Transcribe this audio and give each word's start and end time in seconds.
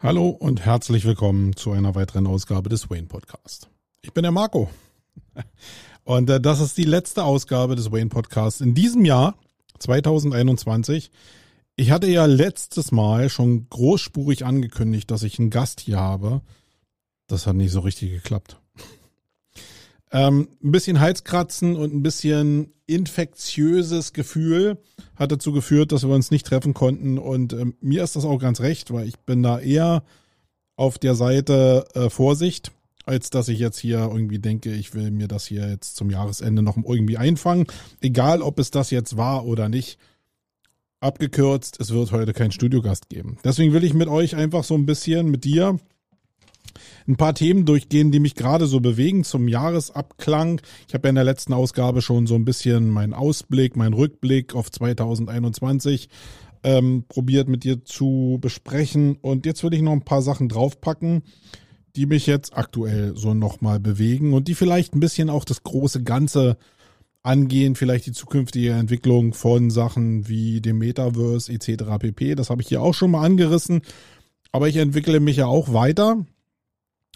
Hallo 0.00 0.28
und 0.28 0.64
herzlich 0.64 1.04
willkommen 1.04 1.56
zu 1.56 1.72
einer 1.72 1.96
weiteren 1.96 2.28
Ausgabe 2.28 2.68
des 2.68 2.88
Wayne 2.88 3.08
Podcast. 3.08 3.68
Ich 4.00 4.12
bin 4.12 4.22
der 4.22 4.30
Marco. 4.30 4.70
Und 6.04 6.30
äh, 6.30 6.40
das 6.40 6.60
ist 6.60 6.78
die 6.78 6.84
letzte 6.84 7.24
Ausgabe 7.24 7.74
des 7.74 7.90
Wayne 7.90 8.08
Podcasts 8.08 8.60
in 8.60 8.74
diesem 8.74 9.04
Jahr 9.04 9.34
2021. 9.80 11.10
Ich 11.74 11.90
hatte 11.90 12.06
ja 12.06 12.26
letztes 12.26 12.92
Mal 12.92 13.28
schon 13.28 13.68
großspurig 13.70 14.46
angekündigt, 14.46 15.10
dass 15.10 15.24
ich 15.24 15.40
einen 15.40 15.50
Gast 15.50 15.80
hier 15.80 15.98
habe. 15.98 16.42
Das 17.26 17.48
hat 17.48 17.56
nicht 17.56 17.72
so 17.72 17.80
richtig 17.80 18.12
geklappt. 18.12 18.60
Ähm, 20.10 20.48
ein 20.62 20.72
bisschen 20.72 21.00
Halskratzen 21.00 21.76
und 21.76 21.94
ein 21.94 22.02
bisschen 22.02 22.72
infektiöses 22.86 24.14
Gefühl 24.14 24.78
hat 25.14 25.30
dazu 25.30 25.52
geführt, 25.52 25.92
dass 25.92 26.04
wir 26.04 26.14
uns 26.14 26.30
nicht 26.30 26.46
treffen 26.46 26.74
konnten. 26.74 27.18
Und 27.18 27.52
ähm, 27.52 27.74
mir 27.80 28.02
ist 28.02 28.16
das 28.16 28.24
auch 28.24 28.38
ganz 28.38 28.60
recht, 28.60 28.92
weil 28.92 29.06
ich 29.06 29.18
bin 29.18 29.42
da 29.42 29.60
eher 29.60 30.02
auf 30.76 30.98
der 30.98 31.14
Seite 31.14 31.86
äh, 31.94 32.08
Vorsicht, 32.08 32.72
als 33.04 33.30
dass 33.30 33.48
ich 33.48 33.58
jetzt 33.58 33.78
hier 33.78 33.98
irgendwie 33.98 34.38
denke, 34.38 34.72
ich 34.72 34.94
will 34.94 35.10
mir 35.10 35.28
das 35.28 35.46
hier 35.46 35.68
jetzt 35.68 35.96
zum 35.96 36.10
Jahresende 36.10 36.62
noch 36.62 36.76
irgendwie 36.76 37.18
einfangen. 37.18 37.66
Egal, 38.00 38.42
ob 38.42 38.58
es 38.58 38.70
das 38.70 38.90
jetzt 38.90 39.16
war 39.16 39.44
oder 39.44 39.68
nicht. 39.68 39.98
Abgekürzt, 41.00 41.78
es 41.80 41.90
wird 41.90 42.10
heute 42.10 42.32
keinen 42.32 42.50
Studiogast 42.50 43.08
geben. 43.08 43.38
Deswegen 43.44 43.72
will 43.72 43.84
ich 43.84 43.94
mit 43.94 44.08
euch 44.08 44.34
einfach 44.34 44.64
so 44.64 44.74
ein 44.74 44.86
bisschen 44.86 45.30
mit 45.30 45.44
dir 45.44 45.78
ein 47.06 47.16
paar 47.16 47.34
Themen 47.34 47.64
durchgehen, 47.64 48.10
die 48.12 48.20
mich 48.20 48.34
gerade 48.34 48.66
so 48.66 48.80
bewegen 48.80 49.24
zum 49.24 49.48
Jahresabklang. 49.48 50.60
Ich 50.86 50.94
habe 50.94 51.08
ja 51.08 51.10
in 51.10 51.14
der 51.16 51.24
letzten 51.24 51.52
Ausgabe 51.52 52.02
schon 52.02 52.26
so 52.26 52.34
ein 52.34 52.44
bisschen 52.44 52.90
meinen 52.90 53.14
Ausblick, 53.14 53.76
meinen 53.76 53.94
Rückblick 53.94 54.54
auf 54.54 54.70
2021 54.70 56.08
ähm, 56.62 57.04
probiert 57.08 57.48
mit 57.48 57.64
dir 57.64 57.84
zu 57.84 58.38
besprechen. 58.40 59.16
Und 59.20 59.46
jetzt 59.46 59.62
will 59.62 59.74
ich 59.74 59.82
noch 59.82 59.92
ein 59.92 60.04
paar 60.04 60.22
Sachen 60.22 60.48
draufpacken, 60.48 61.22
die 61.96 62.06
mich 62.06 62.26
jetzt 62.26 62.56
aktuell 62.56 63.16
so 63.16 63.34
nochmal 63.34 63.80
bewegen 63.80 64.32
und 64.32 64.48
die 64.48 64.54
vielleicht 64.54 64.94
ein 64.94 65.00
bisschen 65.00 65.30
auch 65.30 65.44
das 65.44 65.62
große 65.62 66.02
Ganze 66.02 66.56
angehen, 67.22 67.74
vielleicht 67.74 68.06
die 68.06 68.12
zukünftige 68.12 68.72
Entwicklung 68.72 69.34
von 69.34 69.70
Sachen 69.70 70.28
wie 70.28 70.60
dem 70.60 70.78
Metaverse 70.78 71.52
etc. 71.52 71.84
pp. 71.98 72.34
Das 72.34 72.50
habe 72.50 72.62
ich 72.62 72.68
hier 72.68 72.82
auch 72.82 72.94
schon 72.94 73.10
mal 73.10 73.24
angerissen. 73.24 73.82
Aber 74.52 74.68
ich 74.68 74.76
entwickle 74.76 75.20
mich 75.20 75.36
ja 75.36 75.46
auch 75.46 75.72
weiter. 75.72 76.24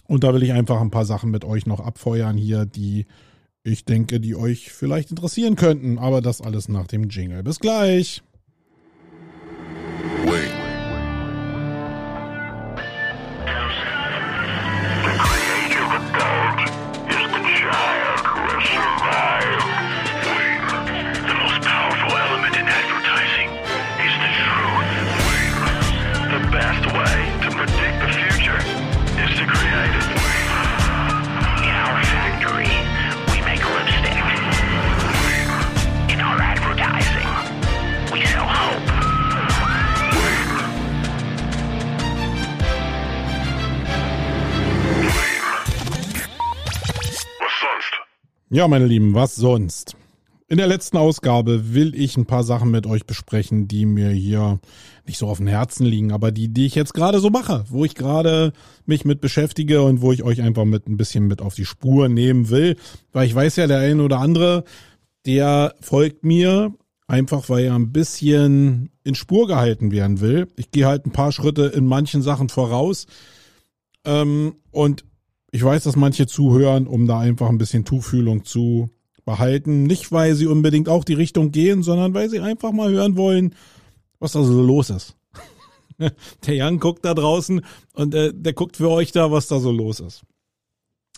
Und 0.07 0.23
da 0.23 0.33
will 0.33 0.43
ich 0.43 0.53
einfach 0.53 0.81
ein 0.81 0.91
paar 0.91 1.05
Sachen 1.05 1.31
mit 1.31 1.45
euch 1.45 1.65
noch 1.65 1.79
abfeuern 1.79 2.37
hier, 2.37 2.65
die 2.65 3.05
ich 3.63 3.85
denke, 3.85 4.19
die 4.19 4.35
euch 4.35 4.71
vielleicht 4.71 5.09
interessieren 5.09 5.55
könnten. 5.55 5.97
Aber 5.97 6.21
das 6.21 6.41
alles 6.41 6.67
nach 6.67 6.87
dem 6.87 7.09
Jingle. 7.09 7.43
Bis 7.43 7.59
gleich. 7.59 8.21
Wait. 10.25 10.62
Ja, 48.53 48.67
meine 48.67 48.85
Lieben, 48.85 49.15
was 49.15 49.35
sonst? 49.35 49.97
In 50.47 50.57
der 50.57 50.67
letzten 50.67 50.97
Ausgabe 50.97 51.73
will 51.73 51.95
ich 51.95 52.17
ein 52.17 52.27
paar 52.27 52.43
Sachen 52.43 52.69
mit 52.69 52.85
euch 52.85 53.07
besprechen, 53.07 53.67
die 53.67 53.87
mir 53.87 54.09
hier 54.09 54.59
nicht 55.07 55.17
so 55.17 55.27
auf 55.27 55.37
dem 55.37 55.47
Herzen 55.47 55.87
liegen, 55.87 56.11
aber 56.11 56.31
die, 56.31 56.49
die 56.49 56.67
ich 56.67 56.75
jetzt 56.75 56.93
gerade 56.93 57.19
so 57.19 57.31
mache, 57.31 57.65
wo 57.69 57.83
ich 57.83 57.95
gerade 57.95 58.53
mich 58.85 59.05
mit 59.05 59.21
beschäftige 59.21 59.81
und 59.81 60.03
wo 60.03 60.11
ich 60.11 60.21
euch 60.21 60.39
einfach 60.39 60.65
mit 60.65 60.87
ein 60.87 60.97
bisschen 60.97 61.25
mit 61.25 61.41
auf 61.41 61.55
die 61.55 61.65
Spur 61.65 62.09
nehmen 62.09 62.51
will, 62.51 62.77
weil 63.11 63.25
ich 63.25 63.33
weiß 63.33 63.55
ja, 63.55 63.65
der 63.65 63.79
eine 63.79 64.03
oder 64.03 64.19
andere, 64.19 64.65
der 65.25 65.73
folgt 65.81 66.23
mir 66.23 66.75
einfach, 67.07 67.49
weil 67.49 67.65
er 67.65 67.73
ein 67.73 67.91
bisschen 67.91 68.91
in 69.03 69.15
Spur 69.15 69.47
gehalten 69.47 69.91
werden 69.91 70.21
will. 70.21 70.47
Ich 70.57 70.69
gehe 70.69 70.85
halt 70.85 71.07
ein 71.07 71.11
paar 71.11 71.31
Schritte 71.31 71.63
in 71.63 71.87
manchen 71.87 72.21
Sachen 72.21 72.49
voraus 72.49 73.07
ähm, 74.05 74.57
und 74.69 75.05
ich 75.53 75.63
weiß, 75.63 75.83
dass 75.83 75.95
manche 75.95 76.25
zuhören, 76.25 76.87
um 76.87 77.05
da 77.05 77.19
einfach 77.19 77.47
ein 77.47 77.59
bisschen 77.59 77.85
Tuchfühlung 77.85 78.43
zu 78.43 78.89
behalten. 79.23 79.83
Nicht, 79.83 80.11
weil 80.11 80.33
sie 80.33 80.47
unbedingt 80.47 80.89
auch 80.89 81.03
die 81.03 81.13
Richtung 81.13 81.51
gehen, 81.51 81.83
sondern 81.83 82.15
weil 82.15 82.27
sie 82.27 82.39
einfach 82.39 82.71
mal 82.71 82.89
hören 82.89 83.17
wollen, 83.17 83.53
was 84.17 84.31
da 84.31 84.43
so 84.43 84.59
los 84.63 84.89
ist. 84.89 85.15
der 86.47 86.55
Jan 86.55 86.79
guckt 86.79 87.05
da 87.05 87.13
draußen 87.13 87.61
und 87.93 88.15
äh, 88.15 88.33
der 88.33 88.53
guckt 88.53 88.77
für 88.77 88.89
euch 88.89 89.11
da, 89.11 89.31
was 89.31 89.45
da 89.45 89.59
so 89.59 89.71
los 89.71 89.99
ist. 89.99 90.23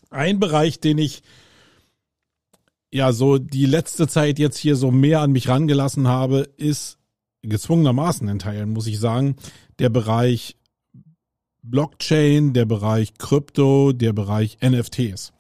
Ein 0.10 0.42
Bereich, 0.42 0.82
den 0.82 0.98
ich 0.98 1.24
ja 2.92 3.14
so 3.14 3.38
die 3.38 3.66
letzte 3.66 4.06
Zeit 4.06 4.38
jetzt 4.38 4.58
hier 4.58 4.76
so 4.76 4.92
mehr 4.92 5.22
an 5.22 5.32
mich 5.32 5.48
rangelassen 5.48 6.10
habe, 6.10 6.50
ist 6.58 6.98
gezwungenermaßen 7.42 8.28
in 8.28 8.40
Teilen, 8.40 8.72
muss 8.72 8.88
ich 8.88 9.00
sagen, 9.00 9.38
der 9.80 9.88
Bereich 9.88 10.58
Blockchain, 11.70 12.54
der 12.54 12.66
Bereich 12.66 13.16
Krypto, 13.18 13.92
der 13.92 14.14
Bereich 14.14 14.58
NFTs. 14.64 15.34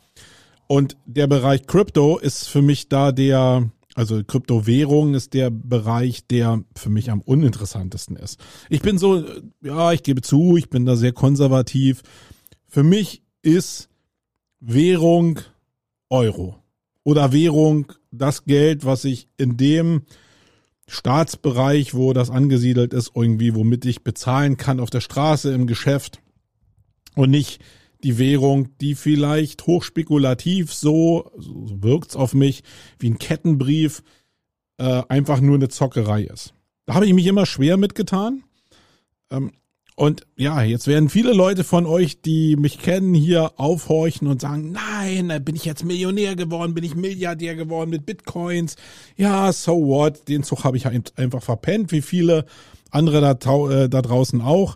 Und 0.67 0.97
der 1.05 1.27
Bereich 1.27 1.67
Krypto 1.67 2.17
ist 2.17 2.47
für 2.47 2.61
mich 2.61 2.89
da 2.89 3.11
der, 3.11 3.69
also 3.93 4.23
Kryptowährung 4.23 5.13
ist 5.13 5.33
der 5.33 5.51
Bereich, 5.51 6.25
der 6.27 6.63
für 6.75 6.89
mich 6.89 7.11
am 7.11 7.21
uninteressantesten 7.21 8.15
ist. 8.15 8.39
Ich 8.69 8.81
bin 8.81 8.97
so, 8.97 9.23
ja, 9.61 9.91
ich 9.91 10.03
gebe 10.03 10.21
zu, 10.21 10.57
ich 10.57 10.69
bin 10.69 10.85
da 10.85 10.95
sehr 10.95 11.13
konservativ. 11.13 12.01
Für 12.67 12.83
mich 12.83 13.21
ist 13.43 13.89
Währung 14.59 15.39
Euro 16.09 16.57
oder 17.03 17.31
Währung 17.31 17.93
das 18.11 18.45
Geld, 18.45 18.85
was 18.85 19.05
ich 19.05 19.27
in 19.37 19.57
dem 19.57 20.01
Staatsbereich, 20.88 21.94
wo 21.94 22.13
das 22.13 22.29
angesiedelt 22.29 22.94
ist, 22.94 23.12
irgendwie, 23.16 23.56
womit 23.56 23.85
ich 23.85 24.03
bezahlen 24.03 24.57
kann 24.57 24.79
auf 24.79 24.90
der 24.90 25.01
Straße, 25.01 25.53
im 25.53 25.68
Geschäft 25.68 26.22
und 27.16 27.31
nicht 27.31 27.62
die 28.03 28.19
Währung, 28.19 28.78
die 28.79 28.94
vielleicht 28.94 29.66
hochspekulativ 29.66 30.73
so, 30.73 31.31
so 31.38 31.81
wirkt's 31.81 32.16
auf 32.16 32.34
mich, 32.34 32.63
wie 33.00 33.09
ein 33.09 33.18
Kettenbrief, 33.18 34.03
äh, 34.78 35.01
einfach 35.09 35.41
nur 35.41 35.56
eine 35.56 35.69
Zockerei 35.69 36.23
ist. 36.23 36.53
Da 36.85 36.94
habe 36.94 37.07
ich 37.07 37.13
mich 37.13 37.25
immer 37.25 37.46
schwer 37.46 37.78
mitgetan. 37.78 38.44
Ähm, 39.31 39.52
und 39.97 40.28
ja, 40.35 40.61
jetzt 40.61 40.88
werden 40.88 41.07
viele 41.07 41.31
Leute 41.31 41.63
von 41.63 41.85
euch, 41.85 42.22
die 42.22 42.57
mich 42.57 42.79
kennen, 42.79 43.13
hier 43.13 43.53
aufhorchen 43.56 44.28
und 44.28 44.41
sagen, 44.41 44.73
nein, 44.73 45.41
bin 45.45 45.56
ich 45.56 45.63
jetzt 45.63 45.85
Millionär 45.85 46.35
geworden, 46.35 46.73
bin 46.73 46.83
ich 46.83 46.95
Milliardär 46.95 47.56
geworden 47.56 47.91
mit 47.91 48.05
Bitcoins. 48.05 48.75
Ja, 49.16 49.53
so 49.53 49.88
what? 49.88 50.28
Den 50.28 50.44
Zug 50.44 50.66
habe 50.66 50.75
ich 50.75 50.85
einfach 50.85 51.41
verpennt, 51.41 51.94
wie 51.94 52.01
viele 52.01 52.45
andere 52.91 53.22
da, 53.22 53.31
äh, 53.69 53.88
da 53.88 54.01
draußen 54.01 54.41
auch. 54.41 54.75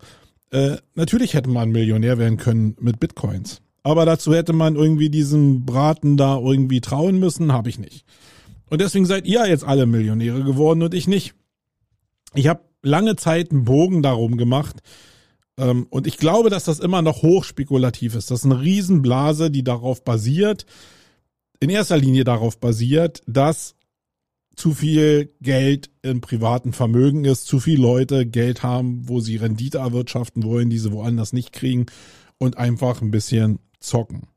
Äh, 0.52 0.78
natürlich 0.96 1.34
hätte 1.34 1.50
man 1.50 1.70
Millionär 1.70 2.18
werden 2.18 2.38
können 2.38 2.78
mit 2.80 3.02
Bitcoins. 3.02 3.62
Aber 3.84 4.06
dazu 4.06 4.34
hätte 4.34 4.54
man 4.54 4.76
irgendwie 4.76 5.10
diesen 5.10 5.66
Braten 5.66 6.16
da 6.16 6.38
irgendwie 6.40 6.80
trauen 6.80 7.20
müssen, 7.20 7.52
habe 7.52 7.68
ich 7.68 7.78
nicht. 7.78 8.06
Und 8.70 8.80
deswegen 8.80 9.06
seid 9.06 9.26
ihr 9.26 9.46
jetzt 9.48 9.66
alle 9.66 9.86
Millionäre 9.86 10.44
geworden 10.44 10.82
und 10.82 10.94
ich 10.94 11.08
nicht. 11.08 11.34
Ich 12.36 12.48
habe 12.48 12.62
lange 12.84 13.16
Zeit 13.16 13.52
einen 13.52 13.66
Bogen 13.66 14.02
darum 14.02 14.38
gemacht, 14.38 14.78
und 15.90 16.08
ich 16.08 16.18
glaube, 16.18 16.50
dass 16.50 16.64
das 16.64 16.80
immer 16.80 17.02
noch 17.02 17.22
hochspekulativ 17.22 18.16
ist. 18.16 18.32
Das 18.32 18.40
ist 18.40 18.46
eine 18.46 18.62
Riesenblase, 18.62 19.52
die 19.52 19.64
darauf 19.64 20.04
basiert, 20.04 20.66
in 21.60 21.70
erster 21.70 21.98
Linie 21.98 22.24
darauf 22.24 22.60
basiert, 22.60 23.22
dass 23.28 23.76
zu 24.56 24.74
viel 24.74 25.34
Geld 25.42 25.90
im 26.02 26.22
privaten 26.22 26.74
Vermögen 26.74 27.24
ist, 27.26 27.46
zu 27.48 27.60
viele 27.60 27.82
Leute 27.82 28.26
Geld 28.26 28.62
haben, 28.62 29.08
wo 29.08 29.22
sie 29.22 29.38
Rendite 29.38 29.78
erwirtschaften 29.78 30.44
wollen, 30.44 30.70
die 30.70 30.80
sie 30.80 30.92
woanders 30.92 31.32
nicht 31.34 31.54
kriegen 31.54 31.86
und 32.38 32.58
einfach 32.58 33.02
ein 33.02 33.12
bisschen 33.12 33.60
zocken. 33.80 34.28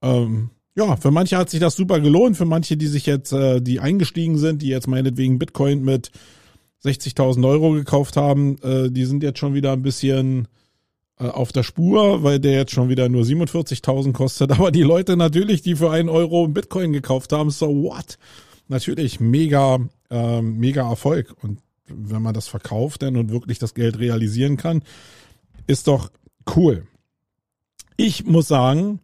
Ähm, 0.00 0.50
ja, 0.76 0.96
für 0.96 1.10
manche 1.10 1.36
hat 1.36 1.50
sich 1.50 1.58
das 1.58 1.74
super 1.74 1.98
gelohnt, 1.98 2.36
für 2.36 2.44
manche, 2.44 2.76
die 2.76 2.86
sich 2.86 3.04
jetzt, 3.06 3.32
äh, 3.32 3.60
die 3.60 3.80
eingestiegen 3.80 4.38
sind, 4.38 4.62
die 4.62 4.68
jetzt 4.68 4.86
meinetwegen 4.86 5.40
Bitcoin 5.40 5.82
mit 5.82 6.12
60.000 6.84 7.46
Euro 7.48 7.72
gekauft 7.72 8.16
haben, 8.16 8.58
äh, 8.62 8.90
die 8.90 9.04
sind 9.04 9.22
jetzt 9.22 9.38
schon 9.38 9.54
wieder 9.54 9.72
ein 9.72 9.82
bisschen 9.82 10.48
äh, 11.18 11.26
auf 11.26 11.52
der 11.52 11.62
Spur, 11.62 12.22
weil 12.22 12.38
der 12.38 12.52
jetzt 12.52 12.72
schon 12.72 12.88
wieder 12.88 13.08
nur 13.08 13.22
47.000 13.22 14.12
kostet. 14.12 14.52
Aber 14.58 14.70
die 14.70 14.82
Leute 14.82 15.16
natürlich, 15.16 15.62
die 15.62 15.76
für 15.76 15.90
einen 15.90 16.08
Euro 16.08 16.48
Bitcoin 16.48 16.92
gekauft 16.92 17.32
haben, 17.32 17.50
so 17.50 17.68
what? 17.68 18.18
Natürlich 18.68 19.18
mega, 19.18 19.78
äh, 20.10 20.42
mega 20.42 20.88
Erfolg. 20.88 21.34
Und 21.42 21.60
wenn 21.86 22.22
man 22.22 22.34
das 22.34 22.48
verkauft 22.48 23.02
dann 23.02 23.16
und 23.16 23.30
wirklich 23.30 23.58
das 23.58 23.74
Geld 23.74 23.98
realisieren 23.98 24.56
kann, 24.56 24.82
ist 25.66 25.88
doch 25.88 26.10
Cool. 26.54 26.86
Ich 27.96 28.24
muss 28.24 28.48
sagen, 28.48 29.00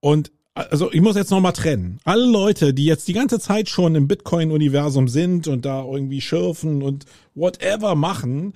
und 0.00 0.32
also 0.58 0.92
ich 0.92 1.00
muss 1.00 1.16
jetzt 1.16 1.30
nochmal 1.30 1.52
trennen. 1.52 2.00
Alle 2.04 2.24
Leute, 2.24 2.74
die 2.74 2.84
jetzt 2.84 3.08
die 3.08 3.12
ganze 3.12 3.38
Zeit 3.38 3.68
schon 3.68 3.94
im 3.94 4.08
Bitcoin-Universum 4.08 5.08
sind 5.08 5.48
und 5.48 5.64
da 5.64 5.84
irgendwie 5.84 6.20
schürfen 6.20 6.82
und 6.82 7.04
whatever 7.34 7.94
machen, 7.94 8.54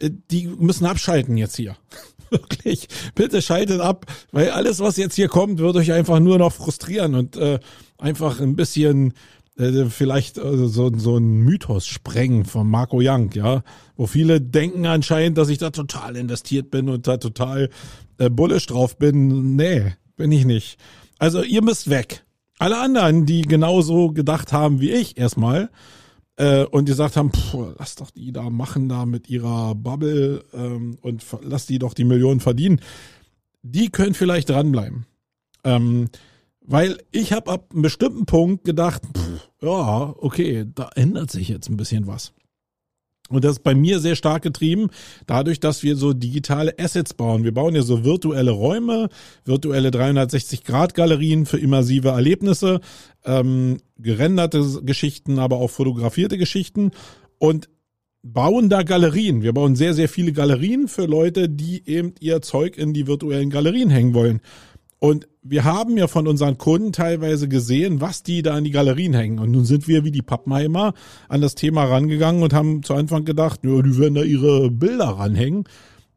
äh, 0.00 0.10
die 0.30 0.46
müssen 0.46 0.86
abschalten 0.86 1.36
jetzt 1.36 1.56
hier. 1.56 1.76
Wirklich. 2.30 2.88
Bitte 3.14 3.40
schaltet 3.40 3.80
ab, 3.80 4.06
weil 4.32 4.50
alles, 4.50 4.80
was 4.80 4.96
jetzt 4.96 5.14
hier 5.14 5.28
kommt, 5.28 5.58
wird 5.58 5.76
euch 5.76 5.92
einfach 5.92 6.18
nur 6.18 6.38
noch 6.38 6.52
frustrieren 6.52 7.14
und 7.14 7.36
äh, 7.36 7.60
einfach 7.98 8.40
ein 8.40 8.56
bisschen 8.56 9.14
äh, 9.56 9.86
vielleicht 9.86 10.38
äh, 10.38 10.56
so, 10.66 10.90
so 10.96 11.16
ein 11.16 11.40
Mythos 11.40 11.86
sprengen 11.86 12.44
von 12.44 12.68
Marco 12.68 12.98
Young, 13.00 13.30
ja, 13.32 13.62
wo 13.96 14.06
viele 14.06 14.40
denken 14.40 14.86
anscheinend, 14.86 15.38
dass 15.38 15.48
ich 15.48 15.58
da 15.58 15.70
total 15.70 16.16
investiert 16.16 16.70
bin 16.70 16.88
und 16.88 17.06
da 17.06 17.16
total 17.16 17.70
äh, 18.18 18.28
bullish 18.28 18.66
drauf 18.66 18.98
bin. 18.98 19.56
Nee, 19.56 19.94
bin 20.16 20.32
ich 20.32 20.44
nicht. 20.44 20.78
Also 21.18 21.42
ihr 21.42 21.62
müsst 21.62 21.88
weg. 21.90 22.24
Alle 22.58 22.78
anderen, 22.78 23.26
die 23.26 23.42
genauso 23.42 24.10
gedacht 24.12 24.52
haben 24.52 24.80
wie 24.80 24.90
ich 24.90 25.18
erstmal 25.18 25.70
äh, 26.36 26.64
und 26.64 26.86
gesagt 26.86 27.16
haben, 27.16 27.32
pff, 27.32 27.74
lass 27.78 27.96
doch 27.96 28.10
die 28.10 28.32
da 28.32 28.50
machen 28.50 28.88
da 28.88 29.06
mit 29.06 29.28
ihrer 29.28 29.74
Bubble 29.74 30.44
ähm, 30.54 30.98
und 31.02 31.24
lass 31.42 31.66
die 31.66 31.78
doch 31.78 31.94
die 31.94 32.04
Millionen 32.04 32.40
verdienen, 32.40 32.80
die 33.62 33.90
können 33.90 34.14
vielleicht 34.14 34.48
dranbleiben. 34.48 35.06
Ähm, 35.64 36.08
weil 36.60 36.98
ich 37.12 37.32
habe 37.32 37.50
ab 37.50 37.70
einem 37.72 37.82
bestimmten 37.82 38.26
Punkt 38.26 38.64
gedacht, 38.64 39.02
pff, 39.16 39.48
ja, 39.62 40.14
okay, 40.18 40.66
da 40.74 40.90
ändert 40.94 41.30
sich 41.30 41.48
jetzt 41.48 41.68
ein 41.68 41.76
bisschen 41.76 42.06
was. 42.06 42.32
Und 43.28 43.44
das 43.44 43.52
ist 43.52 43.64
bei 43.64 43.74
mir 43.74 43.98
sehr 43.98 44.14
stark 44.14 44.42
getrieben, 44.42 44.88
dadurch, 45.26 45.58
dass 45.58 45.82
wir 45.82 45.96
so 45.96 46.12
digitale 46.12 46.78
Assets 46.78 47.14
bauen. 47.14 47.44
Wir 47.44 47.52
bauen 47.52 47.74
ja 47.74 47.82
so 47.82 48.04
virtuelle 48.04 48.52
Räume, 48.52 49.08
virtuelle 49.44 49.88
360-Grad-Galerien 49.90 51.46
für 51.46 51.58
immersive 51.58 52.10
Erlebnisse, 52.10 52.80
ähm, 53.24 53.78
gerenderte 53.98 54.64
Geschichten, 54.82 55.38
aber 55.38 55.56
auch 55.56 55.70
fotografierte 55.70 56.38
Geschichten 56.38 56.92
und 57.38 57.68
bauen 58.22 58.68
da 58.68 58.82
Galerien. 58.82 59.42
Wir 59.42 59.52
bauen 59.52 59.76
sehr, 59.76 59.94
sehr 59.94 60.08
viele 60.08 60.32
Galerien 60.32 60.88
für 60.88 61.06
Leute, 61.06 61.48
die 61.48 61.86
eben 61.88 62.14
ihr 62.20 62.42
Zeug 62.42 62.76
in 62.76 62.92
die 62.92 63.06
virtuellen 63.06 63.50
Galerien 63.50 63.90
hängen 63.90 64.14
wollen. 64.14 64.40
Und 64.98 65.28
wir 65.48 65.64
haben 65.64 65.96
ja 65.96 66.06
von 66.06 66.26
unseren 66.26 66.58
Kunden 66.58 66.92
teilweise 66.92 67.48
gesehen, 67.48 68.00
was 68.00 68.22
die 68.22 68.42
da 68.42 68.56
in 68.56 68.64
die 68.64 68.70
Galerien 68.70 69.14
hängen. 69.14 69.38
Und 69.38 69.50
nun 69.50 69.64
sind 69.64 69.88
wir 69.88 70.04
wie 70.04 70.10
die 70.10 70.22
Pappenheimer 70.22 70.94
an 71.28 71.40
das 71.40 71.54
Thema 71.54 71.84
rangegangen 71.84 72.42
und 72.42 72.52
haben 72.52 72.82
zu 72.82 72.94
Anfang 72.94 73.24
gedacht, 73.24 73.60
ja, 73.64 73.82
die 73.82 73.98
werden 73.98 74.14
da 74.14 74.22
ihre 74.22 74.70
Bilder 74.70 75.06
ranhängen. 75.06 75.64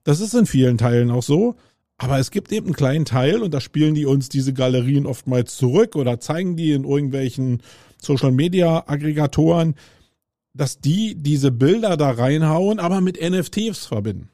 Das 0.03 0.19
ist 0.19 0.33
in 0.33 0.45
vielen 0.45 0.77
Teilen 0.77 1.11
auch 1.11 1.23
so. 1.23 1.55
Aber 1.97 2.17
es 2.17 2.31
gibt 2.31 2.51
eben 2.51 2.67
einen 2.67 2.75
kleinen 2.75 3.05
Teil 3.05 3.41
und 3.41 3.53
da 3.53 3.59
spielen 3.59 3.93
die 3.93 4.05
uns 4.05 4.29
diese 4.29 4.53
Galerien 4.53 5.05
oftmals 5.05 5.57
zurück 5.57 5.95
oder 5.95 6.19
zeigen 6.19 6.55
die 6.55 6.71
in 6.71 6.85
irgendwelchen 6.85 7.61
Social 8.01 8.31
Media 8.31 8.85
Aggregatoren, 8.87 9.75
dass 10.53 10.79
die 10.79 11.15
diese 11.15 11.51
Bilder 11.51 11.97
da 11.97 12.11
reinhauen, 12.11 12.79
aber 12.79 13.01
mit 13.01 13.19
NFTs 13.21 13.85
verbinden. 13.85 14.29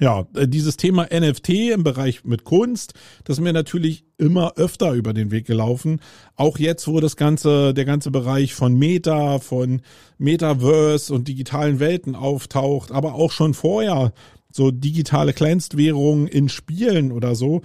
Ja, 0.00 0.26
äh, 0.34 0.48
dieses 0.48 0.78
Thema 0.78 1.08
NFT 1.12 1.50
im 1.74 1.84
Bereich 1.84 2.24
mit 2.24 2.44
Kunst, 2.44 2.94
das 3.24 3.36
ist 3.36 3.44
mir 3.44 3.52
natürlich 3.52 4.04
immer 4.16 4.54
öfter 4.56 4.92
über 4.92 5.12
den 5.12 5.30
Weg 5.30 5.46
gelaufen. 5.46 6.00
Auch 6.36 6.58
jetzt, 6.58 6.88
wo 6.88 7.00
das 7.00 7.16
ganze, 7.16 7.74
der 7.74 7.84
ganze 7.84 8.10
Bereich 8.10 8.54
von 8.54 8.78
Meta, 8.78 9.38
von 9.38 9.82
Metaverse 10.16 11.12
und 11.12 11.28
digitalen 11.28 11.80
Welten 11.80 12.14
auftaucht, 12.14 12.92
aber 12.92 13.14
auch 13.14 13.30
schon 13.30 13.52
vorher 13.52 14.12
so 14.50 14.70
digitale 14.70 15.34
Kleinstwährungen 15.34 16.26
in 16.26 16.48
Spielen 16.48 17.12
oder 17.12 17.34
so. 17.34 17.60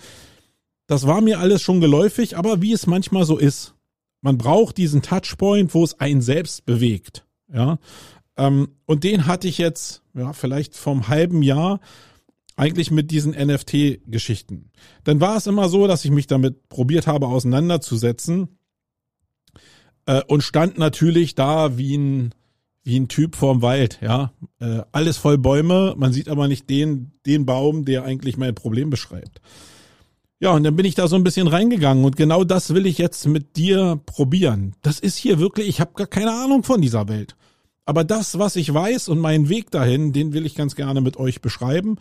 Das 0.88 1.08
war 1.08 1.22
mir 1.22 1.40
alles 1.40 1.62
schon 1.62 1.80
geläufig, 1.80 2.38
aber 2.38 2.62
wie 2.62 2.74
es 2.74 2.86
manchmal 2.86 3.26
so 3.26 3.38
ist. 3.38 3.74
Man 4.22 4.38
braucht 4.38 4.78
diesen 4.78 5.02
Touchpoint, 5.02 5.74
wo 5.74 5.84
es 5.84 6.00
einen 6.00 6.22
selbst 6.22 6.66
bewegt. 6.66 7.26
Ja. 7.52 7.80
Ähm, 8.38 8.70
und 8.86 9.04
den 9.04 9.26
hatte 9.26 9.48
ich 9.48 9.58
jetzt, 9.58 10.04
ja, 10.14 10.34
vielleicht 10.34 10.76
vom 10.76 11.08
halben 11.08 11.42
Jahr 11.42 11.80
eigentlich 12.56 12.92
mit 12.92 13.12
diesen 13.12 13.34
NFT-Geschichten. 13.34 14.72
Dann 15.04 15.20
war 15.22 15.38
es 15.38 15.48
immer 15.48 15.70
so, 15.70 15.88
dass 15.88 16.06
ich 16.06 16.12
mich 16.12 16.28
damit 16.28 16.70
probiert 16.70 17.08
habe 17.08 17.28
auseinanderzusetzen 17.28 18.58
äh, 20.06 20.22
und 20.28 20.42
stand 20.42 20.78
natürlich 20.78 21.36
da 21.36 21.78
wie 21.78 21.98
ein 21.98 22.34
wie 22.88 23.00
ein 23.00 23.08
Typ 23.08 23.36
vorm 23.36 23.64
Wald, 23.64 23.98
ja, 24.04 24.32
äh, 24.60 24.82
alles 24.92 25.18
voll 25.18 25.40
Bäume, 25.40 25.96
man 25.98 26.14
sieht 26.14 26.30
aber 26.30 26.48
nicht 26.48 26.70
den 26.70 27.14
den 27.26 27.46
Baum, 27.46 27.84
der 27.84 28.04
eigentlich 28.04 28.38
mein 28.38 28.54
Problem 28.54 28.90
beschreibt. 28.90 29.42
Ja, 30.40 30.52
und 30.52 30.64
dann 30.64 30.76
bin 30.76 30.86
ich 30.86 30.96
da 30.96 31.08
so 31.08 31.16
ein 31.16 31.24
bisschen 31.24 31.48
reingegangen 31.48 32.06
und 32.06 32.18
genau 32.18 32.44
das 32.44 32.74
will 32.74 32.86
ich 32.86 32.98
jetzt 32.98 33.26
mit 33.26 33.56
dir 33.56 34.00
probieren. 34.06 34.76
Das 34.82 35.00
ist 35.00 35.18
hier 35.18 35.40
wirklich, 35.40 35.68
ich 35.68 35.80
habe 35.80 35.94
gar 35.96 36.08
keine 36.08 36.32
Ahnung 36.32 36.64
von 36.64 36.82
dieser 36.82 37.08
Welt. 37.08 37.36
Aber 37.86 38.04
das, 38.04 38.38
was 38.38 38.56
ich 38.56 38.74
weiß 38.74 39.10
und 39.10 39.20
meinen 39.20 39.48
Weg 39.48 39.72
dahin, 39.72 40.12
den 40.12 40.34
will 40.34 40.46
ich 40.46 40.56
ganz 40.56 40.76
gerne 40.76 41.02
mit 41.02 41.18
euch 41.18 41.42
beschreiben 41.42 41.98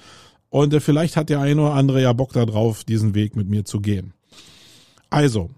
und 0.50 0.72
äh, 0.72 0.80
vielleicht 0.80 1.16
hat 1.16 1.28
der 1.28 1.40
eine 1.40 1.62
oder 1.62 1.74
andere 1.74 2.02
ja 2.02 2.12
Bock 2.12 2.32
darauf, 2.32 2.84
diesen 2.84 3.14
Weg 3.14 3.36
mit 3.36 3.48
mir 3.48 3.64
zu 3.64 3.80
gehen. 3.80 4.14
Also, 5.10 5.50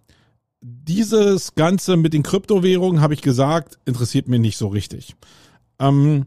dieses 0.60 1.54
Ganze 1.54 1.96
mit 1.96 2.12
den 2.12 2.22
Kryptowährungen, 2.22 3.00
habe 3.00 3.14
ich 3.14 3.22
gesagt, 3.22 3.78
interessiert 3.84 4.28
mich 4.28 4.40
nicht 4.40 4.56
so 4.56 4.68
richtig. 4.68 5.14
Ähm, 5.78 6.26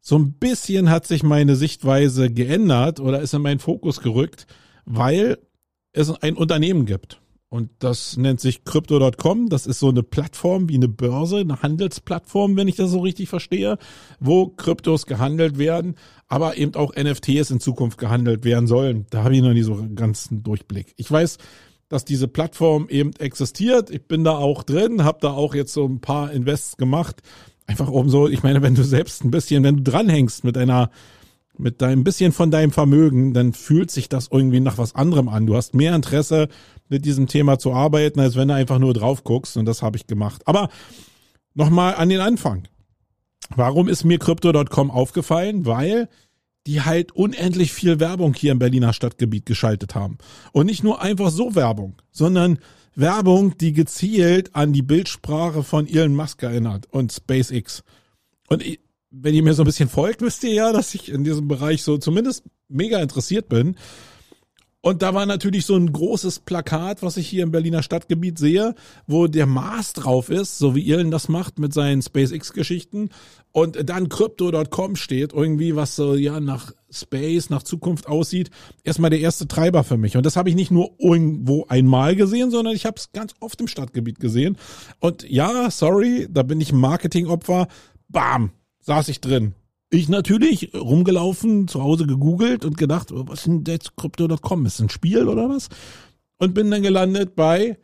so 0.00 0.18
ein 0.18 0.32
bisschen 0.32 0.90
hat 0.90 1.06
sich 1.06 1.22
meine 1.22 1.56
Sichtweise 1.56 2.30
geändert 2.30 3.00
oder 3.00 3.20
ist 3.20 3.34
in 3.34 3.42
meinen 3.42 3.60
Fokus 3.60 4.00
gerückt, 4.00 4.46
weil 4.84 5.38
es 5.92 6.10
ein 6.10 6.36
Unternehmen 6.36 6.86
gibt. 6.86 7.20
Und 7.48 7.70
das 7.80 8.16
nennt 8.16 8.40
sich 8.40 8.64
Crypto.com. 8.64 9.50
Das 9.50 9.66
ist 9.66 9.78
so 9.78 9.90
eine 9.90 10.02
Plattform 10.02 10.70
wie 10.70 10.76
eine 10.76 10.88
Börse, 10.88 11.36
eine 11.36 11.60
Handelsplattform, 11.60 12.56
wenn 12.56 12.66
ich 12.66 12.76
das 12.76 12.90
so 12.90 13.00
richtig 13.00 13.28
verstehe, 13.28 13.76
wo 14.18 14.48
Kryptos 14.48 15.04
gehandelt 15.04 15.58
werden, 15.58 15.96
aber 16.32 16.56
eben 16.56 16.74
auch 16.76 16.94
NFTs 16.96 17.50
in 17.50 17.60
Zukunft 17.60 17.98
gehandelt 17.98 18.42
werden 18.42 18.66
sollen. 18.66 19.04
Da 19.10 19.22
habe 19.22 19.36
ich 19.36 19.42
noch 19.42 19.52
nie 19.52 19.60
so 19.60 19.74
einen 19.74 19.96
ganzen 19.96 20.42
Durchblick. 20.42 20.94
Ich 20.96 21.12
weiß, 21.12 21.36
dass 21.90 22.06
diese 22.06 22.26
Plattform 22.26 22.88
eben 22.88 23.12
existiert. 23.18 23.90
Ich 23.90 24.06
bin 24.06 24.24
da 24.24 24.38
auch 24.38 24.62
drin, 24.62 25.04
habe 25.04 25.18
da 25.20 25.32
auch 25.32 25.54
jetzt 25.54 25.74
so 25.74 25.84
ein 25.84 26.00
paar 26.00 26.32
Invests 26.32 26.78
gemacht. 26.78 27.20
Einfach 27.66 27.88
um 27.88 28.08
so, 28.08 28.28
ich 28.28 28.42
meine, 28.42 28.62
wenn 28.62 28.74
du 28.74 28.82
selbst 28.82 29.22
ein 29.26 29.30
bisschen, 29.30 29.62
wenn 29.62 29.76
du 29.76 29.82
dranhängst 29.82 30.42
mit 30.42 30.56
einer 30.56 30.90
mit 31.58 31.82
deinem 31.82 32.02
bisschen 32.02 32.32
von 32.32 32.50
deinem 32.50 32.70
Vermögen, 32.70 33.34
dann 33.34 33.52
fühlt 33.52 33.90
sich 33.90 34.08
das 34.08 34.28
irgendwie 34.30 34.60
nach 34.60 34.78
was 34.78 34.94
anderem 34.94 35.28
an. 35.28 35.46
Du 35.46 35.54
hast 35.54 35.74
mehr 35.74 35.94
Interesse, 35.94 36.48
mit 36.88 37.04
diesem 37.04 37.26
Thema 37.26 37.58
zu 37.58 37.74
arbeiten, 37.74 38.20
als 38.20 38.36
wenn 38.36 38.48
du 38.48 38.54
einfach 38.54 38.78
nur 38.78 38.94
drauf 38.94 39.22
guckst. 39.22 39.58
Und 39.58 39.66
das 39.66 39.82
habe 39.82 39.98
ich 39.98 40.06
gemacht. 40.06 40.40
Aber 40.46 40.70
nochmal 41.52 41.96
an 41.96 42.08
den 42.08 42.20
Anfang. 42.20 42.68
Warum 43.54 43.88
ist 43.88 44.04
mir 44.04 44.18
Crypto.com 44.18 44.90
aufgefallen? 44.90 45.66
Weil 45.66 46.08
die 46.66 46.82
halt 46.82 47.12
unendlich 47.12 47.72
viel 47.72 47.98
Werbung 47.98 48.34
hier 48.34 48.52
im 48.52 48.58
Berliner 48.58 48.92
Stadtgebiet 48.92 49.46
geschaltet 49.46 49.94
haben. 49.94 50.18
Und 50.52 50.66
nicht 50.66 50.84
nur 50.84 51.02
einfach 51.02 51.30
so 51.30 51.54
Werbung, 51.54 51.96
sondern 52.12 52.58
Werbung, 52.94 53.56
die 53.58 53.72
gezielt 53.72 54.54
an 54.54 54.72
die 54.72 54.82
Bildsprache 54.82 55.62
von 55.62 55.88
Elon 55.88 56.14
Musk 56.14 56.42
erinnert 56.42 56.86
und 56.90 57.12
SpaceX. 57.12 57.82
Und 58.48 58.62
wenn 59.10 59.34
ihr 59.34 59.42
mir 59.42 59.54
so 59.54 59.62
ein 59.62 59.66
bisschen 59.66 59.88
folgt, 59.88 60.22
wisst 60.22 60.44
ihr 60.44 60.52
ja, 60.52 60.72
dass 60.72 60.94
ich 60.94 61.10
in 61.10 61.24
diesem 61.24 61.48
Bereich 61.48 61.82
so 61.82 61.98
zumindest 61.98 62.44
mega 62.68 63.00
interessiert 63.00 63.48
bin. 63.48 63.76
Und 64.84 65.00
da 65.00 65.14
war 65.14 65.26
natürlich 65.26 65.64
so 65.64 65.76
ein 65.76 65.92
großes 65.92 66.40
Plakat, 66.40 67.02
was 67.02 67.16
ich 67.16 67.28
hier 67.28 67.44
im 67.44 67.52
Berliner 67.52 67.84
Stadtgebiet 67.84 68.36
sehe, 68.36 68.74
wo 69.06 69.28
der 69.28 69.46
Mars 69.46 69.92
drauf 69.92 70.28
ist, 70.28 70.58
so 70.58 70.74
wie 70.74 70.90
Elon 70.90 71.12
das 71.12 71.28
macht 71.28 71.60
mit 71.60 71.72
seinen 71.72 72.02
SpaceX-Geschichten. 72.02 73.10
Und 73.52 73.88
dann 73.88 74.08
Crypto.com 74.08 74.96
steht, 74.96 75.32
irgendwie, 75.32 75.76
was 75.76 75.94
so 75.94 76.16
ja 76.16 76.40
nach 76.40 76.72
Space, 76.90 77.48
nach 77.48 77.62
Zukunft 77.62 78.08
aussieht. 78.08 78.50
Erstmal 78.82 79.10
der 79.10 79.20
erste 79.20 79.46
Treiber 79.46 79.84
für 79.84 79.98
mich. 79.98 80.16
Und 80.16 80.26
das 80.26 80.36
habe 80.36 80.48
ich 80.48 80.56
nicht 80.56 80.72
nur 80.72 80.90
irgendwo 80.98 81.64
einmal 81.68 82.16
gesehen, 82.16 82.50
sondern 82.50 82.74
ich 82.74 82.84
habe 82.84 82.96
es 82.96 83.12
ganz 83.12 83.34
oft 83.38 83.60
im 83.60 83.68
Stadtgebiet 83.68 84.18
gesehen. 84.18 84.58
Und 84.98 85.22
ja, 85.30 85.70
sorry, 85.70 86.26
da 86.28 86.42
bin 86.42 86.60
ich 86.60 86.72
Marketingopfer. 86.72 87.68
Bam, 88.08 88.50
saß 88.80 89.08
ich 89.10 89.20
drin. 89.20 89.54
Ich 89.94 90.08
natürlich 90.08 90.72
rumgelaufen, 90.72 91.68
zu 91.68 91.82
Hause 91.82 92.06
gegoogelt 92.06 92.64
und 92.64 92.78
gedacht, 92.78 93.12
oh, 93.12 93.24
was 93.26 93.40
ist 93.40 93.46
denn 93.46 93.64
jetzt 93.66 93.94
Crypto.com? 93.94 94.64
Ist 94.64 94.80
ein 94.80 94.88
Spiel 94.88 95.28
oder 95.28 95.50
was? 95.50 95.68
Und 96.38 96.54
bin 96.54 96.70
dann 96.70 96.80
gelandet 96.80 97.36
bei 97.36 97.76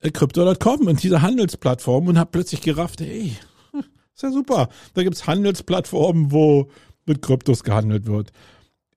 äh, 0.00 0.10
Crypto.com 0.10 0.86
und 0.86 1.02
dieser 1.02 1.22
Handelsplattform 1.22 2.08
und 2.08 2.18
habe 2.18 2.32
plötzlich 2.32 2.60
gerafft, 2.60 3.00
hey, 3.00 3.34
ist 4.14 4.22
ja 4.22 4.30
super. 4.30 4.68
Da 4.92 5.02
gibt's 5.02 5.26
Handelsplattformen, 5.26 6.32
wo 6.32 6.68
mit 7.06 7.22
Kryptos 7.22 7.64
gehandelt 7.64 8.06
wird. 8.06 8.30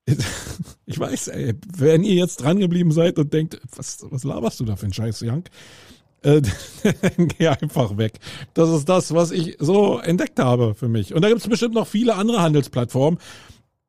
Ich 0.84 0.98
weiß, 0.98 1.28
ey, 1.28 1.54
wenn 1.74 2.04
ihr 2.04 2.16
jetzt 2.16 2.42
dran 2.42 2.58
geblieben 2.58 2.92
seid 2.92 3.18
und 3.18 3.32
denkt, 3.32 3.58
was, 3.74 4.04
was 4.10 4.24
laberst 4.24 4.60
du 4.60 4.66
da 4.66 4.76
für 4.76 4.84
ein 4.84 4.92
Scheiß, 4.92 5.20
Jank? 5.20 5.48
Äh, 6.22 6.42
geh 7.16 7.48
einfach 7.48 7.96
weg. 7.96 8.14
Das 8.54 8.70
ist 8.70 8.88
das, 8.88 9.14
was 9.14 9.30
ich 9.30 9.56
so 9.58 9.98
entdeckt 9.98 10.38
habe 10.38 10.74
für 10.74 10.88
mich. 10.88 11.14
Und 11.14 11.22
da 11.22 11.28
gibt 11.28 11.40
es 11.40 11.48
bestimmt 11.48 11.74
noch 11.74 11.86
viele 11.86 12.14
andere 12.14 12.42
Handelsplattformen. 12.42 13.18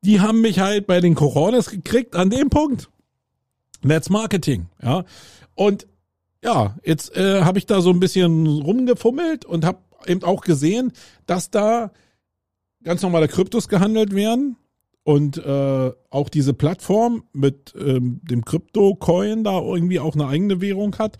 die 0.01 0.19
haben 0.19 0.41
mich 0.41 0.59
halt 0.59 0.85
bei 0.85 0.99
den 0.99 1.15
Coronas 1.15 1.69
gekriegt 1.69 2.15
an 2.15 2.29
dem 2.29 2.49
Punkt. 2.49 2.89
That's 3.87 4.09
Marketing, 4.09 4.67
ja. 4.81 5.05
Und 5.55 5.87
ja, 6.43 6.75
jetzt 6.83 7.15
äh, 7.15 7.41
habe 7.41 7.57
ich 7.57 7.65
da 7.65 7.81
so 7.81 7.89
ein 7.89 7.99
bisschen 7.99 8.47
rumgefummelt 8.47 9.45
und 9.45 9.65
habe 9.65 9.79
eben 10.07 10.23
auch 10.23 10.41
gesehen, 10.41 10.91
dass 11.25 11.51
da 11.51 11.91
ganz 12.83 13.01
normale 13.01 13.27
Kryptos 13.27 13.69
gehandelt 13.69 14.13
werden 14.13 14.57
und 15.03 15.37
äh, 15.37 15.91
auch 16.09 16.29
diese 16.29 16.53
Plattform 16.53 17.23
mit 17.33 17.73
ähm, 17.77 18.19
dem 18.23 18.43
Krypto-Coin 18.43 19.43
da 19.43 19.59
irgendwie 19.59 19.99
auch 19.99 20.15
eine 20.15 20.27
eigene 20.27 20.61
Währung 20.61 20.97
hat. 20.97 21.17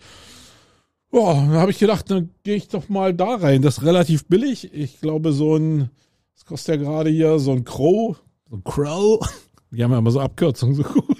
Boah, 1.14 1.46
da 1.48 1.60
habe 1.60 1.70
ich 1.70 1.78
gedacht, 1.78 2.10
dann 2.10 2.30
gehe 2.42 2.56
ich 2.56 2.66
doch 2.66 2.88
mal 2.88 3.14
da 3.14 3.36
rein. 3.36 3.62
Das 3.62 3.78
ist 3.78 3.84
relativ 3.84 4.26
billig. 4.26 4.74
Ich 4.74 5.00
glaube, 5.00 5.32
so 5.32 5.54
ein, 5.54 5.90
was 6.34 6.44
kostet 6.44 6.74
ja 6.74 6.82
gerade 6.82 7.08
hier, 7.08 7.38
so 7.38 7.52
ein 7.52 7.62
Crow, 7.62 8.20
so 8.50 8.56
ein 8.56 8.64
Crow. 8.64 9.20
Die 9.70 9.84
haben 9.84 9.92
ja 9.92 9.98
immer 9.98 10.10
so 10.10 10.18
Abkürzungen, 10.18 10.74
so 10.74 10.82
cool. 10.92 11.16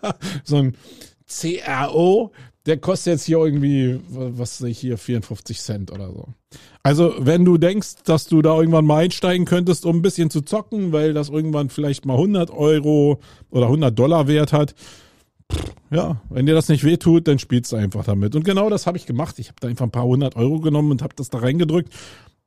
so 0.44 0.56
ein 0.56 0.76
CRO, 1.26 2.32
der 2.64 2.78
kostet 2.78 3.12
jetzt 3.12 3.24
hier 3.26 3.36
irgendwie, 3.36 4.00
was 4.08 4.56
sehe 4.56 4.70
ich 4.70 4.78
hier, 4.78 4.96
54 4.96 5.60
Cent 5.60 5.92
oder 5.92 6.10
so. 6.10 6.28
Also, 6.82 7.12
wenn 7.18 7.44
du 7.44 7.58
denkst, 7.58 7.96
dass 8.04 8.28
du 8.28 8.40
da 8.40 8.56
irgendwann 8.56 8.86
mal 8.86 9.04
einsteigen 9.04 9.44
könntest, 9.44 9.84
um 9.84 9.96
ein 9.96 10.02
bisschen 10.02 10.30
zu 10.30 10.40
zocken, 10.40 10.92
weil 10.92 11.12
das 11.12 11.28
irgendwann 11.28 11.68
vielleicht 11.68 12.06
mal 12.06 12.14
100 12.14 12.50
Euro 12.50 13.20
oder 13.50 13.66
100 13.66 13.98
Dollar 13.98 14.26
wert 14.26 14.54
hat, 14.54 14.74
ja, 15.90 16.20
wenn 16.28 16.46
dir 16.46 16.54
das 16.54 16.68
nicht 16.68 16.84
wehtut, 16.84 17.28
dann 17.28 17.38
spielst 17.38 17.72
du 17.72 17.76
einfach 17.76 18.04
damit. 18.04 18.34
Und 18.36 18.44
genau 18.44 18.68
das 18.70 18.86
habe 18.86 18.98
ich 18.98 19.06
gemacht. 19.06 19.38
Ich 19.38 19.48
habe 19.48 19.56
da 19.60 19.68
einfach 19.68 19.86
ein 19.86 19.90
paar 19.90 20.04
hundert 20.04 20.36
Euro 20.36 20.60
genommen 20.60 20.90
und 20.90 21.02
habe 21.02 21.14
das 21.16 21.30
da 21.30 21.38
reingedrückt. 21.38 21.92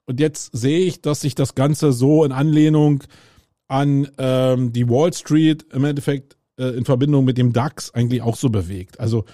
Und 0.05 0.19
jetzt 0.19 0.55
sehe 0.55 0.79
ich, 0.79 1.01
dass 1.01 1.21
sich 1.21 1.35
das 1.35 1.55
Ganze 1.55 1.91
so 1.91 2.23
in 2.23 2.31
Anlehnung 2.31 3.03
an 3.67 4.07
ähm, 4.17 4.73
die 4.73 4.89
Wall 4.89 5.13
Street 5.13 5.65
im 5.73 5.85
Endeffekt 5.85 6.37
äh, 6.57 6.75
in 6.77 6.85
Verbindung 6.85 7.25
mit 7.25 7.37
dem 7.37 7.53
DAX 7.53 7.93
eigentlich 7.93 8.21
auch 8.21 8.35
so 8.35 8.49
bewegt. 8.49 8.99
Also 8.99 9.25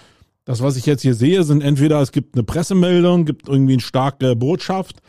das, 0.44 0.62
was 0.62 0.76
ich 0.76 0.86
jetzt 0.86 1.02
hier 1.02 1.14
sehe, 1.14 1.42
sind 1.42 1.62
entweder 1.62 2.00
es 2.00 2.12
gibt 2.12 2.34
eine 2.34 2.44
Pressemeldung, 2.44 3.24
gibt 3.24 3.48
irgendwie 3.48 3.74
eine 3.74 3.82
starke 3.82 4.36
Botschaft 4.36 5.02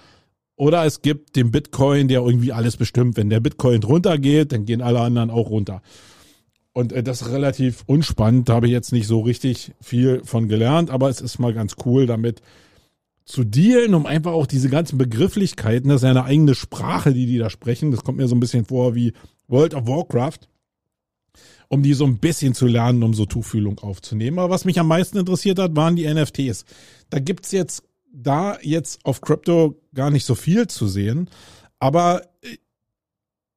oder 0.58 0.84
es 0.86 1.02
gibt 1.02 1.38
den 1.38 1.52
Bitcoin, 1.52 2.10
der 2.10 2.22
irgendwie 2.22 2.52
alles 2.52 2.76
bestimmt. 2.76 3.16
Wenn 3.16 3.30
der 3.30 3.40
Bitcoin 3.40 3.84
runtergeht, 3.84 4.52
dann 4.52 4.66
gehen 4.66 4.82
alle 4.82 5.00
anderen 5.00 5.30
auch 5.30 5.50
runter. 5.50 5.82
Und 6.74 6.94
äh, 6.94 7.04
das 7.04 7.22
ist 7.22 7.32
relativ 7.32 7.84
unspannend. 7.86 8.50
Da 8.50 8.54
habe 8.56 8.68
ich 8.68 8.72
jetzt 8.72 8.92
nicht 8.92 9.08
so 9.08 9.22
richtig 9.22 9.72
viel 9.82 10.22
von 10.24 10.48
gelernt, 10.48 10.90
aber 10.90 11.10
es 11.10 11.22
ist 11.22 11.40
mal 11.40 11.54
ganz 11.54 11.76
cool, 11.86 12.06
damit 12.06 12.42
zu 13.26 13.44
dealen, 13.44 13.94
um 13.94 14.06
einfach 14.06 14.32
auch 14.32 14.48
diese 14.48 14.70
ganzen 14.70 14.98
Begrifflichkeiten, 14.98 15.90
das 15.90 15.98
ist 15.98 16.04
ja 16.04 16.10
eine 16.10 16.24
eigene 16.24 16.56
Sprache, 16.56 17.14
die 17.14 17.28
die 17.28 17.38
da 17.38 17.50
sprechen. 17.50 17.92
Das 17.92 18.04
kommt 18.04 18.18
mir 18.18 18.28
so 18.28 18.36
ein 18.36 18.40
bisschen 18.40 18.66
vor 18.66 18.96
wie 18.96 19.14
World 19.48 19.76
of 19.76 19.88
Warcraft 19.88 20.48
um 21.70 21.84
die 21.84 21.94
so 21.94 22.06
ein 22.06 22.18
bisschen 22.18 22.54
zu 22.54 22.68
lernen, 22.68 23.04
um 23.04 23.14
so 23.14 23.26
Tuchfühlung 23.26 23.80
aufzunehmen. 23.80 24.40
Aber 24.40 24.50
was 24.50 24.66
mich 24.66 24.80
am 24.80 24.88
meisten 24.88 25.18
interessiert 25.18 25.60
hat, 25.60 25.76
waren 25.76 25.96
die 25.96 26.12
NFTs. 26.12 26.66
Da 27.10 27.20
gibt's 27.20 27.52
jetzt 27.52 27.84
da 28.12 28.58
jetzt 28.62 29.06
auf 29.06 29.22
Crypto 29.22 29.80
gar 29.94 30.10
nicht 30.10 30.26
so 30.26 30.34
viel 30.34 30.68
zu 30.68 30.88
sehen, 30.88 31.30
aber 31.80 32.24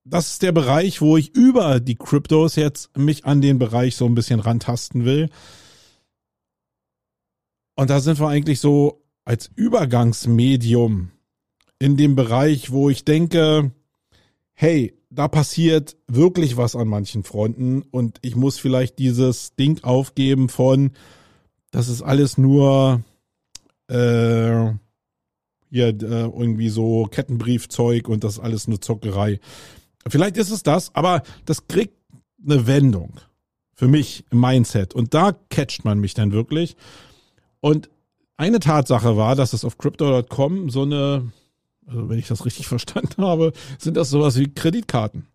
das 0.05 0.33
ist 0.33 0.43
der 0.43 0.53
Bereich, 0.53 1.01
wo 1.01 1.17
ich 1.17 1.35
über 1.35 1.81
die 1.81 1.97
Kryptos 1.97 2.57
jetzt 2.57 2.97
mich 2.97 3.25
an 3.25 3.41
den 3.41 3.59
Bereich 3.59 3.97
so 3.97 4.07
ein 4.07 4.15
bisschen 4.15 4.41
rantasten 4.41 5.05
will. 5.05 5.31
Und 7.75 7.91
da 7.91 8.01
sind 8.01 8.21
wir 8.21 8.29
eigentlich 8.29 8.61
so 8.61 9.03
als 9.25 9.51
Übergangsmedium 9.55 11.11
in 11.79 11.97
dem 11.97 12.17
Bereich, 12.17 12.71
wo 12.71 12.91
ich 12.91 13.05
denke, 13.05 13.73
hey, 14.55 14.95
da 15.11 15.29
passiert 15.29 15.97
wirklich 16.07 16.57
was 16.57 16.75
an 16.75 16.89
manchen 16.89 17.23
Fronten 17.23 17.83
und 17.83 18.19
ich 18.23 18.35
muss 18.35 18.59
vielleicht 18.59 18.99
dieses 18.99 19.55
Ding 19.57 19.83
aufgeben 19.85 20.49
von, 20.49 20.93
das 21.71 21.89
ist 21.89 22.03
alles 22.03 22.39
nur 22.39 23.03
äh, 23.89 24.73
hier 25.71 25.89
äh, 25.89 25.93
irgendwie 25.93 26.69
so 26.69 27.05
Kettenbriefzeug 27.05 28.09
und 28.09 28.25
das 28.25 28.35
ist 28.35 28.41
alles 28.41 28.69
nur 28.69 28.81
Zockerei. 28.81 29.41
Vielleicht 30.09 30.37
ist 30.37 30.51
es 30.51 30.63
das, 30.63 30.95
aber 30.95 31.23
das 31.45 31.67
kriegt 31.67 31.95
eine 32.45 32.67
Wendung 32.67 33.21
für 33.75 33.89
mich 33.89 34.25
im 34.31 34.41
Mindset 34.41 34.95
und 34.95 35.15
da 35.15 35.33
catcht 35.51 35.85
man 35.85 35.99
mich 35.99 36.15
dann 36.15 36.33
wirklich. 36.33 36.77
Und 37.61 37.91
eine 38.37 38.59
Tatsache 38.59 39.17
war, 39.17 39.37
dass 39.37 39.53
es 39.53 39.65
auf 39.65 39.79
crypto.com 39.79 40.71
so 40.71 40.83
eine 40.83 41.33
also 41.87 42.09
wenn 42.09 42.19
ich 42.19 42.29
das 42.29 42.45
richtig 42.45 42.67
verstanden 42.69 43.23
habe, 43.23 43.53
sind 43.79 43.97
das 43.97 44.11
sowas 44.11 44.39
wie 44.39 44.53
Kreditkarten, 44.53 45.27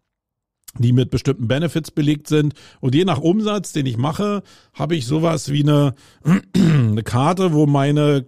die 0.77 0.93
mit 0.93 1.09
bestimmten 1.09 1.47
Benefits 1.47 1.91
belegt 1.91 2.27
sind. 2.27 2.53
Und 2.79 2.95
je 2.95 3.05
nach 3.05 3.19
Umsatz, 3.19 3.74
den 3.74 3.86
ich 3.86 3.97
mache, 3.97 4.43
habe 4.74 4.95
ich 4.95 5.05
sowas 5.05 5.51
wie 5.51 5.63
eine, 5.63 5.95
eine 6.55 7.03
Karte, 7.03 7.53
wo 7.53 7.65
meine, 7.65 8.25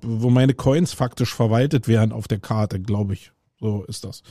wo 0.00 0.30
meine 0.30 0.54
Coins 0.54 0.92
faktisch 0.92 1.34
verwaltet 1.34 1.88
werden 1.88 2.12
auf 2.12 2.28
der 2.28 2.40
Karte, 2.40 2.80
glaube 2.80 3.14
ich. 3.14 3.32
So 3.60 3.84
ist 3.84 4.04
das. 4.04 4.22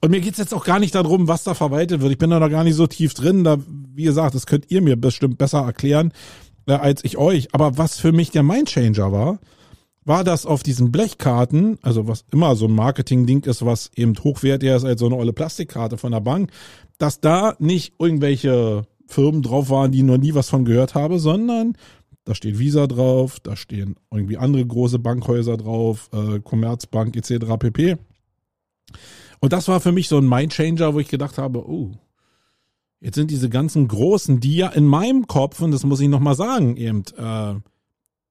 Und 0.00 0.10
mir 0.10 0.20
geht's 0.20 0.38
jetzt 0.38 0.54
auch 0.54 0.64
gar 0.64 0.78
nicht 0.78 0.94
darum, 0.94 1.26
was 1.26 1.44
da 1.44 1.54
verwaltet 1.54 2.00
wird. 2.00 2.12
Ich 2.12 2.18
bin 2.18 2.30
da 2.30 2.38
noch 2.38 2.50
gar 2.50 2.64
nicht 2.64 2.76
so 2.76 2.86
tief 2.86 3.14
drin. 3.14 3.42
Da, 3.44 3.58
wie 3.94 4.04
gesagt, 4.04 4.34
das 4.34 4.46
könnt 4.46 4.70
ihr 4.70 4.80
mir 4.80 4.96
bestimmt 4.96 5.38
besser 5.38 5.60
erklären 5.60 6.12
äh, 6.66 6.72
als 6.72 7.04
ich 7.04 7.18
euch. 7.18 7.54
Aber 7.54 7.78
was 7.78 7.98
für 7.98 8.12
mich 8.12 8.30
der 8.30 8.42
Mindchanger 8.44 9.10
war, 9.10 9.38
war 10.04 10.24
das 10.24 10.46
auf 10.46 10.62
diesen 10.62 10.90
Blechkarten, 10.90 11.78
also 11.82 12.08
was 12.08 12.24
immer 12.32 12.56
so 12.56 12.66
ein 12.66 12.74
Marketing-Ding 12.74 13.44
ist, 13.44 13.64
was 13.64 13.90
eben 13.94 14.14
hochwertiger 14.22 14.76
ist 14.76 14.84
als 14.84 15.00
so 15.00 15.06
eine 15.06 15.16
olle 15.16 15.34
Plastikkarte 15.34 15.98
von 15.98 16.12
der 16.12 16.20
Bank, 16.20 16.50
dass 16.96 17.20
da 17.20 17.54
nicht 17.58 17.94
irgendwelche 17.98 18.86
Firmen 19.06 19.42
drauf 19.42 19.68
waren, 19.68 19.92
die 19.92 20.02
noch 20.02 20.16
nie 20.16 20.34
was 20.34 20.48
von 20.48 20.64
gehört 20.64 20.94
habe, 20.94 21.18
sondern 21.18 21.76
da 22.24 22.34
steht 22.34 22.58
Visa 22.58 22.86
drauf, 22.86 23.38
da 23.40 23.56
stehen 23.56 23.96
irgendwie 24.10 24.36
andere 24.36 24.64
große 24.64 24.98
Bankhäuser 24.98 25.56
drauf, 25.56 26.10
äh, 26.12 26.40
Commerzbank 26.40 27.16
etc. 27.16 27.56
pp. 27.58 27.96
Und 29.40 29.52
das 29.52 29.68
war 29.68 29.80
für 29.80 29.92
mich 29.92 30.08
so 30.08 30.18
ein 30.18 30.28
Mindchanger, 30.28 30.94
wo 30.94 31.00
ich 31.00 31.08
gedacht 31.08 31.38
habe, 31.38 31.68
oh, 31.68 31.92
jetzt 33.00 33.14
sind 33.14 33.30
diese 33.30 33.48
ganzen 33.48 33.88
großen, 33.88 34.40
die 34.40 34.56
ja 34.56 34.68
in 34.68 34.86
meinem 34.86 35.26
Kopf, 35.26 35.60
und 35.60 35.70
das 35.70 35.84
muss 35.84 36.00
ich 36.00 36.08
nochmal 36.08 36.34
sagen, 36.34 36.76
eben, 36.76 37.04
äh, 37.16 37.54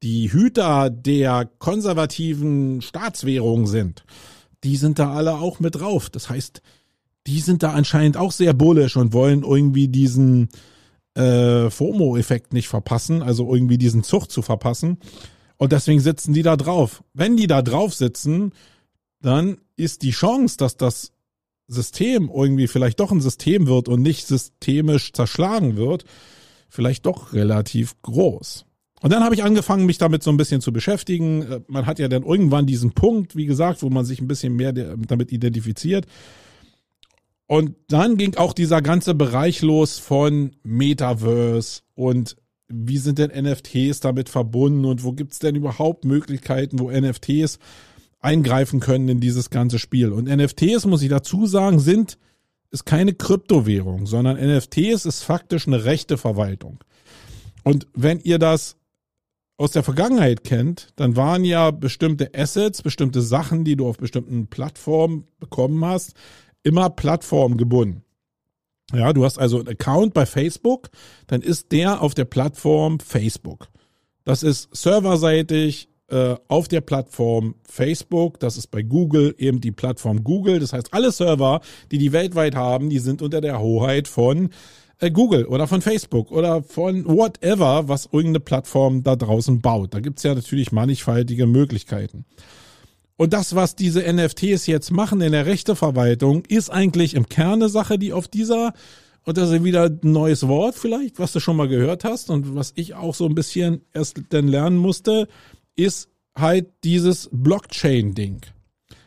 die 0.03 0.31
Hüter 0.31 0.89
der 0.89 1.49
konservativen 1.57 2.81
Staatswährung 2.81 3.67
sind, 3.67 4.03
die 4.63 4.77
sind 4.77 4.99
da 4.99 5.11
alle 5.13 5.35
auch 5.35 5.59
mit 5.59 5.75
drauf. 5.75 6.09
Das 6.09 6.29
heißt, 6.29 6.61
die 7.25 7.39
sind 7.39 7.63
da 7.63 7.71
anscheinend 7.71 8.17
auch 8.17 8.31
sehr 8.31 8.53
bullisch 8.53 8.95
und 8.95 9.13
wollen 9.13 9.43
irgendwie 9.43 9.87
diesen 9.87 10.49
äh, 11.15 11.69
FOMO-Effekt 11.69 12.53
nicht 12.53 12.67
verpassen, 12.67 13.21
also 13.23 13.51
irgendwie 13.51 13.77
diesen 13.77 14.03
Zug 14.03 14.31
zu 14.31 14.41
verpassen. 14.41 14.97
Und 15.57 15.71
deswegen 15.71 15.99
sitzen 15.99 16.33
die 16.33 16.43
da 16.43 16.55
drauf. 16.55 17.03
Wenn 17.13 17.35
die 17.35 17.47
da 17.47 17.61
drauf 17.61 17.93
sitzen, 17.93 18.51
dann 19.21 19.57
ist 19.75 20.01
die 20.03 20.11
Chance, 20.11 20.57
dass 20.57 20.77
das 20.77 21.11
System 21.67 22.31
irgendwie 22.33 22.67
vielleicht 22.67 22.99
doch 22.99 23.11
ein 23.11 23.21
System 23.21 23.67
wird 23.67 23.89
und 23.89 24.01
nicht 24.01 24.25
systemisch 24.25 25.11
zerschlagen 25.13 25.75
wird, 25.75 26.05
vielleicht 26.69 27.05
doch 27.05 27.33
relativ 27.33 28.01
groß. 28.01 28.65
Und 29.01 29.13
dann 29.13 29.23
habe 29.23 29.35
ich 29.35 29.43
angefangen, 29.43 29.85
mich 29.85 29.97
damit 29.97 30.23
so 30.23 30.31
ein 30.31 30.37
bisschen 30.37 30.61
zu 30.61 30.73
beschäftigen. 30.73 31.41
Äh, 31.43 31.61
man 31.67 31.85
hat 31.85 31.99
ja 31.99 32.07
dann 32.07 32.23
irgendwann 32.23 32.65
diesen 32.65 32.91
Punkt, 32.91 33.35
wie 33.35 33.45
gesagt, 33.45 33.83
wo 33.83 33.89
man 33.89 34.05
sich 34.05 34.21
ein 34.21 34.27
bisschen 34.27 34.55
mehr 34.55 34.73
damit 34.73 35.31
identifiziert. 35.31 36.07
Und 37.47 37.75
dann 37.87 38.17
ging 38.17 38.35
auch 38.35 38.53
dieser 38.53 38.81
ganze 38.81 39.13
Bereich 39.13 39.61
los 39.61 39.99
von 39.99 40.51
Metaverse 40.63 41.81
und 41.95 42.35
wie 42.67 42.97
sind 42.97 43.19
denn 43.19 43.31
NFTs 43.31 44.01
damit 44.01 44.27
verbunden 44.27 44.83
und 44.83 45.05
wo 45.05 45.13
gibt's 45.13 45.39
denn 45.39 45.55
überhaupt 45.55 46.03
Möglichkeiten, 46.03 46.79
wo 46.79 46.91
NFTs 46.91 47.59
eingreifen 48.27 48.81
können 48.81 49.07
in 49.07 49.19
dieses 49.21 49.49
ganze 49.49 49.79
Spiel. 49.79 50.11
Und 50.11 50.27
NFTs, 50.27 50.85
muss 50.85 51.01
ich 51.01 51.09
dazu 51.09 51.45
sagen, 51.45 51.79
sind, 51.79 52.17
ist 52.71 52.85
keine 52.85 53.13
Kryptowährung, 53.13 54.05
sondern 54.05 54.35
NFTs 54.37 55.05
ist 55.05 55.23
faktisch 55.23 55.65
eine 55.65 55.85
rechte 55.85 56.17
Verwaltung. 56.17 56.83
Und 57.63 57.87
wenn 57.93 58.19
ihr 58.19 58.37
das 58.37 58.75
aus 59.55 59.71
der 59.71 59.83
Vergangenheit 59.83 60.43
kennt, 60.43 60.89
dann 60.97 61.15
waren 61.15 61.45
ja 61.45 61.71
bestimmte 61.71 62.31
Assets, 62.35 62.81
bestimmte 62.81 63.21
Sachen, 63.21 63.63
die 63.63 63.77
du 63.77 63.87
auf 63.87 63.97
bestimmten 63.97 64.47
Plattformen 64.47 65.25
bekommen 65.39 65.83
hast, 65.85 66.13
immer 66.63 66.89
plattformgebunden. 66.89 68.03
Ja, 68.93 69.13
du 69.13 69.23
hast 69.23 69.37
also 69.37 69.59
einen 69.59 69.69
Account 69.69 70.13
bei 70.13 70.25
Facebook, 70.25 70.89
dann 71.27 71.41
ist 71.41 71.71
der 71.71 72.01
auf 72.01 72.13
der 72.13 72.25
Plattform 72.25 72.99
Facebook. 72.99 73.69
Das 74.25 74.43
ist 74.43 74.75
serverseitig 74.75 75.89
auf 76.09 76.69
der 76.69 76.81
Plattform 76.81 77.55
Facebook. 77.63 78.39
Das 78.39 78.55
ist 78.55 78.67
bei 78.67 78.81
Google 78.81 79.35
eben 79.37 79.59
die 79.59 79.73
Plattform 79.73 80.23
Google. 80.23 80.59
Das 80.59 80.71
heißt, 80.71 80.93
alle 80.93 81.11
Server, 81.11 81.59
die 81.91 81.97
die 81.97 82.13
weltweit 82.13 82.55
haben, 82.55 82.89
die 82.89 82.99
sind 82.99 83.21
unter 83.21 83.41
der 83.41 83.59
Hoheit 83.59 84.07
von 84.07 84.51
äh, 84.99 85.11
Google 85.11 85.45
oder 85.45 85.67
von 85.67 85.81
Facebook 85.81 86.31
oder 86.31 86.63
von 86.63 87.05
whatever, 87.05 87.87
was 87.87 88.05
irgendeine 88.05 88.39
Plattform 88.39 89.03
da 89.03 89.15
draußen 89.15 89.61
baut. 89.61 89.93
Da 89.93 89.99
gibt's 89.99 90.23
ja 90.23 90.33
natürlich 90.33 90.71
mannigfaltige 90.71 91.45
Möglichkeiten. 91.45 92.25
Und 93.15 93.33
das, 93.33 93.55
was 93.55 93.75
diese 93.75 94.01
NFTs 94.01 94.67
jetzt 94.67 94.91
machen 94.91 95.21
in 95.21 95.31
der 95.31 95.45
Rechteverwaltung, 95.45 96.45
ist 96.45 96.69
eigentlich 96.69 97.15
im 97.15 97.29
Kern 97.29 97.53
eine 97.53 97.69
Sache, 97.69 97.97
die 97.97 98.13
auf 98.13 98.27
dieser 98.27 98.73
und 99.23 99.37
das 99.37 99.51
ist 99.51 99.61
wieder 99.65 99.87
ein 99.87 99.99
neues 100.03 100.47
Wort 100.47 100.75
vielleicht, 100.75 101.19
was 101.19 101.33
du 101.33 101.41
schon 101.41 101.57
mal 101.57 101.67
gehört 101.67 102.05
hast 102.05 102.29
und 102.29 102.55
was 102.55 102.71
ich 102.75 102.93
auch 102.95 103.13
so 103.13 103.25
ein 103.25 103.35
bisschen 103.35 103.81
erst 103.93 104.21
dann 104.29 104.47
lernen 104.47 104.77
musste, 104.77 105.27
ist 105.77 106.09
halt 106.35 106.67
dieses 106.83 107.29
Blockchain-Ding. 107.31 108.41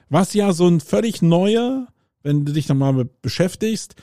Was 0.08 0.32
ja 0.34 0.52
so 0.52 0.66
ein 0.66 0.80
völlig 0.80 1.20
neuer, 1.20 1.88
wenn 2.22 2.44
du 2.44 2.52
dich 2.52 2.68
nochmal 2.68 3.08
beschäftigst, 3.20 3.94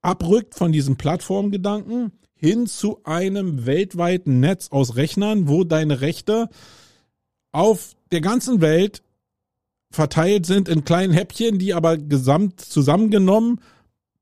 abrückt 0.00 0.54
von 0.54 0.72
diesem 0.72 0.96
Plattformgedanken 0.96 2.12
hin 2.34 2.66
zu 2.66 3.04
einem 3.04 3.66
weltweiten 3.66 4.40
Netz 4.40 4.68
aus 4.70 4.96
Rechnern, 4.96 5.48
wo 5.48 5.64
deine 5.64 6.00
Rechte 6.00 6.48
auf 7.52 7.96
der 8.12 8.22
ganzen 8.22 8.60
Welt 8.62 9.02
verteilt 9.90 10.46
sind 10.46 10.68
in 10.68 10.84
kleinen 10.84 11.12
Häppchen, 11.12 11.58
die 11.58 11.74
aber 11.74 11.98
gesamt 11.98 12.60
zusammengenommen 12.60 13.60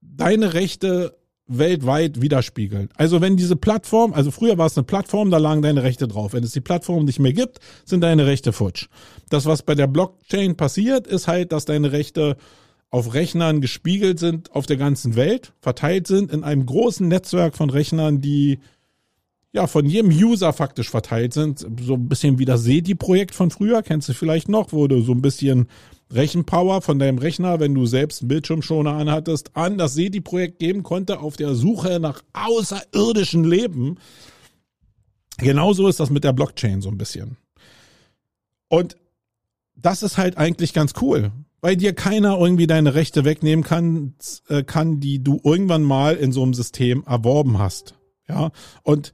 deine 0.00 0.55
Rechte 0.55 1.17
weltweit 1.49 2.21
widerspiegeln. 2.21 2.90
Also 2.97 3.21
wenn 3.21 3.37
diese 3.37 3.57
Plattform, 3.57 4.12
also 4.12 4.31
früher 4.31 4.59
war 4.59 4.67
es 4.67 4.76
eine 4.76 4.85
Plattform, 4.85 5.31
da 5.31 5.38
lagen 5.38 5.62
deine 5.62 5.83
Rechte 5.83 6.07
drauf. 6.07 6.35
Wenn 6.35 6.45
es 6.45 6.52
die 6.52 6.61
Plattform 6.61 7.05
nicht 7.05 7.19
mehr 7.19 7.33
gibt, 7.33 7.59
sind 7.85 8.02
deine 8.02 8.26
Rechte 8.26 8.52
futsch. 8.52 8.88
Das, 9.31 9.47
was 9.47 9.62
bei 9.62 9.75
der 9.75 9.87
Blockchain 9.87 10.57
passiert, 10.57 11.07
ist 11.07 11.26
halt, 11.26 11.52
dass 11.52 11.64
deine 11.64 11.93
Rechte 11.93 12.37
auf 12.90 13.14
Rechnern 13.14 13.61
gespiegelt 13.61 14.19
sind 14.19 14.55
auf 14.55 14.67
der 14.67 14.76
ganzen 14.76 15.17
Welt, 15.17 15.52
verteilt 15.61 16.07
sind 16.07 16.33
in 16.33 16.45
einem 16.45 16.64
großen 16.64 17.07
Netzwerk 17.07 17.57
von 17.57 17.71
Rechnern, 17.71 18.21
die 18.21 18.61
ja 19.52 19.67
von 19.67 19.87
jedem 19.87 20.11
User 20.11 20.52
faktisch 20.52 20.90
verteilt 20.90 21.33
sind. 21.33 21.67
So 21.81 21.95
ein 21.95 22.09
bisschen 22.09 22.38
wie 22.38 22.45
das 22.45 22.64
SETI-Projekt 22.64 23.35
von 23.35 23.50
früher, 23.50 23.83
kennst 23.83 24.09
du 24.09 24.12
vielleicht 24.12 24.49
noch, 24.49 24.73
wo 24.73 24.87
du 24.88 25.00
so 25.02 25.12
ein 25.12 25.23
bisschen 25.23 25.69
Rechenpower 26.11 26.81
von 26.81 26.99
deinem 26.99 27.19
Rechner, 27.19 27.61
wenn 27.61 27.75
du 27.75 27.87
selbst 27.87 28.23
einen 28.23 28.28
Bildschirmschoner 28.28 28.93
anhattest, 28.93 29.57
an 29.57 29.78
das 29.78 29.95
SETI-Projekt 29.95 30.59
geben 30.59 30.83
konnte 30.83 31.21
auf 31.21 31.37
der 31.37 31.55
Suche 31.55 32.00
nach 32.00 32.23
außerirdischen 32.33 33.45
Leben. 33.45 33.99
Genauso 35.38 35.87
ist 35.88 36.00
das 36.00 36.11
mit 36.11 36.25
der 36.25 36.33
Blockchain 36.33 36.83
so 36.83 36.88
ein 36.88 36.99
bisschen. 36.99 37.37
Und 38.69 38.97
das 39.76 40.02
ist 40.02 40.19
halt 40.19 40.37
eigentlich 40.37 40.73
ganz 40.73 40.95
cool, 41.00 41.31
weil 41.61 41.76
dir 41.76 41.95
keiner 41.95 42.38
irgendwie 42.38 42.67
deine 42.67 42.95
Rechte 42.95 43.25
wegnehmen 43.25 43.64
kann, 43.64 44.14
äh, 44.49 44.62
kann, 44.62 45.00
die 45.00 45.23
du 45.23 45.40
irgendwann 45.45 45.83
mal 45.83 46.17
in 46.17 46.33
so 46.33 46.43
einem 46.43 46.55
System 46.55 47.05
erworben 47.07 47.59
hast. 47.59 47.95
Ja, 48.28 48.50
und 48.83 49.12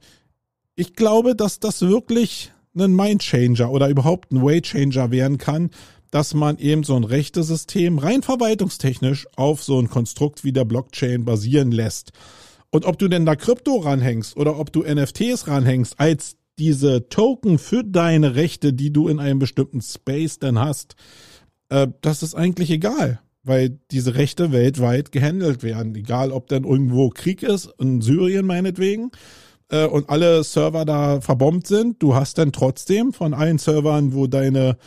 ich 0.75 0.95
glaube, 0.95 1.35
dass 1.35 1.59
das 1.59 1.81
wirklich 1.81 2.51
ein 2.77 2.93
Mindchanger 2.93 3.71
oder 3.71 3.89
überhaupt 3.89 4.31
ein 4.31 4.41
Waychanger 4.41 5.11
werden 5.11 5.37
kann, 5.37 5.69
dass 6.11 6.33
man 6.33 6.57
eben 6.57 6.83
so 6.83 6.95
ein 6.95 7.03
Rechtesystem 7.03 7.97
rein 7.97 8.21
verwaltungstechnisch 8.21 9.27
auf 9.35 9.63
so 9.63 9.79
ein 9.79 9.89
Konstrukt 9.89 10.43
wie 10.43 10.51
der 10.51 10.65
Blockchain 10.65 11.25
basieren 11.25 11.71
lässt. 11.71 12.11
Und 12.69 12.85
ob 12.85 12.99
du 12.99 13.07
denn 13.07 13.25
da 13.25 13.35
Krypto 13.35 13.77
ranhängst 13.77 14.35
oder 14.37 14.59
ob 14.59 14.71
du 14.71 14.83
NFTs 14.83 15.47
ranhängst 15.47 15.99
als 15.99 16.37
diese 16.57 17.09
Token 17.09 17.57
für 17.57 17.83
deine 17.83 18.35
Rechte, 18.35 18.73
die 18.73 18.91
du 18.91 19.07
in 19.07 19.19
einem 19.19 19.39
bestimmten 19.39 19.81
Space 19.81 20.39
dann 20.39 20.59
hast, 20.59 20.95
äh, 21.69 21.87
das 22.01 22.23
ist 22.23 22.35
eigentlich 22.35 22.69
egal, 22.71 23.19
weil 23.43 23.79
diese 23.91 24.15
Rechte 24.15 24.51
weltweit 24.51 25.11
gehandelt 25.11 25.63
werden. 25.63 25.95
Egal, 25.95 26.31
ob 26.31 26.47
dann 26.47 26.63
irgendwo 26.63 27.09
Krieg 27.09 27.43
ist, 27.43 27.69
in 27.79 28.01
Syrien 28.01 28.45
meinetwegen, 28.45 29.11
äh, 29.69 29.85
und 29.85 30.09
alle 30.09 30.43
Server 30.43 30.85
da 30.85 31.21
verbombt 31.21 31.67
sind. 31.67 32.01
Du 32.01 32.15
hast 32.15 32.37
dann 32.37 32.51
trotzdem 32.51 33.13
von 33.13 33.33
allen 33.33 33.57
Servern, 33.57 34.13
wo 34.13 34.27
deine 34.27 34.77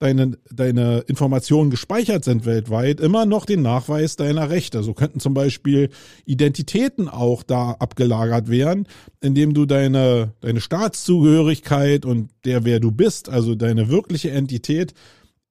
deine, 0.00 0.38
deine 0.50 1.00
Informationen 1.00 1.70
gespeichert 1.70 2.24
sind 2.24 2.46
weltweit, 2.46 3.00
immer 3.00 3.26
noch 3.26 3.44
den 3.44 3.62
Nachweis 3.62 4.16
deiner 4.16 4.50
Rechte. 4.50 4.82
So 4.82 4.94
könnten 4.94 5.20
zum 5.20 5.34
Beispiel 5.34 5.90
Identitäten 6.24 7.08
auch 7.08 7.42
da 7.42 7.72
abgelagert 7.72 8.48
werden, 8.48 8.88
indem 9.20 9.54
du 9.54 9.66
deine, 9.66 10.32
deine 10.40 10.60
Staatszugehörigkeit 10.60 12.04
und 12.06 12.30
der, 12.44 12.64
wer 12.64 12.80
du 12.80 12.90
bist, 12.90 13.28
also 13.28 13.54
deine 13.54 13.90
wirkliche 13.90 14.30
Entität, 14.30 14.94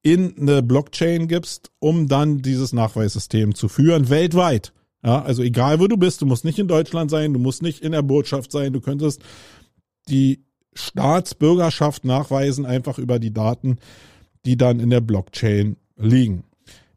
in 0.02 0.36
eine 0.38 0.62
Blockchain 0.62 1.28
gibst, 1.28 1.70
um 1.78 2.08
dann 2.08 2.38
dieses 2.38 2.72
Nachweissystem 2.72 3.54
zu 3.54 3.68
führen, 3.68 4.10
weltweit. 4.10 4.72
Ja, 5.02 5.22
also 5.22 5.42
egal 5.42 5.80
wo 5.80 5.86
du 5.86 5.96
bist, 5.96 6.20
du 6.20 6.26
musst 6.26 6.44
nicht 6.44 6.58
in 6.58 6.68
Deutschland 6.68 7.10
sein, 7.10 7.32
du 7.32 7.38
musst 7.38 7.62
nicht 7.62 7.82
in 7.82 7.92
der 7.92 8.02
Botschaft 8.02 8.52
sein, 8.52 8.72
du 8.72 8.80
könntest 8.80 9.22
die 10.08 10.44
Staatsbürgerschaft 10.74 12.04
nachweisen, 12.04 12.66
einfach 12.66 12.98
über 12.98 13.18
die 13.18 13.32
Daten, 13.32 13.78
die 14.44 14.56
dann 14.56 14.80
in 14.80 14.90
der 14.90 15.00
Blockchain 15.00 15.76
liegen. 15.96 16.44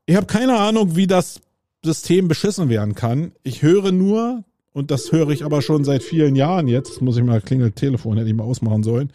Ich 0.05 0.15
habe 0.15 0.27
keine 0.27 0.57
Ahnung, 0.57 0.95
wie 0.95 1.07
das 1.07 1.39
System 1.83 2.27
beschissen 2.27 2.69
werden 2.69 2.95
kann. 2.95 3.31
Ich 3.43 3.61
höre 3.61 3.91
nur, 3.91 4.43
und 4.73 4.91
das 4.91 5.11
höre 5.11 5.29
ich 5.29 5.45
aber 5.45 5.61
schon 5.61 5.83
seit 5.83 6.03
vielen 6.03 6.35
Jahren 6.35 6.67
jetzt, 6.67 7.01
muss 7.01 7.17
ich 7.17 7.23
mal 7.23 7.41
klingelt 7.41 7.75
Telefon, 7.75 8.17
hätte 8.17 8.29
ich 8.29 8.35
mal 8.35 8.43
ausmachen 8.43 8.83
sollen. 8.83 9.11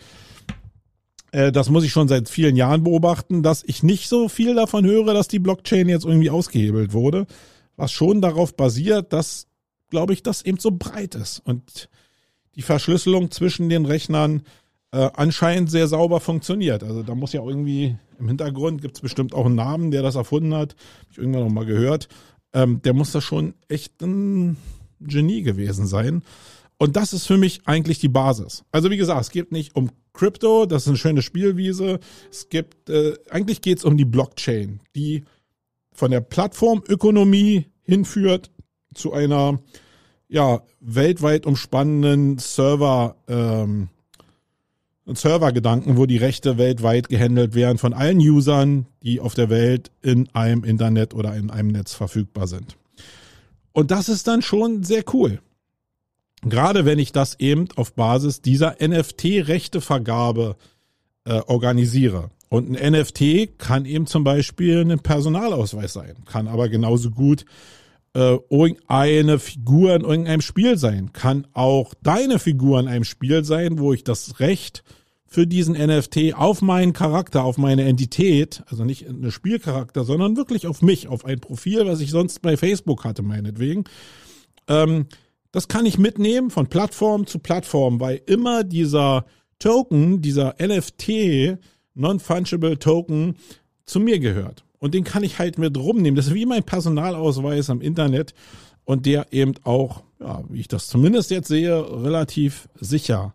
Äh, 1.31 1.53
das 1.53 1.68
muss 1.70 1.85
ich 1.85 1.92
schon 1.92 2.09
seit 2.09 2.29
vielen 2.29 2.57
Jahren 2.57 2.85
beobachten, 2.85 3.42
dass 3.42 3.62
ich 3.64 3.83
nicht 3.83 4.09
so 4.09 4.29
viel 4.29 4.55
davon 4.55 4.85
höre, 4.85 5.14
dass 5.14 5.29
die 5.29 5.38
Blockchain 5.38 5.88
jetzt 5.88 6.05
irgendwie 6.05 6.31
ausgehebelt 6.31 6.92
wurde, 6.92 7.27
was 7.79 7.93
schon 7.93 8.21
darauf 8.21 8.55
basiert, 8.57 9.12
dass, 9.12 9.47
glaube 9.88 10.12
ich, 10.12 10.23
das 10.23 10.43
eben 10.43 10.59
so 10.59 10.73
breit 10.73 11.14
ist 11.14 11.41
und 11.45 11.88
die 12.57 12.62
Verschlüsselung 12.62 13.31
zwischen 13.31 13.69
den 13.69 13.87
Rechnern 13.87 14.43
äh, 14.91 15.09
anscheinend 15.14 15.71
sehr 15.71 15.87
sauber 15.87 16.21
funktioniert. 16.21 16.83
Also 16.83 17.03
da 17.03 17.14
muss 17.14 17.33
ja 17.33 17.43
irgendwie 17.43 17.97
im 18.19 18.27
Hintergrund 18.27 18.83
gibt 18.83 18.97
es 18.97 19.01
bestimmt 19.01 19.33
auch 19.33 19.47
einen 19.47 19.55
Namen, 19.55 19.91
der 19.93 20.03
das 20.03 20.17
erfunden 20.17 20.55
hat. 20.55 20.75
Hab 20.75 21.11
ich 21.12 21.19
irgendwann 21.19 21.45
noch 21.45 21.53
mal 21.53 21.67
gehört. 21.67 22.09
Ähm, 22.53 22.83
der 22.83 22.95
muss 22.95 23.12
da 23.12 23.21
schon 23.21 23.55
echt 23.69 24.03
ein 24.03 24.57
Genie 25.01 25.43
gewesen 25.43 25.87
sein. 25.87 26.23
Und 26.79 26.97
das 26.97 27.12
ist 27.12 27.27
für 27.27 27.38
mich 27.38 27.61
eigentlich 27.64 28.01
die 28.01 28.09
Basis. 28.09 28.64
Also 28.73 28.91
wie 28.91 28.97
gesagt, 28.97 29.21
es 29.21 29.31
geht 29.31 29.53
nicht 29.53 29.77
um 29.77 29.91
Crypto, 30.12 30.67
das 30.67 30.83
ist 30.83 30.88
eine 30.88 30.97
schöne 30.97 31.23
Spielwiese. 31.23 32.01
Es 32.31 32.49
gibt, 32.49 32.91
äh, 32.91 33.14
eigentlich 33.31 33.61
geht 33.61 33.79
es 33.79 33.85
um 33.85 33.97
die 33.97 34.05
Blockchain, 34.05 34.81
die 34.97 35.25
von 35.99 36.13
der 36.13 36.21
Plattformökonomie 36.21 37.67
hinführt 37.83 38.53
zu 38.95 39.13
einer 39.13 39.59
ja 40.29 40.63
weltweit 40.81 41.45
umspannenden 41.45 42.39
Server 42.39 43.17
ähm, 43.27 43.89
Servergedanken, 45.07 45.97
wo 45.97 46.05
die 46.05 46.19
Rechte 46.19 46.59
weltweit 46.59 47.09
gehandelt 47.09 47.55
werden 47.55 47.79
von 47.79 47.95
allen 47.95 48.19
Usern, 48.19 48.87
die 49.03 49.21
auf 49.21 49.35
der 49.35 49.49
Welt 49.49 49.91
in 50.03 50.29
einem 50.35 50.65
Internet 50.65 51.15
oder 51.15 51.35
in 51.35 51.51
einem 51.51 51.71
Netz 51.71 51.95
verfügbar 51.95 52.47
sind. 52.47 52.77
Und 53.73 53.91
das 53.91 54.11
ist 54.11 54.29
dann 54.29 54.43
schon 54.43 54.85
sehr 54.85 55.03
cool. 55.15 55.41
Gerade 56.43 56.85
wenn 56.85 56.99
ich 56.99 57.11
das 57.11 57.41
eben 57.41 57.69
auf 57.75 57.95
Basis 57.95 58.43
dieser 58.43 58.77
NFT-Rechtevergabe 58.81 60.57
äh, 61.25 61.41
organisiere. 61.47 62.31
Und 62.49 62.75
ein 62.75 62.93
NFT 62.93 63.59
kann 63.59 63.85
eben 63.85 64.07
zum 64.07 64.25
Beispiel 64.25 64.81
ein 64.81 65.01
Personalausweis 65.01 65.93
sein, 65.93 66.17
kann 66.25 66.49
aber 66.49 66.69
genauso 66.69 67.11
gut 67.11 67.45
äh, 68.15 68.39
irgendeine 68.51 69.39
Figur 69.39 69.95
in 69.95 70.03
irgendeinem 70.03 70.41
Spiel 70.41 70.79
sein, 70.79 71.13
kann 71.13 71.47
auch 71.53 71.93
deine 72.03 72.39
Figur 72.39 72.81
in 72.81 72.89
einem 72.89 73.05
Spiel 73.05 73.45
sein, 73.45 73.79
wo 73.79 73.93
ich 73.93 74.03
das 74.03 74.41
Recht 74.41 74.83
für 75.27 75.47
diesen 75.47 75.75
NFT 75.75 76.35
auf 76.35 76.63
meinen 76.63 76.95
Charakter, 76.95 77.45
auf 77.45 77.59
meine 77.59 77.85
Entität, 77.85 78.63
also 78.67 78.85
nicht 78.85 79.07
eine 79.07 79.31
Spielcharakter, 79.31 80.05
sondern 80.05 80.39
wirklich 80.39 80.67
auf 80.67 80.81
mich, 80.81 81.07
auf 81.07 81.27
ein 81.27 81.39
Profil, 81.39 81.87
was 81.87 82.01
ich 82.01 82.11
sonst 82.11 82.41
bei 82.41 82.57
Facebook 82.57 83.05
hatte, 83.05 83.23
meinetwegen. 83.23 83.85
Ähm, 84.69 85.07
das 85.53 85.69
kann 85.69 85.85
ich 85.85 85.99
mitnehmen 85.99 86.51
von 86.51 86.69
Plattform 86.69 87.27
zu 87.27 87.41
Plattform, 87.41 88.01
weil 88.01 88.23
immer 88.27 88.65
dieser 88.65 89.27
Token, 89.59 90.23
dieser 90.23 90.55
NFT, 90.59 91.59
Non-Fungible 91.99 92.79
Token, 92.79 93.37
zu 93.85 94.01
mir 94.01 94.19
gehört. 94.19 94.65
Und 94.79 94.95
den 94.95 95.05
kann 95.05 95.25
ich 95.25 95.39
halt 95.39 95.59
mit 95.59 95.77
rumnehmen. 95.77 96.17
Das 96.17 96.29
ist 96.29 96.35
wie 96.35 96.47
mein 96.47 96.63
Personalausweis 96.63 97.69
am 97.71 97.81
Internet 97.81 98.35
und 98.85 99.07
der 99.07 99.33
eben 99.33 99.55
auch, 99.65 100.03
ja, 100.21 100.43
wie 100.49 100.61
ich 100.61 100.69
das 100.69 100.89
zumindest 100.89 101.31
jetzt 101.31 101.49
sehe, 101.49 101.77
relativ 102.05 102.69
sicher 102.81 103.35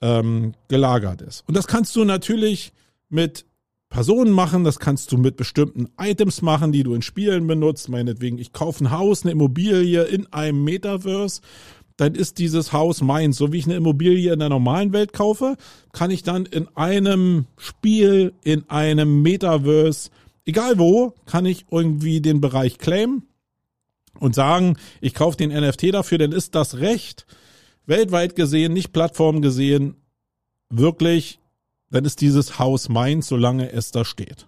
ähm, 0.00 0.54
gelagert 0.68 1.22
ist. 1.22 1.44
Und 1.46 1.56
das 1.56 1.66
kannst 1.66 1.96
du 1.96 2.04
natürlich 2.04 2.72
mit 3.08 3.44
Personen 3.92 4.32
machen, 4.32 4.64
das 4.64 4.78
kannst 4.78 5.12
du 5.12 5.18
mit 5.18 5.36
bestimmten 5.36 5.88
Items 6.00 6.40
machen, 6.40 6.72
die 6.72 6.82
du 6.82 6.94
in 6.94 7.02
Spielen 7.02 7.46
benutzt. 7.46 7.90
Meinetwegen, 7.90 8.38
ich 8.38 8.54
kaufe 8.54 8.84
ein 8.84 8.90
Haus, 8.90 9.22
eine 9.22 9.32
Immobilie 9.32 10.02
in 10.04 10.32
einem 10.32 10.64
Metaverse, 10.64 11.42
dann 11.96 12.14
ist 12.14 12.38
dieses 12.38 12.72
Haus 12.72 13.02
meins. 13.02 13.36
So 13.36 13.52
wie 13.52 13.58
ich 13.58 13.66
eine 13.66 13.76
Immobilie 13.76 14.32
in 14.32 14.38
der 14.38 14.48
normalen 14.48 14.92
Welt 14.92 15.12
kaufe, 15.12 15.56
kann 15.92 16.10
ich 16.10 16.22
dann 16.22 16.46
in 16.46 16.68
einem 16.76 17.46
Spiel, 17.56 18.32
in 18.42 18.68
einem 18.70 19.22
Metaverse, 19.22 20.10
egal 20.44 20.78
wo, 20.78 21.14
kann 21.26 21.46
ich 21.46 21.66
irgendwie 21.70 22.20
den 22.20 22.40
Bereich 22.40 22.78
claimen 22.78 23.22
und 24.18 24.34
sagen, 24.34 24.76
ich 25.00 25.14
kaufe 25.14 25.36
den 25.36 25.50
NFT 25.50 25.94
dafür, 25.94 26.18
dann 26.18 26.32
ist 26.32 26.54
das 26.54 26.76
Recht, 26.76 27.26
weltweit 27.86 28.36
gesehen, 28.36 28.72
nicht 28.72 28.92
Plattform 28.92 29.42
gesehen, 29.42 29.96
wirklich, 30.70 31.40
dann 31.90 32.04
ist 32.04 32.20
dieses 32.20 32.58
Haus 32.58 32.88
meins, 32.88 33.28
solange 33.28 33.70
es 33.72 33.90
da 33.90 34.04
steht. 34.04 34.46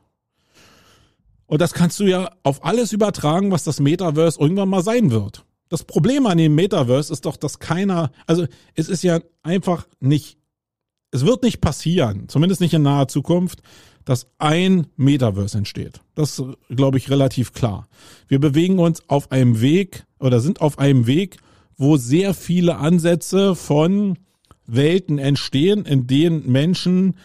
Und 1.47 1.61
das 1.61 1.75
kannst 1.75 2.01
du 2.01 2.05
ja 2.05 2.31
auf 2.43 2.65
alles 2.65 2.93
übertragen, 2.93 3.51
was 3.51 3.65
das 3.65 3.81
Metaverse 3.81 4.41
irgendwann 4.41 4.69
mal 4.69 4.83
sein 4.83 5.11
wird. 5.11 5.45
Das 5.69 5.85
Problem 5.85 6.27
an 6.27 6.39
dem 6.39 6.55
Metaverse 6.55 7.13
ist 7.13 7.25
doch, 7.25 7.37
dass 7.37 7.59
keiner, 7.59 8.13
also 8.27 8.47
es 8.75 8.89
ist 8.89 9.03
ja 9.03 9.21
einfach 9.43 9.87
nicht, 10.01 10.39
es 11.11 11.25
wird 11.25 11.43
nicht 11.43 11.61
passieren, 11.61 12.29
zumindest 12.29 12.61
nicht 12.61 12.75
in 12.75 12.83
naher 12.83 13.09
Zukunft, 13.09 13.63
dass 14.05 14.27
ein 14.39 14.87
Metaverse 14.97 15.57
entsteht. 15.57 16.01
Das 16.15 16.43
glaube 16.69 16.99
ich 16.99 17.11
relativ 17.11 17.53
klar. 17.53 17.89
Wir 18.29 18.39
bewegen 18.39 18.79
uns 18.79 19.09
auf 19.09 19.33
einem 19.33 19.61
Weg 19.61 20.05
oder 20.19 20.41
sind 20.41 20.61
auf 20.61 20.79
einem 20.79 21.07
Weg, 21.07 21.39
wo 21.77 21.97
sehr 21.97 22.35
viele 22.35 22.77
Ansätze 22.77 23.55
von 23.55 24.19
Welten 24.67 25.19
entstehen, 25.19 25.87
in 25.87 26.07
denen 26.07 26.51
Menschen 26.51 27.17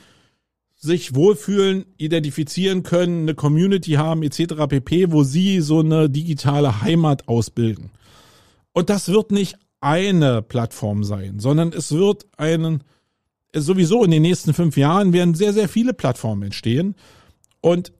sich 0.75 1.13
wohlfühlen, 1.13 1.85
identifizieren 1.97 2.83
können, 2.83 3.23
eine 3.23 3.35
Community 3.35 3.91
haben 3.93 4.23
etc. 4.23 4.67
pp, 4.69 5.11
wo 5.11 5.23
sie 5.23 5.59
so 5.59 5.79
eine 5.79 6.09
digitale 6.09 6.81
Heimat 6.81 7.27
ausbilden. 7.27 7.91
Und 8.73 8.89
das 8.89 9.09
wird 9.09 9.31
nicht 9.31 9.57
eine 9.81 10.41
Plattform 10.41 11.03
sein, 11.03 11.39
sondern 11.39 11.73
es 11.73 11.91
wird 11.91 12.25
einen, 12.37 12.83
sowieso 13.53 14.03
in 14.03 14.11
den 14.11 14.21
nächsten 14.21 14.53
fünf 14.53 14.77
Jahren 14.77 15.13
werden 15.13 15.35
sehr, 15.35 15.53
sehr 15.53 15.69
viele 15.69 15.93
Plattformen 15.93 16.43
entstehen. 16.43 16.95
Und 17.61 17.93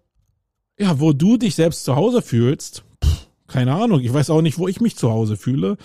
ja, 0.78 1.00
wo 1.00 1.14
du 1.14 1.38
dich 1.38 1.56
selbst 1.56 1.86
zu 1.86 1.96
Hause 1.96 2.22
fühlst, 2.22 2.84
pff, 3.04 3.28
keine 3.48 3.74
Ahnung, 3.74 4.02
ich 4.02 4.14
weiß 4.14 4.30
auch 4.30 4.42
nicht, 4.42 4.58
wo 4.58 4.68
ich 4.68 4.82
mich 4.82 4.96
zu 4.96 5.12
Hause 5.12 5.38
fühle. 5.38 5.78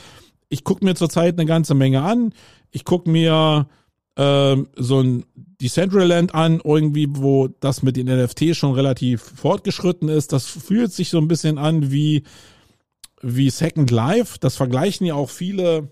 Ich 0.48 0.64
gucke 0.64 0.84
mir 0.84 0.94
zurzeit 0.94 1.38
eine 1.38 1.46
ganze 1.46 1.74
Menge 1.74 2.02
an. 2.02 2.32
Ich 2.70 2.84
gucke 2.84 3.10
mir 3.10 3.68
äh, 4.16 4.56
so 4.76 5.00
ein 5.00 5.24
Decentraland 5.36 6.34
an, 6.34 6.60
irgendwie, 6.62 7.08
wo 7.10 7.48
das 7.48 7.82
mit 7.82 7.96
den 7.96 8.06
NFT 8.06 8.54
schon 8.54 8.74
relativ 8.74 9.22
fortgeschritten 9.22 10.08
ist. 10.08 10.32
Das 10.32 10.46
fühlt 10.46 10.92
sich 10.92 11.10
so 11.10 11.18
ein 11.18 11.28
bisschen 11.28 11.58
an 11.58 11.90
wie, 11.90 12.22
wie 13.24 13.50
Second 13.50 13.90
Life. 13.90 14.38
Das 14.38 14.56
vergleichen 14.56 15.06
ja 15.06 15.14
auch 15.14 15.30
viele 15.30 15.88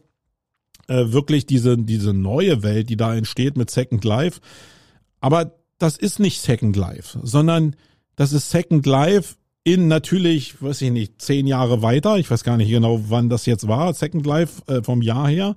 äh, 0.89 1.13
wirklich 1.13 1.47
diese, 1.47 1.79
diese 1.79 2.13
neue 2.13 2.63
Welt, 2.63 2.91
die 2.91 2.97
da 2.97 3.15
entsteht 3.15 3.57
mit 3.57 3.71
Second 3.71 4.05
Life. 4.05 4.41
Aber 5.21 5.53
das 5.79 5.97
ist 5.97 6.21
nicht 6.21 6.41
Second 6.41 6.77
Life, 6.77 7.19
sondern 7.23 7.77
das 8.17 8.33
ist 8.33 8.51
Second 8.51 8.87
Life 8.87 9.37
in 9.65 9.89
natürlich, 9.89 10.61
weiß 10.61 10.83
ich 10.83 10.91
nicht, 10.91 11.23
zehn 11.23 11.47
Jahre 11.47 11.83
weiter. 11.83 12.19
Ich 12.19 12.31
weiß 12.31 12.45
gar 12.45 12.57
nicht 12.57 12.71
genau, 12.71 13.01
wann 13.09 13.29
das 13.29 13.47
jetzt 13.47 13.69
war, 13.69 13.95
Second 13.95 14.27
Life 14.27 14.63
äh, 14.67 14.83
vom 14.83 15.03
Jahr 15.03 15.29
her. 15.29 15.55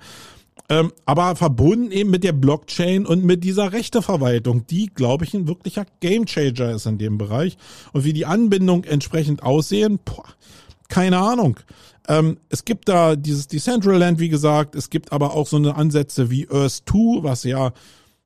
Ähm, 0.68 0.92
aber 1.06 1.36
verbunden 1.36 1.92
eben 1.92 2.10
mit 2.10 2.24
der 2.24 2.32
Blockchain 2.32 3.06
und 3.06 3.24
mit 3.24 3.44
dieser 3.44 3.72
Rechteverwaltung, 3.72 4.66
die, 4.66 4.88
glaube 4.88 5.26
ich, 5.26 5.34
ein 5.34 5.48
wirklicher 5.48 5.86
Gamechanger 6.00 6.72
ist 6.72 6.88
in 6.88 6.98
dem 6.98 7.18
Bereich. 7.18 7.58
Und 7.94 8.04
wie 8.04 8.14
die 8.14 8.26
Anbindung 8.26 8.84
entsprechend 8.84 9.44
aussehen, 9.44 10.00
boah, 10.04 10.26
keine 10.90 11.20
Ahnung. 11.20 11.60
Ähm, 12.08 12.38
es 12.50 12.66
gibt 12.66 12.88
da 12.90 13.16
dieses 13.16 13.48
Decentraland, 13.48 14.20
wie 14.20 14.30
gesagt, 14.30 14.76
es 14.76 14.90
gibt 14.90 15.12
aber 15.12 15.34
auch 15.34 15.48
so 15.48 15.58
eine 15.58 15.76
Ansätze 15.76 16.30
wie 16.30 16.48
Earth 16.50 16.84
2, 16.88 17.24
was 17.24 17.44
ja 17.44 17.74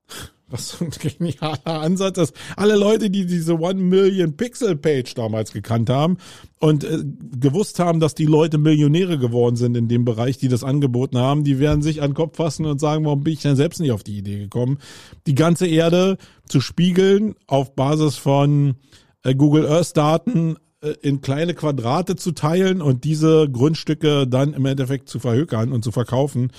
was 0.52 0.70
so 0.70 0.86
ein 0.86 0.92
genialer 0.92 1.82
Ansatz 1.82 2.18
ist. 2.18 2.34
Alle 2.56 2.76
Leute, 2.76 3.12
die 3.12 3.28
diese 3.28 3.60
One 3.60 3.80
Million 3.80 4.36
Pixel 4.36 4.76
Page 4.76 5.14
damals 5.14 5.54
gekannt 5.54 5.92
haben 5.92 6.18
und 6.60 6.84
äh, 6.84 7.04
gewusst 7.40 7.80
haben, 7.80 8.00
dass 8.00 8.16
die 8.16 8.26
Leute 8.26 8.58
Millionäre 8.58 9.20
geworden 9.20 9.56
sind 9.56 9.78
in 9.78 9.88
dem 9.88 10.06
Bereich, 10.06 10.40
die 10.40 10.48
das 10.48 10.64
angeboten 10.64 11.20
haben, 11.20 11.44
die 11.44 11.60
werden 11.60 11.84
sich 11.84 12.02
an 12.02 12.12
den 12.12 12.16
Kopf 12.16 12.38
fassen 12.38 12.66
und 12.66 12.80
sagen, 12.80 13.06
warum 13.06 13.24
bin 13.24 13.34
ich 13.34 13.42
denn 13.42 13.56
selbst 13.56 13.80
nicht 13.80 13.92
auf 13.92 14.04
die 14.04 14.18
Idee 14.18 14.40
gekommen, 14.40 14.80
die 15.28 15.36
ganze 15.36 15.68
Erde 15.68 16.18
zu 16.48 16.62
spiegeln 16.62 17.36
auf 17.46 17.76
Basis 17.76 18.16
von 18.16 18.76
äh, 19.24 19.36
Google 19.36 19.68
Earth 19.68 19.96
Daten 19.96 20.58
in 21.02 21.22
kleine 21.22 21.54
Quadrate 21.54 22.16
zu 22.16 22.32
teilen 22.32 22.82
und 22.82 23.04
diese 23.04 23.50
Grundstücke 23.50 24.28
dann 24.28 24.54
im 24.54 24.66
Endeffekt 24.66 25.10
zu 25.10 25.20
verhökern 25.20 25.72
und 25.72 25.84
zu 25.84 25.92
verkaufen. 25.92 26.52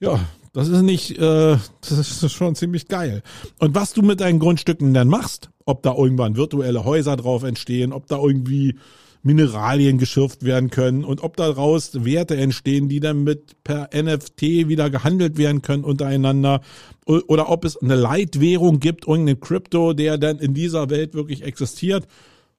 Ja, 0.00 0.20
das 0.52 0.68
ist 0.68 0.82
nicht, 0.82 1.18
äh, 1.18 1.56
das 1.80 2.22
ist 2.22 2.32
schon 2.32 2.54
ziemlich 2.54 2.88
geil. 2.88 3.22
Und 3.58 3.74
was 3.74 3.92
du 3.92 4.02
mit 4.02 4.20
deinen 4.20 4.38
Grundstücken 4.38 4.94
dann 4.94 5.08
machst, 5.08 5.50
ob 5.64 5.82
da 5.82 5.94
irgendwann 5.94 6.36
virtuelle 6.36 6.84
Häuser 6.84 7.16
drauf 7.16 7.42
entstehen, 7.42 7.92
ob 7.92 8.06
da 8.06 8.18
irgendwie 8.18 8.76
Mineralien 9.22 9.98
geschürft 9.98 10.44
werden 10.44 10.70
können 10.70 11.04
und 11.04 11.22
ob 11.22 11.36
daraus 11.36 12.04
Werte 12.04 12.36
entstehen, 12.36 12.88
die 12.88 13.00
dann 13.00 13.24
mit 13.24 13.62
per 13.64 13.90
NFT 13.92 14.42
wieder 14.68 14.88
gehandelt 14.88 15.36
werden 15.36 15.62
können 15.62 15.82
untereinander 15.82 16.60
oder 17.04 17.50
ob 17.50 17.64
es 17.64 17.76
eine 17.76 17.96
Leitwährung 17.96 18.78
gibt, 18.78 19.06
irgendeine 19.08 19.36
Krypto, 19.36 19.94
der 19.94 20.16
dann 20.16 20.38
in 20.38 20.54
dieser 20.54 20.90
Welt 20.90 21.14
wirklich 21.14 21.42
existiert. 21.42 22.06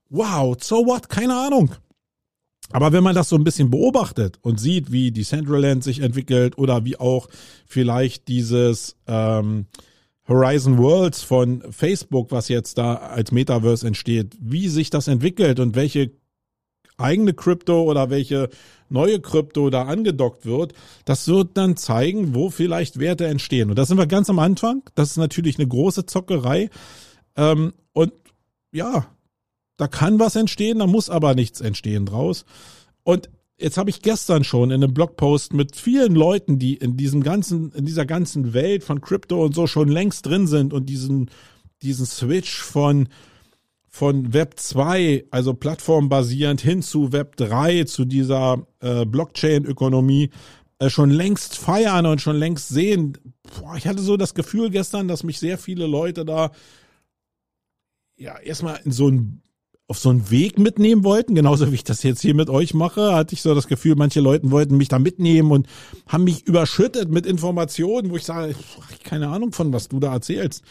Wow, 0.10 0.58
so 0.62 0.86
what? 0.86 1.10
Keine 1.10 1.36
Ahnung. 1.36 1.72
Aber 2.72 2.91
wenn 2.91 3.04
man 3.04 3.15
das 3.15 3.30
so 3.30 3.36
ein 3.36 3.43
bisschen 3.43 3.70
beobachtet 3.70 4.39
und 4.41 4.60
sieht, 4.60 4.91
wie 4.91 5.12
Decentraland 5.12 5.84
sich 5.84 6.00
entwickelt 6.00 6.58
oder 6.58 6.84
wie 6.84 6.98
auch 6.98 7.30
vielleicht 7.65 8.28
dieses 8.28 8.98
ähm, 9.08 9.67
Horizon 10.28 10.78
Worlds 10.78 11.24
von 11.24 11.63
Facebook, 11.72 12.32
was 12.32 12.50
jetzt 12.50 12.78
da 12.78 12.96
als 12.96 13.32
Metaverse 13.32 13.88
entsteht, 13.88 14.36
wie 14.41 14.67
sich 14.67 14.89
das 14.89 15.08
entwickelt 15.08 15.60
und 15.60 15.76
welche 15.76 16.12
eigene 16.98 17.34
Krypto 17.34 17.84
oder 17.84 18.10
welche 18.10 18.50
neue 18.89 19.22
Krypto 19.22 19.70
da 19.70 19.84
angedockt 19.84 20.46
wird, 20.46 20.74
das 21.06 21.28
wird 21.28 21.56
dann 21.56 21.78
zeigen, 21.78 22.36
wo 22.36 22.50
vielleicht 22.50 23.00
Werte 23.00 23.28
entstehen. 23.28 23.70
Und 23.70 23.78
da 23.78 23.86
sind 23.86 23.98
wir 23.98 24.08
ganz 24.08 24.30
am 24.30 24.39
Anfang. 24.39 24.84
Das 24.96 25.12
ist 25.12 25.17
natürlich 25.17 25.58
eine 25.58 25.67
große 25.67 26.06
Zockerei. 26.06 26.70
Ähm, 27.36 27.74
und 27.93 28.12
ja, 28.72 29.08
da 29.77 29.87
kann 29.87 30.19
was 30.19 30.35
entstehen, 30.35 30.79
da 30.79 30.87
muss 30.87 31.09
aber 31.09 31.35
nichts 31.35 31.61
entstehen 31.61 32.05
draus. 32.05 32.45
Und 33.03 33.29
jetzt 33.57 33.77
habe 33.77 33.89
ich 33.89 34.01
gestern 34.01 34.43
schon 34.43 34.71
in 34.71 34.83
einem 34.83 34.93
Blogpost 34.93 35.53
mit 35.53 35.75
vielen 35.75 36.15
Leuten, 36.15 36.59
die 36.59 36.75
in 36.75 36.97
diesem 36.97 37.23
ganzen, 37.23 37.71
in 37.71 37.85
dieser 37.85 38.05
ganzen 38.05 38.53
Welt 38.53 38.83
von 38.83 39.01
Crypto 39.01 39.43
und 39.43 39.55
so 39.55 39.67
schon 39.67 39.87
längst 39.87 40.25
drin 40.25 40.47
sind 40.47 40.73
und 40.73 40.87
diesen, 40.87 41.29
diesen 41.81 42.05
Switch 42.05 42.61
von, 42.61 43.07
von 43.87 44.33
Web 44.33 44.59
2, 44.59 45.25
also 45.31 45.53
plattformbasierend 45.53 46.61
hin 46.61 46.81
zu 46.81 47.11
Web 47.13 47.35
3, 47.37 47.85
zu 47.85 48.05
dieser 48.05 48.67
äh, 48.79 49.05
Blockchain-Ökonomie, 49.05 50.31
äh, 50.79 50.89
schon 50.89 51.09
längst 51.09 51.57
feiern 51.57 52.05
und 52.05 52.21
schon 52.21 52.35
längst 52.35 52.69
sehen. 52.69 53.17
Boah, 53.59 53.75
ich 53.77 53.87
hatte 53.87 54.01
so 54.01 54.17
das 54.17 54.35
Gefühl 54.35 54.69
gestern, 54.69 55.07
dass 55.07 55.23
mich 55.23 55.39
sehr 55.39 55.57
viele 55.57 55.87
Leute 55.87 56.25
da 56.25 56.51
ja 58.15 58.37
erstmal 58.39 58.79
in 58.83 58.91
so 58.91 59.09
ein 59.09 59.41
auf 59.88 60.00
so 60.00 60.10
einen 60.10 60.30
Weg 60.30 60.60
mitnehmen 60.60 61.04
wollten, 61.04 61.34
genauso 61.34 61.71
wie 61.71 61.76
ich 61.76 61.84
das 61.84 62.04
jetzt 62.04 62.21
hier 62.21 62.36
mit 62.36 62.50
euch 62.50 62.73
mache, 62.73 63.13
hatte 63.13 63.34
ich 63.34 63.41
so 63.41 63.56
das 63.56 63.67
Gefühl, 63.67 63.95
manche 63.95 64.19
Leute 64.19 64.52
wollten 64.52 64.76
mich 64.76 64.89
da 64.89 65.00
mitnehmen 65.00 65.52
und 65.52 65.67
haben 66.08 66.26
mich 66.26 66.45
überschüttet 66.45 67.10
mit 67.10 67.26
Informationen, 67.26 68.12
wo 68.12 68.17
ich 68.17 68.26
sage, 68.26 68.54
ich 68.91 69.04
keine 69.04 69.30
Ahnung 69.30 69.54
von, 69.54 69.71
was 69.71 69.88
du 69.88 70.00
da 70.00 70.12
erzählst. 70.12 70.63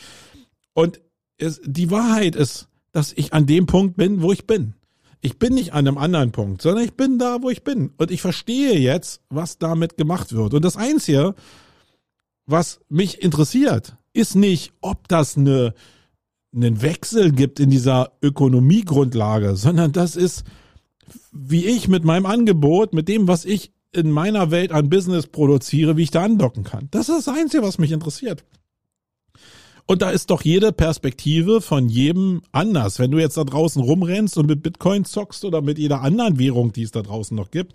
Und 0.75 1.01
es, 1.39 1.61
die 1.65 1.91
Wahrheit 1.91 2.37
ist, 2.37 2.69
dass 2.93 3.13
ich 3.13 3.33
an 3.33 3.47
dem 3.47 3.67
Punkt 3.67 3.97
bin, 3.97 4.21
wo 4.21 4.33
ich 4.33 4.47
bin. 4.47 4.75
Ich 5.23 5.39
bin 5.39 5.55
nicht 5.55 5.73
an 5.73 5.89
einem 5.89 5.97
anderen 5.97 6.33
Punkt, 6.33 6.61
sondern 6.61 6.85
ich 6.85 6.93
bin 6.93 7.19
da, 7.19 7.43
wo 7.43 7.49
ich 7.49 7.65
bin. 7.65 7.93
Und 7.97 8.11
ich 8.11 8.21
verstehe 8.21 8.79
jetzt, 8.79 9.23
was 9.31 9.59
damit 9.59 9.97
gemacht 9.97 10.35
wird. 10.35 10.53
Und 10.53 10.65
das 10.65 10.77
Einzige, 10.77 11.35
was 12.45 12.81
mich 12.89 13.23
interessiert, 13.23 13.97
ist 14.13 14.37
nicht, 14.37 14.73
ob 14.83 15.09
das 15.09 15.37
eine 15.37 15.75
einen 16.55 16.83
Wechsel 16.83 17.33
gibt 17.33 17.61
in 17.61 17.71
dieser 17.71 18.13
Ökonomiegrundlage, 18.23 19.57
sondern 19.57 19.93
das 19.93 20.17
ist, 20.17 20.45
wie 21.33 21.67
ich 21.67 21.89
mit 21.89 22.05
meinem 22.05 22.27
Angebot, 22.27 22.95
mit 22.95 23.09
dem, 23.09 23.29
was 23.29 23.45
ich 23.45 23.73
in 23.93 24.11
meiner 24.11 24.51
Welt 24.51 24.73
an 24.73 24.91
Business 24.91 25.27
produziere, 25.27 25.97
wie 25.97 26.03
ich 26.03 26.11
da 26.11 26.23
andocken 26.23 26.65
kann. 26.65 26.89
Das 26.91 27.09
ist 27.09 27.27
das 27.27 27.35
Einzige, 27.35 27.63
was 27.63 27.79
mich 27.79 27.93
interessiert. 27.93 28.45
Und 29.87 30.03
da 30.03 30.11
ist 30.11 30.31
doch 30.31 30.43
jede 30.43 30.73
Perspektive 30.73 31.61
von 31.61 31.89
jedem 31.89 32.43
anders. 32.51 32.99
Wenn 32.99 33.13
du 33.13 33.19
jetzt 33.19 33.37
da 33.37 33.45
draußen 33.45 33.81
rumrennst 33.81 34.37
und 34.37 34.47
mit 34.47 34.63
Bitcoin 34.63 35.05
zockst 35.05 35.45
oder 35.45 35.63
mit 35.63 35.79
jeder 35.79 36.03
anderen 36.03 36.39
Währung, 36.39 36.73
die 36.73 36.83
es 36.83 36.91
da 36.91 37.03
draußen 37.03 37.37
noch 37.37 37.53
gibt, 37.53 37.73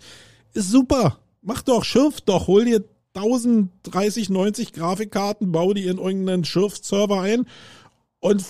ist 0.52 0.70
super. 0.70 1.18
Mach 1.40 1.62
doch, 1.62 1.84
schürf 1.84 2.20
doch, 2.20 2.46
hol 2.48 2.66
dir 2.66 2.84
1030, 3.14 4.28
90 4.28 4.72
Grafikkarten, 4.74 5.52
bau 5.52 5.72
die 5.72 5.86
in 5.86 5.98
irgendeinen 5.98 6.44
Schürfserver 6.44 7.20
ein 7.20 7.46
und 8.20 8.44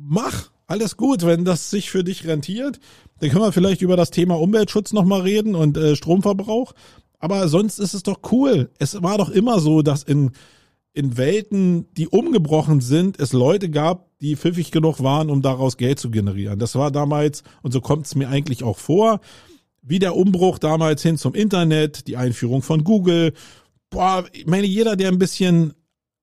mach, 0.00 0.50
alles 0.66 0.96
gut, 0.96 1.24
wenn 1.24 1.44
das 1.44 1.70
sich 1.70 1.90
für 1.90 2.04
dich 2.04 2.26
rentiert. 2.26 2.80
Dann 3.18 3.30
können 3.30 3.44
wir 3.44 3.52
vielleicht 3.52 3.82
über 3.82 3.96
das 3.96 4.10
Thema 4.10 4.38
Umweltschutz 4.38 4.92
nochmal 4.92 5.22
reden 5.22 5.54
und 5.54 5.76
äh, 5.76 5.96
Stromverbrauch. 5.96 6.72
Aber 7.18 7.48
sonst 7.48 7.78
ist 7.78 7.92
es 7.92 8.02
doch 8.02 8.20
cool. 8.32 8.70
Es 8.78 9.02
war 9.02 9.18
doch 9.18 9.30
immer 9.30 9.60
so, 9.60 9.82
dass 9.82 10.02
in, 10.02 10.30
in 10.92 11.16
Welten, 11.16 11.92
die 11.94 12.08
umgebrochen 12.08 12.80
sind, 12.80 13.20
es 13.20 13.32
Leute 13.32 13.68
gab, 13.68 14.08
die 14.20 14.36
pfiffig 14.36 14.70
genug 14.70 15.02
waren, 15.02 15.28
um 15.28 15.42
daraus 15.42 15.76
Geld 15.76 15.98
zu 15.98 16.10
generieren. 16.10 16.58
Das 16.58 16.74
war 16.76 16.90
damals, 16.90 17.42
und 17.62 17.72
so 17.72 17.80
kommt 17.80 18.06
es 18.06 18.14
mir 18.14 18.28
eigentlich 18.28 18.62
auch 18.62 18.78
vor, 18.78 19.20
wie 19.82 19.98
der 19.98 20.16
Umbruch 20.16 20.58
damals 20.58 21.02
hin 21.02 21.18
zum 21.18 21.34
Internet, 21.34 22.06
die 22.06 22.16
Einführung 22.16 22.62
von 22.62 22.84
Google. 22.84 23.32
Boah, 23.90 24.24
ich 24.32 24.46
meine, 24.46 24.66
jeder, 24.66 24.96
der 24.96 25.08
ein 25.08 25.18
bisschen 25.18 25.74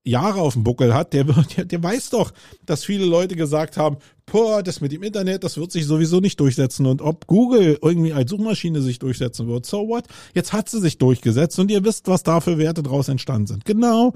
Jahre 0.08 0.42
auf 0.42 0.54
dem 0.54 0.64
Buckel 0.64 0.94
hat, 0.94 1.14
der, 1.14 1.24
der, 1.26 1.66
der 1.66 1.84
weiß 1.84 2.10
doch, 2.12 2.32
dass 2.66 2.84
viele 2.84 3.06
Leute 3.06 3.36
gesagt 3.36 3.78
haben, 3.78 3.98
boah, 4.26 4.64
das 4.64 4.82
mit 4.82 4.92
dem 4.92 5.04
Internet, 5.04 5.44
das 5.44 5.58
wird 5.58 5.72
sich 5.72 5.86
sowieso 5.86 6.20
nicht 6.20 6.40
durchsetzen. 6.40 6.86
Und 6.86 7.02
ob 7.02 7.28
Google 7.28 7.78
irgendwie 7.82 8.14
als 8.14 8.30
Suchmaschine 8.30 8.82
sich 8.82 9.00
durchsetzen 9.00 9.48
wird, 9.48 9.66
so 9.66 9.88
what? 9.88 10.06
Jetzt 10.34 10.54
hat 10.54 10.70
sie 10.70 10.80
sich 10.80 10.98
durchgesetzt 10.98 11.60
und 11.60 11.72
ihr 11.72 11.84
wisst, 11.84 12.08
was 12.08 12.24
da 12.24 12.42
für 12.42 12.58
Werte 12.58 12.84
draus 12.84 13.08
entstanden 13.08 13.48
sind. 13.48 13.66
Genau 13.66 14.14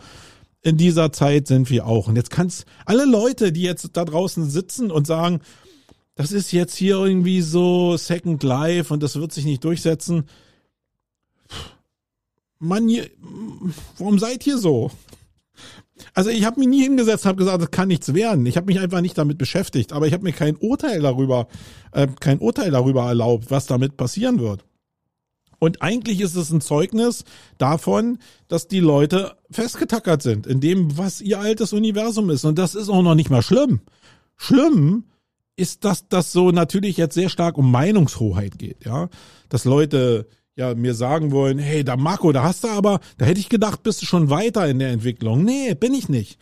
in 0.63 0.77
dieser 0.77 1.11
Zeit 1.11 1.47
sind 1.47 1.69
wir 1.69 1.87
auch. 1.87 2.07
Und 2.07 2.15
jetzt 2.15 2.29
kannst 2.29 2.65
alle 2.85 3.05
Leute, 3.05 3.51
die 3.51 3.63
jetzt 3.63 3.89
da 3.93 4.05
draußen 4.05 4.49
sitzen 4.49 4.91
und 4.91 5.07
sagen, 5.07 5.41
das 6.15 6.31
ist 6.31 6.51
jetzt 6.51 6.75
hier 6.75 6.97
irgendwie 6.97 7.41
so 7.41 7.97
Second 7.97 8.43
Life 8.43 8.93
und 8.93 9.01
das 9.01 9.15
wird 9.15 9.31
sich 9.31 9.45
nicht 9.45 9.63
durchsetzen. 9.63 10.25
Mann, 12.59 12.87
warum 13.97 14.19
seid 14.19 14.45
ihr 14.45 14.57
so? 14.57 14.91
Also 16.13 16.29
ich 16.29 16.45
habe 16.45 16.59
mich 16.59 16.69
nie 16.69 16.83
hingesetzt 16.83 17.25
und 17.25 17.29
habe 17.29 17.37
gesagt, 17.37 17.61
das 17.61 17.71
kann 17.71 17.87
nichts 17.87 18.13
werden. 18.13 18.45
Ich 18.45 18.57
habe 18.57 18.67
mich 18.67 18.79
einfach 18.79 19.01
nicht 19.01 19.17
damit 19.17 19.37
beschäftigt, 19.37 19.93
aber 19.93 20.07
ich 20.07 20.13
habe 20.13 20.23
mir 20.23 20.33
kein 20.33 20.55
Urteil 20.55 21.01
darüber, 21.01 21.47
äh, 21.91 22.07
kein 22.19 22.39
Urteil 22.39 22.71
darüber 22.71 23.05
erlaubt, 23.05 23.51
was 23.51 23.65
damit 23.65 23.97
passieren 23.97 24.39
wird. 24.39 24.65
Und 25.59 25.83
eigentlich 25.83 26.21
ist 26.21 26.35
es 26.35 26.49
ein 26.49 26.59
Zeugnis 26.59 27.23
davon, 27.59 28.17
dass 28.47 28.67
die 28.67 28.79
Leute 28.79 29.37
festgetackert 29.51 30.23
sind 30.23 30.47
in 30.47 30.59
dem, 30.59 30.97
was 30.97 31.21
ihr 31.21 31.39
altes 31.39 31.71
Universum 31.71 32.31
ist. 32.31 32.45
Und 32.45 32.57
das 32.57 32.73
ist 32.73 32.89
auch 32.89 33.03
noch 33.03 33.13
nicht 33.13 33.29
mal 33.29 33.43
schlimm. 33.43 33.81
Schlimm 34.37 35.03
ist, 35.55 35.85
dass 35.85 36.07
das 36.07 36.31
so 36.31 36.49
natürlich 36.49 36.97
jetzt 36.97 37.13
sehr 37.13 37.29
stark 37.29 37.59
um 37.59 37.71
Meinungshoheit 37.71 38.57
geht, 38.57 38.85
ja. 38.85 39.09
Dass 39.49 39.65
Leute 39.65 40.27
ja 40.55 40.75
mir 40.75 40.93
sagen 40.93 41.31
wollen, 41.31 41.57
hey, 41.59 41.83
da 41.83 41.95
Marco, 41.97 42.31
da 42.31 42.43
hast 42.43 42.63
du 42.63 42.67
aber, 42.67 42.99
da 43.17 43.25
hätte 43.25 43.39
ich 43.39 43.49
gedacht, 43.49 43.83
bist 43.83 44.01
du 44.01 44.05
schon 44.05 44.29
weiter 44.29 44.67
in 44.67 44.79
der 44.79 44.91
Entwicklung. 44.91 45.43
Nee, 45.43 45.73
bin 45.73 45.93
ich 45.93 46.09
nicht. 46.09 46.39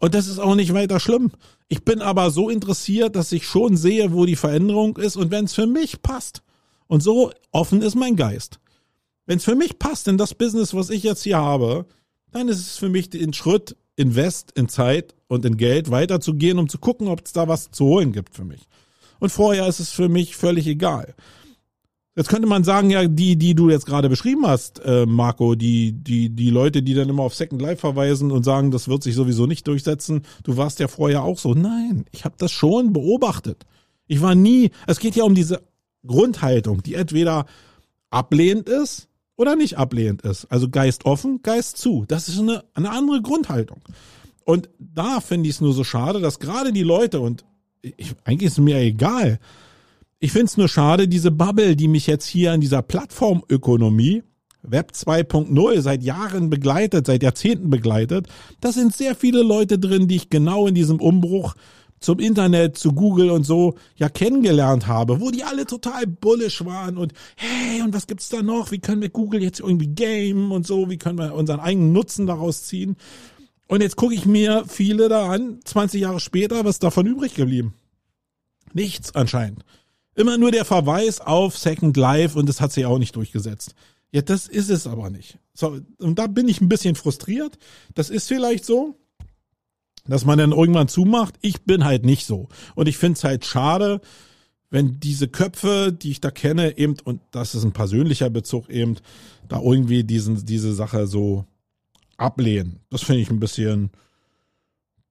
Und 0.00 0.14
das 0.14 0.26
ist 0.26 0.38
auch 0.38 0.54
nicht 0.54 0.74
weiter 0.74 0.98
schlimm. 0.98 1.30
Ich 1.68 1.84
bin 1.84 2.02
aber 2.02 2.30
so 2.30 2.50
interessiert, 2.50 3.16
dass 3.16 3.32
ich 3.32 3.46
schon 3.46 3.76
sehe, 3.76 4.12
wo 4.12 4.26
die 4.26 4.36
Veränderung 4.36 4.96
ist 4.96 5.16
und 5.16 5.30
wenn 5.30 5.44
es 5.44 5.54
für 5.54 5.66
mich 5.66 6.02
passt. 6.02 6.42
Und 6.86 7.02
so 7.02 7.32
offen 7.52 7.80
ist 7.82 7.94
mein 7.94 8.16
Geist. 8.16 8.58
Wenn 9.26 9.38
es 9.38 9.44
für 9.44 9.54
mich 9.54 9.78
passt 9.78 10.08
in 10.08 10.18
das 10.18 10.34
Business, 10.34 10.74
was 10.74 10.90
ich 10.90 11.04
jetzt 11.04 11.22
hier 11.22 11.38
habe, 11.38 11.86
dann 12.32 12.48
ist 12.48 12.58
es 12.58 12.76
für 12.76 12.88
mich 12.88 13.10
den 13.10 13.32
Schritt, 13.32 13.76
Invest 13.94 14.52
in 14.52 14.68
Zeit 14.68 15.14
und 15.28 15.44
in 15.44 15.56
Geld 15.56 15.90
weiterzugehen, 15.90 16.58
um 16.58 16.68
zu 16.68 16.78
gucken, 16.78 17.08
ob 17.08 17.24
es 17.24 17.32
da 17.32 17.46
was 17.46 17.70
zu 17.70 17.84
holen 17.84 18.12
gibt 18.12 18.34
für 18.34 18.44
mich. 18.44 18.66
Und 19.20 19.30
vorher 19.30 19.68
ist 19.68 19.80
es 19.80 19.90
für 19.90 20.08
mich 20.08 20.36
völlig 20.36 20.66
egal. 20.66 21.14
Jetzt 22.14 22.28
könnte 22.28 22.46
man 22.46 22.62
sagen, 22.62 22.90
ja, 22.90 23.06
die, 23.06 23.36
die 23.36 23.54
du 23.54 23.70
jetzt 23.70 23.86
gerade 23.86 24.10
beschrieben 24.10 24.46
hast, 24.46 24.80
äh, 24.84 25.06
Marco, 25.06 25.54
die, 25.54 25.92
die, 25.92 26.28
die 26.28 26.50
Leute, 26.50 26.82
die 26.82 26.92
dann 26.92 27.08
immer 27.08 27.22
auf 27.22 27.34
Second 27.34 27.62
Life 27.62 27.80
verweisen 27.80 28.30
und 28.30 28.44
sagen, 28.44 28.70
das 28.70 28.86
wird 28.86 29.02
sich 29.02 29.14
sowieso 29.14 29.46
nicht 29.46 29.66
durchsetzen, 29.66 30.22
du 30.44 30.58
warst 30.58 30.78
ja 30.78 30.88
vorher 30.88 31.22
auch 31.22 31.38
so. 31.38 31.54
Nein, 31.54 32.04
ich 32.12 32.26
habe 32.26 32.34
das 32.36 32.52
schon 32.52 32.92
beobachtet. 32.92 33.64
Ich 34.06 34.20
war 34.20 34.34
nie, 34.34 34.70
es 34.86 34.98
geht 34.98 35.16
ja 35.16 35.24
um 35.24 35.34
diese 35.34 35.62
Grundhaltung, 36.06 36.82
die 36.82 36.94
entweder 36.94 37.46
ablehnend 38.10 38.68
ist 38.68 39.08
oder 39.36 39.56
nicht 39.56 39.78
ablehnend 39.78 40.20
ist. 40.20 40.44
Also 40.46 40.68
Geist 40.68 41.06
offen, 41.06 41.40
Geist 41.42 41.78
zu. 41.78 42.04
Das 42.06 42.28
ist 42.28 42.38
eine, 42.38 42.62
eine 42.74 42.90
andere 42.90 43.22
Grundhaltung. 43.22 43.80
Und 44.44 44.68
da 44.78 45.20
finde 45.20 45.48
ich 45.48 45.54
es 45.54 45.60
nur 45.62 45.72
so 45.72 45.84
schade, 45.84 46.20
dass 46.20 46.40
gerade 46.40 46.74
die 46.74 46.82
Leute, 46.82 47.20
und 47.20 47.46
ich, 47.80 48.14
eigentlich 48.24 48.48
ist 48.48 48.58
mir 48.58 48.76
egal, 48.78 49.38
ich 50.22 50.30
finde 50.30 50.46
es 50.46 50.56
nur 50.56 50.68
schade, 50.68 51.08
diese 51.08 51.32
Bubble, 51.32 51.74
die 51.74 51.88
mich 51.88 52.06
jetzt 52.06 52.26
hier 52.26 52.54
in 52.54 52.60
dieser 52.60 52.80
Plattformökonomie, 52.80 54.22
Web 54.62 54.92
2.0 54.94 55.80
seit 55.80 56.04
Jahren 56.04 56.48
begleitet, 56.48 57.08
seit 57.08 57.24
Jahrzehnten 57.24 57.70
begleitet, 57.70 58.28
da 58.60 58.70
sind 58.70 58.94
sehr 58.94 59.16
viele 59.16 59.42
Leute 59.42 59.80
drin, 59.80 60.06
die 60.06 60.14
ich 60.14 60.30
genau 60.30 60.68
in 60.68 60.76
diesem 60.76 61.00
Umbruch 61.00 61.54
zum 61.98 62.20
Internet, 62.20 62.78
zu 62.78 62.92
Google 62.92 63.30
und 63.30 63.42
so 63.42 63.74
ja 63.96 64.08
kennengelernt 64.08 64.86
habe, 64.86 65.20
wo 65.20 65.32
die 65.32 65.42
alle 65.42 65.66
total 65.66 66.06
bullish 66.06 66.64
waren 66.64 66.98
und 66.98 67.14
hey, 67.34 67.82
und 67.82 67.92
was 67.92 68.06
gibt's 68.06 68.28
da 68.28 68.42
noch? 68.42 68.70
Wie 68.70 68.78
können 68.78 69.02
wir 69.02 69.10
Google 69.10 69.42
jetzt 69.42 69.58
irgendwie 69.58 69.92
gamen 69.92 70.52
und 70.52 70.64
so? 70.64 70.88
Wie 70.88 70.98
können 70.98 71.18
wir 71.18 71.34
unseren 71.34 71.58
eigenen 71.58 71.92
Nutzen 71.92 72.28
daraus 72.28 72.62
ziehen? 72.62 72.94
Und 73.66 73.80
jetzt 73.80 73.96
gucke 73.96 74.14
ich 74.14 74.24
mir 74.24 74.62
viele 74.68 75.08
da 75.08 75.30
an, 75.30 75.58
20 75.64 76.00
Jahre 76.00 76.20
später, 76.20 76.64
was 76.64 76.78
davon 76.78 77.06
übrig 77.06 77.34
geblieben? 77.34 77.74
Nichts 78.72 79.16
anscheinend. 79.16 79.64
Immer 80.14 80.38
nur 80.38 80.50
der 80.50 80.64
Verweis 80.64 81.20
auf 81.20 81.56
Second 81.56 81.96
Life 81.96 82.38
und 82.38 82.48
das 82.48 82.60
hat 82.60 82.72
sich 82.72 82.84
auch 82.84 82.98
nicht 82.98 83.16
durchgesetzt. 83.16 83.74
Ja, 84.10 84.20
das 84.20 84.46
ist 84.46 84.68
es 84.68 84.86
aber 84.86 85.08
nicht. 85.08 85.38
So, 85.54 85.78
und 85.98 86.18
da 86.18 86.26
bin 86.26 86.48
ich 86.48 86.60
ein 86.60 86.68
bisschen 86.68 86.96
frustriert. 86.96 87.58
Das 87.94 88.10
ist 88.10 88.28
vielleicht 88.28 88.64
so, 88.64 88.94
dass 90.06 90.24
man 90.24 90.38
dann 90.38 90.52
irgendwann 90.52 90.88
zumacht. 90.88 91.34
Ich 91.40 91.62
bin 91.62 91.84
halt 91.84 92.04
nicht 92.04 92.26
so. 92.26 92.48
Und 92.74 92.88
ich 92.88 92.98
finde 92.98 93.16
es 93.16 93.24
halt 93.24 93.46
schade, 93.46 94.00
wenn 94.68 95.00
diese 95.00 95.28
Köpfe, 95.28 95.92
die 95.92 96.10
ich 96.10 96.20
da 96.20 96.30
kenne, 96.30 96.76
eben, 96.76 96.96
und 97.04 97.20
das 97.30 97.54
ist 97.54 97.64
ein 97.64 97.72
persönlicher 97.72 98.30
Bezug 98.30 98.68
eben, 98.68 98.96
da 99.48 99.60
irgendwie 99.60 100.04
diesen, 100.04 100.44
diese 100.44 100.74
Sache 100.74 101.06
so 101.06 101.46
ablehnen. 102.16 102.80
Das 102.90 103.02
finde 103.02 103.22
ich 103.22 103.30
ein 103.30 103.40
bisschen 103.40 103.90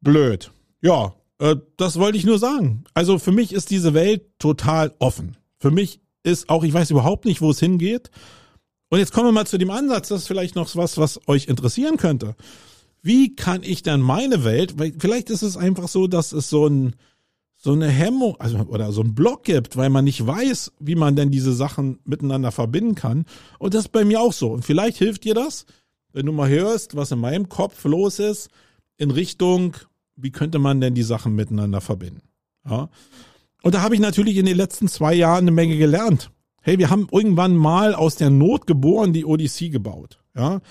blöd. 0.02 0.52
Ja, 0.82 1.14
äh, 1.42 1.58
das 1.76 1.98
wollte 1.98 2.18
ich 2.18 2.26
nur 2.26 2.38
sagen. 2.38 2.84
Also 2.94 3.18
für 3.18 3.32
mich 3.32 3.52
ist 3.52 3.72
diese 3.72 3.94
Welt 3.94 4.24
total 4.38 4.94
offen. 5.00 5.38
Für 5.58 5.72
mich 5.72 6.00
ist 6.24 6.50
auch, 6.50 6.64
ich 6.64 6.72
weiß 6.72 6.92
überhaupt 6.92 7.26
nicht, 7.26 7.42
wo 7.42 7.50
es 7.50 7.60
hingeht. 7.60 8.12
Und 8.90 9.00
jetzt 9.00 9.12
kommen 9.12 9.28
wir 9.28 9.32
mal 9.32 9.48
zu 9.48 9.58
dem 9.58 9.72
Ansatz, 9.72 10.10
das 10.10 10.22
ist 10.22 10.28
vielleicht 10.28 10.56
noch 10.56 10.76
was, 10.76 10.98
was 10.98 11.20
euch 11.28 11.48
interessieren 11.48 11.98
könnte. 11.98 12.36
Wie 13.02 13.36
kann 13.36 13.64
ich 13.64 13.82
dann 13.82 14.02
meine 14.02 14.44
Welt, 14.44 14.78
weil 14.78 14.94
vielleicht 15.00 15.32
ist 15.32 15.42
es 15.42 15.58
einfach 15.58 15.88
so, 15.88 16.06
dass 16.06 16.32
es 16.32 16.50
so 16.50 16.68
ein, 16.68 16.96
so 17.56 17.72
eine 17.72 17.88
Hemmung, 17.88 18.36
also, 18.38 18.60
oder 18.60 18.92
so 18.92 19.02
ein 19.02 19.16
Block 19.16 19.44
gibt, 19.44 19.78
weil 19.78 19.90
man 19.90 20.06
nicht 20.06 20.26
weiß, 20.26 20.74
wie 20.80 20.96
man 20.96 21.16
denn 21.16 21.32
diese 21.32 21.54
Sachen 21.54 22.00
miteinander 22.04 22.52
verbinden 22.52 22.94
kann. 22.94 23.26
Und 23.58 23.74
das 23.74 23.86
ist 23.86 23.92
bei 23.92 24.06
mir 24.06 24.22
auch 24.22 24.34
so. 24.34 24.52
Und 24.52 24.64
vielleicht 24.64 24.98
hilft 24.98 25.24
dir 25.24 25.34
das, 25.34 25.66
wenn 26.14 26.28
du 26.28 26.34
mal 26.34 26.50
hörst, 26.50 26.96
was 26.96 27.12
in 27.12 27.20
meinem 27.20 27.50
Kopf 27.50 27.84
los 27.86 28.20
ist, 28.20 28.50
in 28.98 29.10
Richtung, 29.10 29.76
wie 30.16 30.32
könnte 30.32 30.60
man 30.60 30.82
denn 30.82 30.94
die 30.94 31.04
Sachen 31.04 31.36
miteinander 31.36 31.82
verbinden? 31.82 32.22
Ja. 32.68 32.90
Und 33.64 33.76
da 33.76 33.82
habe 33.82 33.96
ich 33.96 34.02
natürlich 34.02 34.38
in 34.38 34.46
den 34.46 34.58
letzten 34.58 34.88
zwei 34.88 35.14
Jahren 35.14 35.44
eine 35.44 35.52
Menge 35.52 35.78
gelernt. 35.78 36.32
Hey, 36.62 36.78
wir 36.78 36.90
haben 36.90 37.08
irgendwann 37.12 37.56
mal 37.56 37.96
aus 37.96 38.16
der 38.16 38.30
Not 38.30 38.68
geboren 38.68 39.14
die 39.14 39.26
Odyssee 39.26 39.70
gebaut. 39.70 40.20
Ja. 40.36 40.62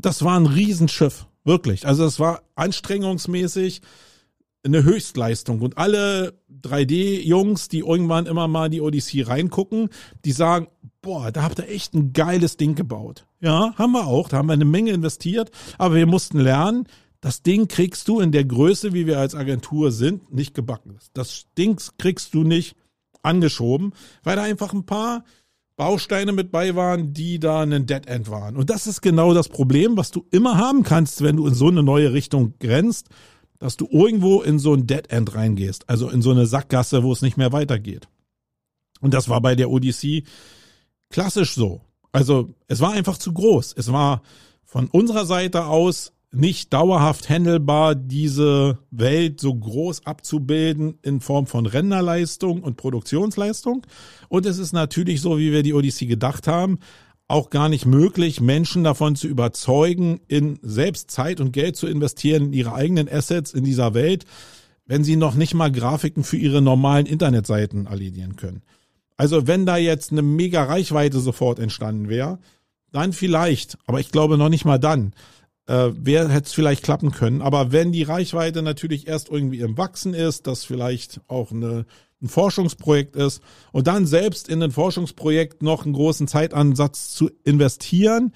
Das 0.00 0.24
war 0.24 0.38
ein 0.38 0.46
Riesenschiff. 0.46 1.26
Wirklich. 1.44 1.86
Also 1.86 2.04
das 2.04 2.18
war 2.18 2.42
anstrengungsmäßig 2.54 3.82
eine 4.64 4.82
Höchstleistung. 4.82 5.60
Und 5.60 5.76
alle 5.76 6.40
3D-Jungs, 6.62 7.68
die 7.68 7.80
irgendwann 7.80 8.26
immer 8.26 8.48
mal 8.48 8.70
die 8.70 8.80
Odyssee 8.80 9.22
reingucken, 9.22 9.90
die 10.24 10.32
sagen, 10.32 10.68
boah, 11.02 11.30
da 11.30 11.42
habt 11.42 11.58
ihr 11.58 11.68
echt 11.68 11.94
ein 11.94 12.14
geiles 12.14 12.56
Ding 12.56 12.74
gebaut. 12.74 13.26
Ja, 13.40 13.74
haben 13.76 13.92
wir 13.92 14.06
auch. 14.06 14.30
Da 14.30 14.38
haben 14.38 14.46
wir 14.46 14.54
eine 14.54 14.64
Menge 14.64 14.92
investiert. 14.92 15.50
Aber 15.76 15.96
wir 15.96 16.06
mussten 16.06 16.40
lernen, 16.40 16.88
das 17.24 17.40
Ding 17.40 17.68
kriegst 17.68 18.08
du 18.08 18.20
in 18.20 18.32
der 18.32 18.44
Größe, 18.44 18.92
wie 18.92 19.06
wir 19.06 19.18
als 19.18 19.34
Agentur 19.34 19.92
sind, 19.92 20.30
nicht 20.30 20.52
gebacken. 20.52 20.98
Das 21.14 21.46
Ding 21.56 21.80
kriegst 21.96 22.34
du 22.34 22.44
nicht 22.44 22.76
angeschoben, 23.22 23.94
weil 24.24 24.36
da 24.36 24.42
einfach 24.42 24.74
ein 24.74 24.84
paar 24.84 25.24
Bausteine 25.76 26.32
mit 26.32 26.52
bei 26.52 26.74
waren, 26.76 27.14
die 27.14 27.38
da 27.38 27.62
ein 27.62 27.86
Dead 27.86 28.06
End 28.08 28.28
waren. 28.28 28.58
Und 28.58 28.68
das 28.68 28.86
ist 28.86 29.00
genau 29.00 29.32
das 29.32 29.48
Problem, 29.48 29.96
was 29.96 30.10
du 30.10 30.26
immer 30.32 30.58
haben 30.58 30.82
kannst, 30.82 31.22
wenn 31.22 31.38
du 31.38 31.46
in 31.46 31.54
so 31.54 31.68
eine 31.68 31.82
neue 31.82 32.12
Richtung 32.12 32.58
grenzt, 32.60 33.08
dass 33.58 33.78
du 33.78 33.88
irgendwo 33.90 34.42
in 34.42 34.58
so 34.58 34.74
ein 34.74 34.86
Dead 34.86 35.08
End 35.08 35.34
reingehst, 35.34 35.88
also 35.88 36.10
in 36.10 36.20
so 36.20 36.30
eine 36.30 36.44
Sackgasse, 36.44 37.04
wo 37.04 37.10
es 37.10 37.22
nicht 37.22 37.38
mehr 37.38 37.52
weitergeht. 37.52 38.06
Und 39.00 39.14
das 39.14 39.30
war 39.30 39.40
bei 39.40 39.54
der 39.54 39.70
Odyssey 39.70 40.24
klassisch 41.08 41.54
so. 41.54 41.80
Also 42.12 42.52
es 42.68 42.82
war 42.82 42.92
einfach 42.92 43.16
zu 43.16 43.32
groß. 43.32 43.72
Es 43.78 43.90
war 43.90 44.20
von 44.62 44.88
unserer 44.88 45.24
Seite 45.24 45.64
aus 45.64 46.13
nicht 46.34 46.72
dauerhaft 46.72 47.28
handelbar, 47.28 47.94
diese 47.94 48.78
Welt 48.90 49.40
so 49.40 49.54
groß 49.54 50.06
abzubilden 50.06 50.98
in 51.02 51.20
Form 51.20 51.46
von 51.46 51.66
Renderleistung 51.66 52.62
und 52.62 52.76
Produktionsleistung. 52.76 53.86
Und 54.28 54.46
es 54.46 54.58
ist 54.58 54.72
natürlich 54.72 55.20
so, 55.20 55.38
wie 55.38 55.52
wir 55.52 55.62
die 55.62 55.74
Odyssey 55.74 56.06
gedacht 56.06 56.46
haben, 56.46 56.78
auch 57.26 57.50
gar 57.50 57.68
nicht 57.68 57.86
möglich, 57.86 58.40
Menschen 58.40 58.84
davon 58.84 59.16
zu 59.16 59.28
überzeugen, 59.28 60.20
in 60.28 60.58
selbst 60.62 61.10
Zeit 61.10 61.40
und 61.40 61.52
Geld 61.52 61.76
zu 61.76 61.86
investieren 61.86 62.46
in 62.46 62.52
ihre 62.52 62.74
eigenen 62.74 63.08
Assets 63.08 63.54
in 63.54 63.64
dieser 63.64 63.94
Welt, 63.94 64.24
wenn 64.86 65.04
sie 65.04 65.16
noch 65.16 65.34
nicht 65.34 65.54
mal 65.54 65.72
Grafiken 65.72 66.22
für 66.22 66.36
ihre 66.36 66.60
normalen 66.60 67.06
Internetseiten 67.06 67.86
erledigen 67.86 68.36
können. 68.36 68.62
Also 69.16 69.46
wenn 69.46 69.64
da 69.64 69.76
jetzt 69.76 70.12
eine 70.12 70.22
mega 70.22 70.64
Reichweite 70.64 71.20
sofort 71.20 71.58
entstanden 71.58 72.08
wäre, 72.08 72.38
dann 72.92 73.12
vielleicht, 73.12 73.78
aber 73.86 74.00
ich 74.00 74.10
glaube 74.10 74.36
noch 74.36 74.48
nicht 74.48 74.64
mal 74.64 74.78
dann 74.78 75.14
äh, 75.66 75.90
wer 75.94 76.28
hätte 76.28 76.46
es 76.46 76.52
vielleicht 76.52 76.82
klappen 76.82 77.10
können. 77.10 77.42
Aber 77.42 77.72
wenn 77.72 77.92
die 77.92 78.02
Reichweite 78.02 78.62
natürlich 78.62 79.06
erst 79.06 79.30
irgendwie 79.30 79.60
im 79.60 79.76
Wachsen 79.78 80.14
ist, 80.14 80.46
das 80.46 80.64
vielleicht 80.64 81.20
auch 81.28 81.52
eine, 81.52 81.86
ein 82.22 82.28
Forschungsprojekt 82.28 83.16
ist 83.16 83.42
und 83.72 83.86
dann 83.86 84.06
selbst 84.06 84.48
in 84.48 84.62
ein 84.62 84.72
Forschungsprojekt 84.72 85.62
noch 85.62 85.84
einen 85.84 85.94
großen 85.94 86.28
Zeitansatz 86.28 87.10
zu 87.10 87.30
investieren, 87.44 88.32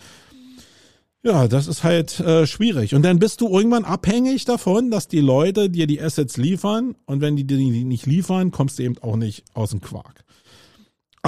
Ja, 1.23 1.49
das 1.49 1.67
ist 1.67 1.83
halt 1.83 2.21
äh, 2.21 2.47
schwierig. 2.47 2.95
Und 2.95 3.03
dann 3.03 3.19
bist 3.19 3.41
du 3.41 3.49
irgendwann 3.49 3.85
abhängig 3.85 4.45
davon, 4.45 4.91
dass 4.91 5.09
die 5.09 5.21
Leute 5.21 5.69
dir 5.69 5.87
die 5.89 6.01
Assets 6.01 6.37
liefern. 6.37 6.95
Und 7.07 7.21
wenn 7.21 7.35
die 7.35 7.45
dir 7.45 7.57
die 7.57 7.85
nicht 7.85 8.07
liefern, 8.07 8.53
kommst 8.53 8.79
du 8.79 8.85
eben 8.85 8.99
auch 8.99 9.17
nicht 9.17 9.45
aus 9.53 9.71
dem 9.71 9.81
Quark. 9.81 10.25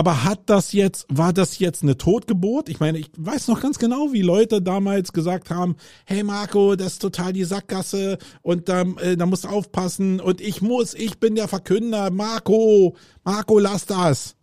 Aber 0.01 0.25
hat 0.25 0.41
das 0.47 0.73
jetzt, 0.73 1.05
war 1.11 1.35
das 1.35 1.59
jetzt 1.59 1.83
eine 1.83 1.99
Totgeburt? 1.99 2.71
Ich 2.71 2.81
meine, 2.81 2.97
ich 2.97 3.11
weiß 3.19 3.49
noch 3.49 3.61
ganz 3.61 3.79
genau, 3.79 4.15
wie 4.15 4.23
Leute 4.23 4.63
damals 4.63 5.13
gesagt 5.13 5.51
haben, 5.51 5.77
hey 6.07 6.23
Marco, 6.23 6.75
das 6.75 6.95
ist 6.95 7.03
total 7.03 7.35
die 7.35 7.45
Sackgasse 7.45 8.17
und 8.41 8.71
da, 8.71 8.81
äh, 8.81 9.19
da 9.19 9.27
musst 9.27 9.45
du 9.45 9.49
aufpassen 9.49 10.19
und 10.19 10.41
ich 10.41 10.63
muss, 10.63 10.95
ich 10.95 11.21
bin 11.21 11.35
der 11.35 11.49
Verkünder, 11.49 12.11
Marco, 12.11 12.97
Marco, 13.25 13.59
lass 13.59 13.85
das. 13.85 14.37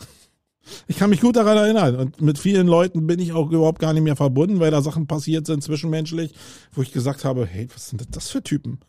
Ich 0.85 0.97
kann 0.97 1.09
mich 1.09 1.21
gut 1.21 1.37
daran 1.37 1.57
erinnern 1.57 1.95
und 1.95 2.21
mit 2.21 2.37
vielen 2.37 2.67
Leuten 2.67 3.07
bin 3.07 3.19
ich 3.19 3.33
auch 3.33 3.49
überhaupt 3.49 3.79
gar 3.79 3.93
nicht 3.93 4.03
mehr 4.03 4.15
verbunden, 4.15 4.59
weil 4.59 4.69
da 4.69 4.83
Sachen 4.83 5.07
passiert 5.07 5.47
sind 5.47 5.63
zwischenmenschlich, 5.63 6.35
wo 6.71 6.83
ich 6.83 6.91
gesagt 6.91 7.25
habe, 7.25 7.47
hey, 7.47 7.67
was 7.73 7.89
sind 7.89 8.15
das 8.15 8.29
für 8.29 8.43
Typen? 8.43 8.79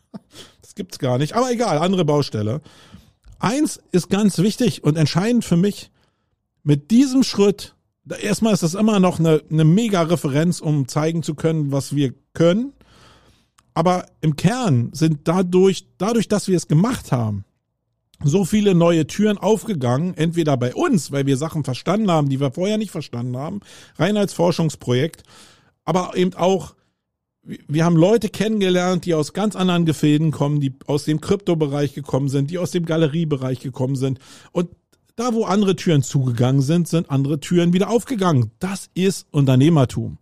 Das 0.61 0.75
gibt's 0.75 0.99
gar 0.99 1.17
nicht. 1.17 1.33
Aber 1.33 1.51
egal, 1.51 1.79
andere 1.79 2.05
Baustelle. 2.05 2.61
Eins 3.39 3.81
ist 3.91 4.11
ganz 4.11 4.37
wichtig 4.37 4.83
und 4.83 4.97
entscheidend 4.97 5.43
für 5.43 5.57
mich, 5.57 5.89
mit 6.63 6.91
diesem 6.91 7.23
Schritt, 7.23 7.75
erstmal 8.21 8.53
ist 8.53 8.63
das 8.63 8.75
immer 8.75 8.99
noch 8.99 9.19
eine, 9.19 9.41
eine 9.49 9.63
mega 9.63 10.01
Referenz, 10.01 10.59
um 10.59 10.87
zeigen 10.87 11.23
zu 11.23 11.35
können, 11.35 11.71
was 11.71 11.95
wir 11.95 12.13
können. 12.33 12.73
Aber 13.73 14.05
im 14.21 14.35
Kern 14.35 14.89
sind 14.93 15.21
dadurch, 15.23 15.87
dadurch, 15.97 16.27
dass 16.27 16.47
wir 16.47 16.57
es 16.57 16.67
gemacht 16.67 17.11
haben, 17.11 17.45
so 18.23 18.43
viele 18.43 18.75
neue 18.75 19.07
Türen 19.07 19.37
aufgegangen, 19.37 20.13
entweder 20.15 20.57
bei 20.57 20.75
uns, 20.75 21.11
weil 21.11 21.25
wir 21.25 21.37
Sachen 21.37 21.63
verstanden 21.63 22.11
haben, 22.11 22.29
die 22.29 22.39
wir 22.39 22.51
vorher 22.51 22.77
nicht 22.77 22.91
verstanden 22.91 23.37
haben, 23.37 23.61
rein 23.97 24.17
als 24.17 24.33
Forschungsprojekt, 24.33 25.23
aber 25.85 26.15
eben 26.15 26.33
auch, 26.33 26.75
wir 27.41 27.85
haben 27.85 27.95
Leute 27.95 28.29
kennengelernt, 28.29 29.05
die 29.05 29.13
aus 29.13 29.33
ganz 29.33 29.55
anderen 29.55 29.85
Gefäden 29.85 30.31
kommen, 30.31 30.59
die 30.59 30.73
aus 30.85 31.05
dem 31.05 31.21
Kryptobereich 31.21 31.93
gekommen 31.93 32.27
sind, 32.27 32.51
die 32.51 32.57
aus 32.57 32.71
dem 32.71 32.85
Galeriebereich 32.85 33.61
gekommen 33.61 33.95
sind 33.95 34.19
und 34.51 34.69
da, 35.19 35.33
wo 35.33 35.43
andere 35.43 35.75
Türen 35.75 36.01
zugegangen 36.01 36.61
sind, 36.61 36.87
sind 36.87 37.09
andere 37.09 37.39
Türen 37.39 37.73
wieder 37.73 37.89
aufgegangen. 37.89 38.51
Das 38.59 38.89
ist 38.93 39.27
Unternehmertum. 39.31 40.17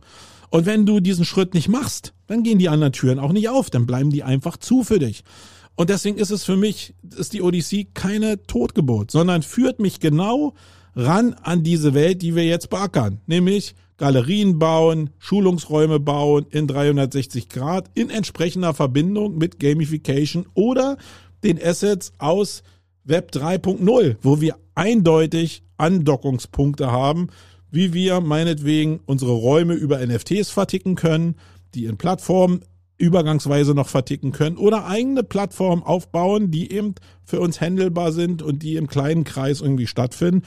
Und 0.50 0.66
wenn 0.66 0.86
du 0.86 1.00
diesen 1.00 1.26
Schritt 1.26 1.54
nicht 1.54 1.70
machst, 1.70 2.14
dann 2.26 2.44
gehen 2.44 2.58
die 2.58 2.70
anderen 2.70 2.94
Türen 2.94 3.20
auch 3.20 3.32
nicht 3.32 3.50
auf, 3.50 3.70
dann 3.70 3.86
bleiben 3.86 4.10
die 4.10 4.24
einfach 4.24 4.58
zu 4.58 4.84
für 4.84 5.00
dich. 5.00 5.24
Und 5.76 5.92
deswegen 5.92 6.18
ist 6.18 6.32
es 6.32 6.44
für 6.44 6.58
mich, 6.58 6.96
ist 7.16 7.34
die 7.34 7.44
Odyssee 7.44 7.88
keine 7.94 8.42
Totgeburt, 8.48 9.12
sondern 9.12 9.44
führt 9.44 9.80
mich 9.80 10.00
genau 10.00 10.56
ran 10.96 11.36
an 11.44 11.64
diese 11.64 11.94
Welt, 11.94 12.24
die 12.24 12.36
wir 12.36 12.46
jetzt 12.46 12.72
beackern. 12.72 13.22
Nämlich 13.28 13.76
Galerien 13.98 14.58
bauen, 14.58 15.12
Schulungsräume 15.20 16.00
bauen 16.00 16.48
in 16.50 16.66
360 16.66 17.50
Grad 17.50 17.92
in 17.94 18.10
entsprechender 18.10 18.74
Verbindung 18.74 19.38
mit 19.38 19.60
Gamification 19.60 20.48
oder 20.56 20.98
den 21.44 21.62
Assets 21.62 22.14
aus 22.18 22.64
Web 23.08 23.32
3.0, 23.32 24.18
wo 24.22 24.42
wir 24.42 24.56
eindeutig 24.76 25.64
Andockungspunkte 25.78 26.92
haben, 26.92 27.30
wie 27.72 27.94
wir 27.94 28.22
meinetwegen 28.22 29.00
unsere 29.06 29.32
Räume 29.32 29.74
über 29.74 30.06
NFTs 30.06 30.50
verticken 30.50 30.96
können, 30.96 31.36
die 31.74 31.86
in 31.86 31.98
Plattformen 31.98 32.62
übergangsweise 32.98 33.74
noch 33.74 33.88
verticken 33.88 34.32
können 34.32 34.58
oder 34.58 34.86
eigene 34.86 35.24
Plattformen 35.24 35.84
aufbauen, 35.84 36.52
die 36.52 36.72
eben 36.72 36.96
für 37.24 37.40
uns 37.40 37.62
handelbar 37.62 38.12
sind 38.12 38.42
und 38.42 38.64
die 38.64 38.76
im 38.76 38.88
kleinen 38.88 39.24
Kreis 39.24 39.62
irgendwie 39.62 39.88
stattfinden, 39.88 40.44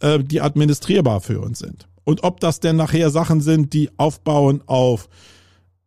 äh, 0.00 0.18
die 0.22 0.40
administrierbar 0.40 1.20
für 1.20 1.40
uns 1.40 1.58
sind. 1.58 1.88
Und 2.04 2.22
ob 2.22 2.40
das 2.40 2.60
denn 2.60 2.76
nachher 2.76 3.10
Sachen 3.10 3.40
sind, 3.40 3.72
die 3.72 3.90
aufbauen 3.96 4.62
auf 4.66 5.08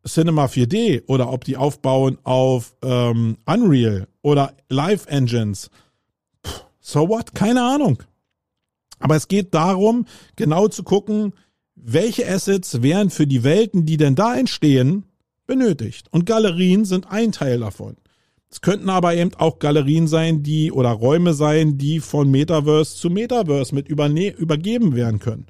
Cinema 0.05 0.45
4D 0.45 1.03
oder 1.08 1.32
ob 1.32 1.43
die 1.43 1.58
aufbauen 1.58 2.17
auf 2.23 2.75
ähm, 2.84 3.38
Unreal 3.45 4.08
oder 4.21 4.53
Live 4.69 5.05
Engines, 5.08 5.69
So 6.89 7.08
what? 7.08 7.36
Keine 7.36 7.62
Ahnung. 7.62 8.02
Aber 8.97 9.15
es 9.15 9.28
geht 9.28 9.54
darum, 9.54 10.06
genau 10.36 10.67
zu 10.69 10.82
gucken, 10.82 11.34
welche 11.75 12.28
Assets 12.28 12.82
wären 12.82 13.12
für 13.12 13.28
die 13.28 13.43
Welten, 13.43 13.86
die 13.86 13.97
denn 13.97 14.15
da 14.15 14.36
entstehen, 14.36 15.06
benötigt. 15.45 16.08
Und 16.10 16.25
Galerien 16.25 16.86
sind 16.86 17.12
ein 17.12 17.32
Teil 17.32 17.60
davon. 17.60 17.95
Es 18.49 18.62
könnten 18.62 18.89
aber 18.89 19.13
eben 19.13 19.36
auch 19.36 19.60
Galerien 19.60 20.08
sein, 20.08 20.41
die 20.41 20.71
oder 20.71 20.89
Räume 20.89 21.36
sein, 21.36 21.78
die 21.78 21.99
von 21.99 22.32
Metaverse 22.32 22.95
zu 22.95 23.12
Metaverse 23.12 23.75
mit 23.75 23.88
überne 23.88 24.32
übergeben 24.32 24.95
werden 24.95 25.19
können. 25.19 25.45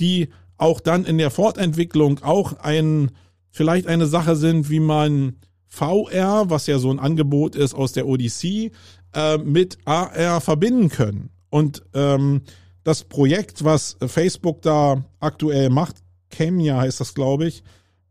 Die 0.00 0.30
auch 0.56 0.80
dann 0.80 1.04
in 1.04 1.16
der 1.16 1.30
Fortentwicklung 1.30 2.24
auch 2.24 2.54
ein, 2.54 3.12
vielleicht 3.50 3.86
eine 3.86 4.06
Sache 4.06 4.34
sind, 4.34 4.68
wie 4.68 4.80
man 4.80 5.36
VR, 5.68 6.50
was 6.50 6.66
ja 6.66 6.80
so 6.80 6.90
ein 6.90 6.98
Angebot 6.98 7.54
ist 7.54 7.74
aus 7.74 7.92
der 7.92 8.06
Odyssee, 8.08 8.72
äh, 9.14 9.38
mit 9.38 9.78
AR 9.84 10.40
verbinden 10.40 10.88
können. 10.88 11.30
Und 11.50 11.82
ähm, 11.94 12.42
das 12.84 13.04
Projekt, 13.04 13.64
was 13.64 13.96
Facebook 14.06 14.62
da 14.62 15.04
aktuell 15.20 15.70
macht, 15.70 15.96
Camia 16.30 16.78
heißt 16.78 17.00
das, 17.00 17.14
glaube 17.14 17.46
ich, 17.46 17.62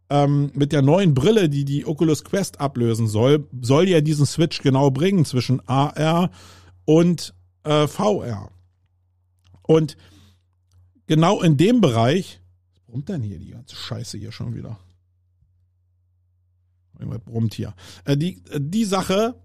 ähm, 0.10 0.52
mit 0.54 0.72
der 0.72 0.82
neuen 0.82 1.14
Brille, 1.14 1.50
die 1.50 1.66
die 1.66 1.86
Oculus 1.86 2.24
Quest 2.24 2.60
ablösen 2.60 3.08
soll, 3.08 3.48
soll 3.62 3.88
ja 3.88 4.02
diesen 4.02 4.26
Switch 4.26 4.62
genau 4.62 4.92
bringen 4.92 5.26
zwischen 5.26 5.66
AR 5.68 6.30
und 6.86 7.34
äh, 7.64 7.88
VR. 7.88 8.52
Und 9.64 9.96
genau 11.08 11.42
in 11.42 11.58
dem 11.58 11.82
Bereich, 11.82 12.42
was 12.74 12.82
brummt 12.82 13.10
denn 13.10 13.24
hier 13.24 13.40
die 13.40 13.52
ganze 13.52 13.76
Scheiße 13.76 14.18
hier 14.18 14.32
schon 14.32 14.54
wieder? 14.54 14.78
Irgendwas 17.00 17.22
brummt 17.22 17.54
hier. 17.54 17.74
Äh, 18.06 18.18
die, 18.18 18.44
die 18.58 18.86
Sache, 18.86 19.36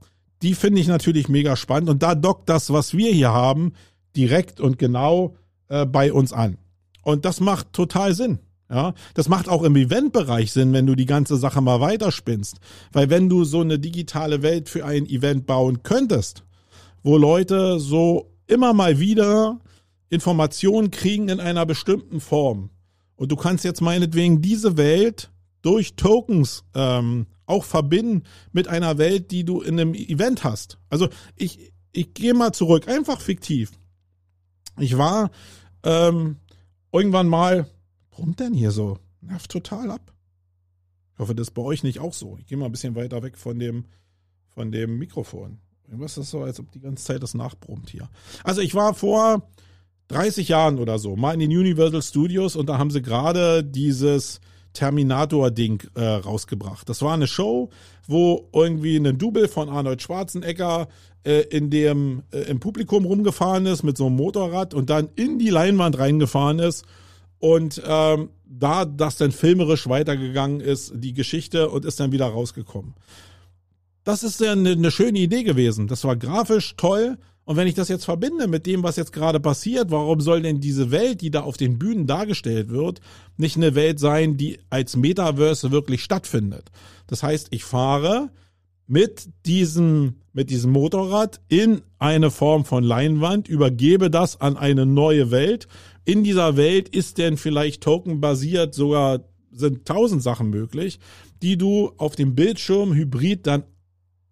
die 0.47 0.55
finde 0.55 0.81
ich 0.81 0.87
natürlich 0.87 1.29
mega 1.29 1.57
spannend 1.57 1.91
und 1.91 2.05
da 2.05 2.15
dockt 2.15 2.49
das, 2.49 2.73
was 2.73 2.97
wir 2.97 3.11
hier 3.11 3.33
haben, 3.33 3.73
direkt 4.15 4.61
und 4.61 4.79
genau 4.79 5.35
äh, 5.69 5.85
bei 5.85 6.13
uns 6.13 6.33
an. 6.33 6.57
Und 7.03 7.25
das 7.25 7.41
macht 7.41 7.73
total 7.73 8.15
Sinn. 8.15 8.39
Ja, 8.71 8.95
das 9.15 9.29
macht 9.29 9.49
auch 9.49 9.65
im 9.65 9.75
Eventbereich 9.75 10.53
Sinn, 10.53 10.73
wenn 10.73 10.87
du 10.87 10.95
die 10.95 11.05
ganze 11.05 11.37
Sache 11.37 11.61
mal 11.61 11.81
weiterspinnst. 11.81 12.59
Weil 12.93 13.11
wenn 13.11 13.29
du 13.29 13.43
so 13.43 13.61
eine 13.61 13.81
digitale 13.81 14.43
Welt 14.43 14.69
für 14.69 14.85
ein 14.85 15.07
Event 15.07 15.47
bauen 15.47 15.83
könntest, 15.83 16.45
wo 17.03 17.17
Leute 17.17 17.81
so 17.81 18.31
immer 18.47 18.73
mal 18.73 19.01
wieder 19.01 19.59
Informationen 20.11 20.93
kriegen 20.93 21.29
in 21.29 21.41
einer 21.41 21.67
bestimmten 21.67 22.21
Form. 22.21 22.71
Und 23.17 23.33
du 23.33 23.37
kannst 23.37 23.65
jetzt 23.65 23.81
meinetwegen 23.81 24.43
diese 24.43 24.77
Welt 24.77 25.29
durch 25.63 25.97
Tokens 25.97 26.63
ähm, 26.73 27.27
auch 27.47 27.65
verbinden 27.65 28.25
mit 28.53 28.69
einer 28.69 28.99
Welt, 28.99 29.31
die 29.31 29.45
du 29.45 29.61
in 29.61 29.81
einem 29.81 29.95
Event 29.95 30.45
hast. 30.45 30.79
Also 30.91 31.09
ich, 31.37 31.73
ich 31.93 32.13
gehe 32.15 32.35
mal 32.35 32.53
zurück, 32.53 32.89
einfach 32.89 33.21
fiktiv. 33.21 33.73
Ich 34.79 34.99
war 34.99 35.31
ähm, 35.85 36.37
irgendwann 36.93 37.29
mal, 37.29 37.67
warum 38.11 38.37
denn 38.37 38.53
hier 38.53 38.71
so? 38.71 38.99
Nervt 39.21 39.51
total 39.51 39.91
ab. 39.91 40.13
Ich 41.15 41.21
hoffe, 41.21 41.35
das 41.35 41.49
ist 41.49 41.55
bei 41.55 41.63
euch 41.63 41.83
nicht 41.83 42.01
auch 42.01 42.13
so. 42.13 42.37
Ich 42.39 42.47
gehe 42.47 42.59
mal 42.59 42.67
ein 42.67 42.73
bisschen 42.73 42.95
weiter 42.95 43.23
weg 43.23 43.39
von 43.39 43.59
dem, 43.59 43.87
von 44.49 44.71
dem 44.71 44.99
Mikrofon. 44.99 45.59
Irgendwas 45.87 46.19
ist 46.19 46.31
so, 46.31 46.43
als 46.43 46.61
ob 46.61 46.71
die 46.73 46.81
ganze 46.81 47.05
Zeit 47.05 47.23
das 47.23 47.35
nachbrummt 47.35 47.91
hier. 47.91 48.11
Also 48.45 48.61
ich 48.61 48.75
war 48.75 48.93
vor 48.93 49.49
30 50.09 50.49
Jahren 50.49 50.79
oder 50.79 50.99
so 50.99 51.17
mal 51.17 51.33
in 51.33 51.41
den 51.41 51.51
Universal 51.51 52.03
Studios 52.03 52.57
und 52.57 52.69
da 52.69 52.79
haben 52.79 52.91
sie 52.91 53.03
gerade 53.03 53.65
dieses 53.65 54.41
Terminator-Ding 54.77 55.83
äh, 55.95 56.05
rausgebracht. 56.05 56.89
Das 56.89 57.01
war 57.03 57.15
eine 57.15 57.27
Show, 57.27 57.71
wo 58.07 58.49
irgendwie 58.53 58.97
ein 58.97 59.19
Double 59.19 59.49
von 59.49 59.69
Arnold 59.69 60.03
Schwarzenegger 60.03 60.89
äh, 61.25 61.41
in 61.49 61.71
dem 61.71 62.23
äh, 62.31 62.43
im 62.43 62.61
Publikum 62.61 63.07
rumgefahren 63.07 63.67
ist 63.67 63.83
mit 63.83 63.97
so 63.97 64.07
einem 64.07 64.17
Motorrad 64.17 64.75
und 64.75 64.91
dann 64.91 65.09
in 65.17 65.39
die 65.39 65.51
Leinwand 65.51 65.99
reingefahren 65.99 66.59
ist 66.59 66.85
und 67.39 67.83
ähm, 67.87 68.29
da 68.45 68.85
das 68.85 69.17
dann 69.17 69.33
filmerisch 69.33 69.89
weitergegangen 69.89 70.61
ist, 70.61 70.93
die 70.95 71.15
Geschichte 71.15 71.71
und 71.71 71.85
ist 71.85 71.99
dann 71.99 72.13
wieder 72.13 72.27
rausgekommen. 72.27 72.95
Das 74.05 74.23
ist 74.23 74.41
ja 74.41 74.53
eine, 74.53 74.71
eine 74.71 74.91
schöne 74.91 75.19
Idee 75.19 75.43
gewesen. 75.43 75.89
Das 75.89 76.05
war 76.05 76.17
grafisch 76.17 76.75
toll 76.77 77.19
und 77.47 77.57
wenn 77.57 77.69
ich 77.69 77.75
das 77.75 77.89
jetzt 77.89 78.05
verbinde 78.05 78.49
mit 78.49 78.67
dem, 78.67 78.83
was 78.83 78.97
jetzt 78.97 79.13
gerade 79.13 79.39
passiert, 79.39 79.93
warum 79.93 80.21
soll 80.21 80.43
denn 80.43 80.61
diese 80.61 80.91
Welt, 80.91 81.21
die 81.21 81.31
da 81.31 81.43
auf 81.43 81.57
den 81.57 81.79
Bühnen 81.79 82.09
dargestellt 82.09 82.71
wird, 82.71 83.01
nicht 83.37 83.57
eine 83.57 83.77
Welt 83.77 84.01
sein, 84.01 84.37
die 84.37 84.59
als 84.69 84.97
Metaverse 84.97 85.71
wirklich 85.71 86.03
stattfindet? 86.03 86.73
Das 87.07 87.23
heißt, 87.23 87.47
ich 87.53 87.63
fahre 87.63 88.31
mit 88.89 89.29
diesem, 89.47 90.17
mit 90.33 90.51
diesem 90.51 90.73
Motorrad 90.73 91.41
in 91.47 91.83
eine 92.01 92.33
Form 92.33 92.65
von 92.65 92.83
Leinwand, 92.83 93.47
übergebe 93.47 94.11
das 94.11 94.41
an 94.41 94.57
eine 94.57 94.85
neue 94.85 95.31
Welt. 95.31 95.69
In 96.05 96.25
dieser 96.25 96.57
Welt 96.57 96.89
ist 96.89 97.17
denn 97.17 97.37
vielleicht 97.37 97.81
tokenbasiert 97.81 98.75
sogar 98.75 99.21
sind 99.53 99.87
tausend 99.87 100.23
Sachen 100.23 100.51
möglich, 100.51 100.99
die 101.43 101.57
du 101.57 101.93
auf 101.97 102.17
dem 102.17 102.35
Bildschirm 102.35 102.93
hybrid 102.93 103.47
dann 103.47 103.63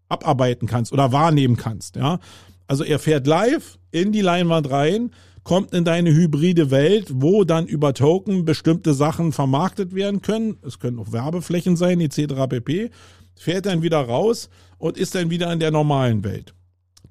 abarbeiten 0.09 0.67
kannst 0.67 0.93
oder 0.93 1.13
wahrnehmen 1.13 1.57
kannst, 1.57 1.95
ja. 1.95 2.19
Also 2.67 2.85
er 2.85 2.99
fährt 2.99 3.27
live 3.27 3.79
in 3.91 4.13
die 4.13 4.21
Leinwand 4.21 4.71
rein, 4.71 5.11
kommt 5.43 5.75
in 5.75 5.85
deine 5.85 6.13
hybride 6.13 6.71
Welt, 6.71 7.11
wo 7.15 7.45
dann 7.45 7.67
über 7.67 7.93
Token 7.93 8.45
bestimmte 8.45 8.95
Sachen 8.95 9.33
vermarktet 9.33 9.95
werden 9.95 10.23
können. 10.23 10.57
Es 10.63 10.79
können 10.79 10.99
auch 10.99 11.13
Werbeflächen 11.13 11.77
sein, 11.77 12.01
etc. 12.01 12.35
pp. 12.49 12.91
Fährt 13.37 13.67
dann 13.67 13.83
wieder 13.83 13.99
raus 13.99 14.49
und 14.79 14.97
ist 14.97 15.15
dann 15.15 15.31
wieder 15.31 15.53
in 15.53 15.61
der 15.61 15.71
normalen 15.71 16.25
Welt. 16.25 16.55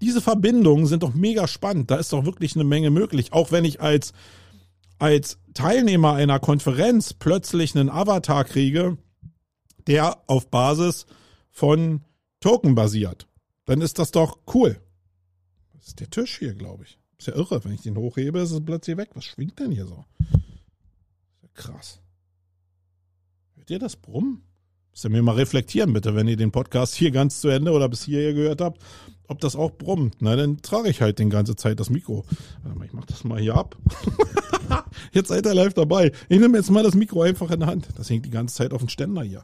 Diese 0.01 0.21
Verbindungen 0.21 0.87
sind 0.87 1.03
doch 1.03 1.13
mega 1.13 1.47
spannend. 1.47 1.91
Da 1.91 1.95
ist 1.95 2.11
doch 2.11 2.25
wirklich 2.25 2.55
eine 2.55 2.63
Menge 2.63 2.89
möglich. 2.89 3.31
Auch 3.31 3.51
wenn 3.51 3.63
ich 3.63 3.79
als, 3.79 4.13
als 4.97 5.37
Teilnehmer 5.53 6.13
einer 6.13 6.39
Konferenz 6.39 7.13
plötzlich 7.13 7.75
einen 7.75 7.89
Avatar 7.89 8.43
kriege, 8.43 8.97
der 9.87 10.17
auf 10.27 10.49
Basis 10.49 11.05
von 11.51 12.01
Token 12.39 12.73
basiert, 12.73 13.27
dann 13.65 13.81
ist 13.81 13.99
das 13.99 14.11
doch 14.11 14.39
cool. 14.53 14.77
Das 15.83 15.89
ist 15.89 15.99
der 15.99 16.09
Tisch 16.09 16.37
hier, 16.39 16.53
glaube 16.53 16.85
ich. 16.85 16.97
Ist 17.17 17.27
ja 17.27 17.35
irre. 17.35 17.61
Wenn 17.65 17.73
ich 17.73 17.81
den 17.81 17.97
hochhebe, 17.97 18.39
ist 18.39 18.51
es 18.51 18.63
plötzlich 18.63 18.95
weg. 18.95 19.09
Was 19.15 19.25
schwingt 19.25 19.59
denn 19.59 19.73
hier 19.73 19.85
so? 19.85 20.05
Krass. 21.53 21.99
Hört 23.57 23.69
ihr 23.69 23.79
das 23.79 23.97
Brummen? 23.97 24.43
Müsst 24.91 25.03
ihr 25.03 25.09
mir 25.09 25.21
mal 25.21 25.35
reflektieren, 25.35 25.91
bitte, 25.91 26.15
wenn 26.15 26.29
ihr 26.29 26.37
den 26.37 26.53
Podcast 26.53 26.95
hier 26.95 27.11
ganz 27.11 27.41
zu 27.41 27.49
Ende 27.49 27.73
oder 27.73 27.89
bis 27.89 28.05
hierher 28.05 28.33
gehört 28.33 28.61
habt, 28.61 28.81
ob 29.27 29.41
das 29.41 29.57
auch 29.57 29.71
brummt. 29.71 30.15
Na, 30.21 30.37
dann 30.37 30.61
trage 30.61 30.87
ich 30.87 31.01
halt 31.01 31.19
die 31.19 31.27
ganze 31.27 31.57
Zeit 31.57 31.81
das 31.81 31.89
Mikro. 31.89 32.23
Ich 32.85 32.93
mach 32.93 33.05
das 33.05 33.25
mal 33.25 33.41
hier 33.41 33.55
ab. 33.55 33.75
jetzt 35.11 35.27
seid 35.27 35.45
ihr 35.45 35.53
live 35.53 35.73
dabei. 35.73 36.13
Ich 36.29 36.39
nehme 36.39 36.57
jetzt 36.57 36.71
mal 36.71 36.83
das 36.83 36.95
Mikro 36.95 37.23
einfach 37.23 37.51
in 37.51 37.59
der 37.59 37.67
Hand. 37.67 37.89
Das 37.97 38.09
hängt 38.09 38.25
die 38.25 38.29
ganze 38.29 38.55
Zeit 38.55 38.71
auf 38.71 38.79
dem 38.79 38.89
Ständer 38.89 39.23
hier. 39.23 39.43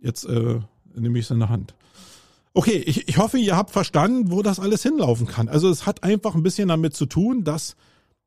Jetzt 0.00 0.24
äh, 0.24 0.60
nehme 0.94 1.18
ich 1.18 1.24
es 1.24 1.32
in 1.32 1.40
der 1.40 1.48
Hand. 1.48 1.74
Okay, 2.56 2.76
ich, 2.86 3.08
ich 3.08 3.18
hoffe, 3.18 3.36
ihr 3.38 3.56
habt 3.56 3.72
verstanden, 3.72 4.30
wo 4.30 4.40
das 4.40 4.60
alles 4.60 4.82
hinlaufen 4.84 5.26
kann. 5.26 5.48
Also 5.48 5.68
es 5.68 5.86
hat 5.86 6.04
einfach 6.04 6.36
ein 6.36 6.44
bisschen 6.44 6.68
damit 6.68 6.94
zu 6.94 7.06
tun, 7.06 7.42
dass 7.42 7.74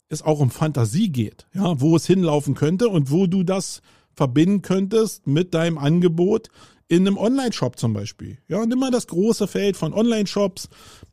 es 0.09 0.21
auch 0.21 0.39
um 0.39 0.51
Fantasie 0.51 1.09
geht, 1.09 1.47
ja, 1.53 1.80
wo 1.80 1.95
es 1.95 2.05
hinlaufen 2.05 2.53
könnte 2.53 2.89
und 2.89 3.09
wo 3.09 3.28
du 3.28 3.43
das 3.43 3.82
verbinden 4.13 4.61
könntest 4.61 5.28
mit 5.28 5.53
deinem 5.53 5.78
Angebot 5.78 6.49
in 6.89 7.07
einem 7.07 7.17
Online-Shop 7.17 7.80
zum 7.80 7.93
Beispiel. 7.93 8.38
Ja, 8.47 8.65
nimm 8.65 8.80
mal 8.80 8.91
das 8.91 9.07
große 9.07 9.47
Feld 9.47 9.78
von 9.78 9.93
Online-Shops. 9.93 10.69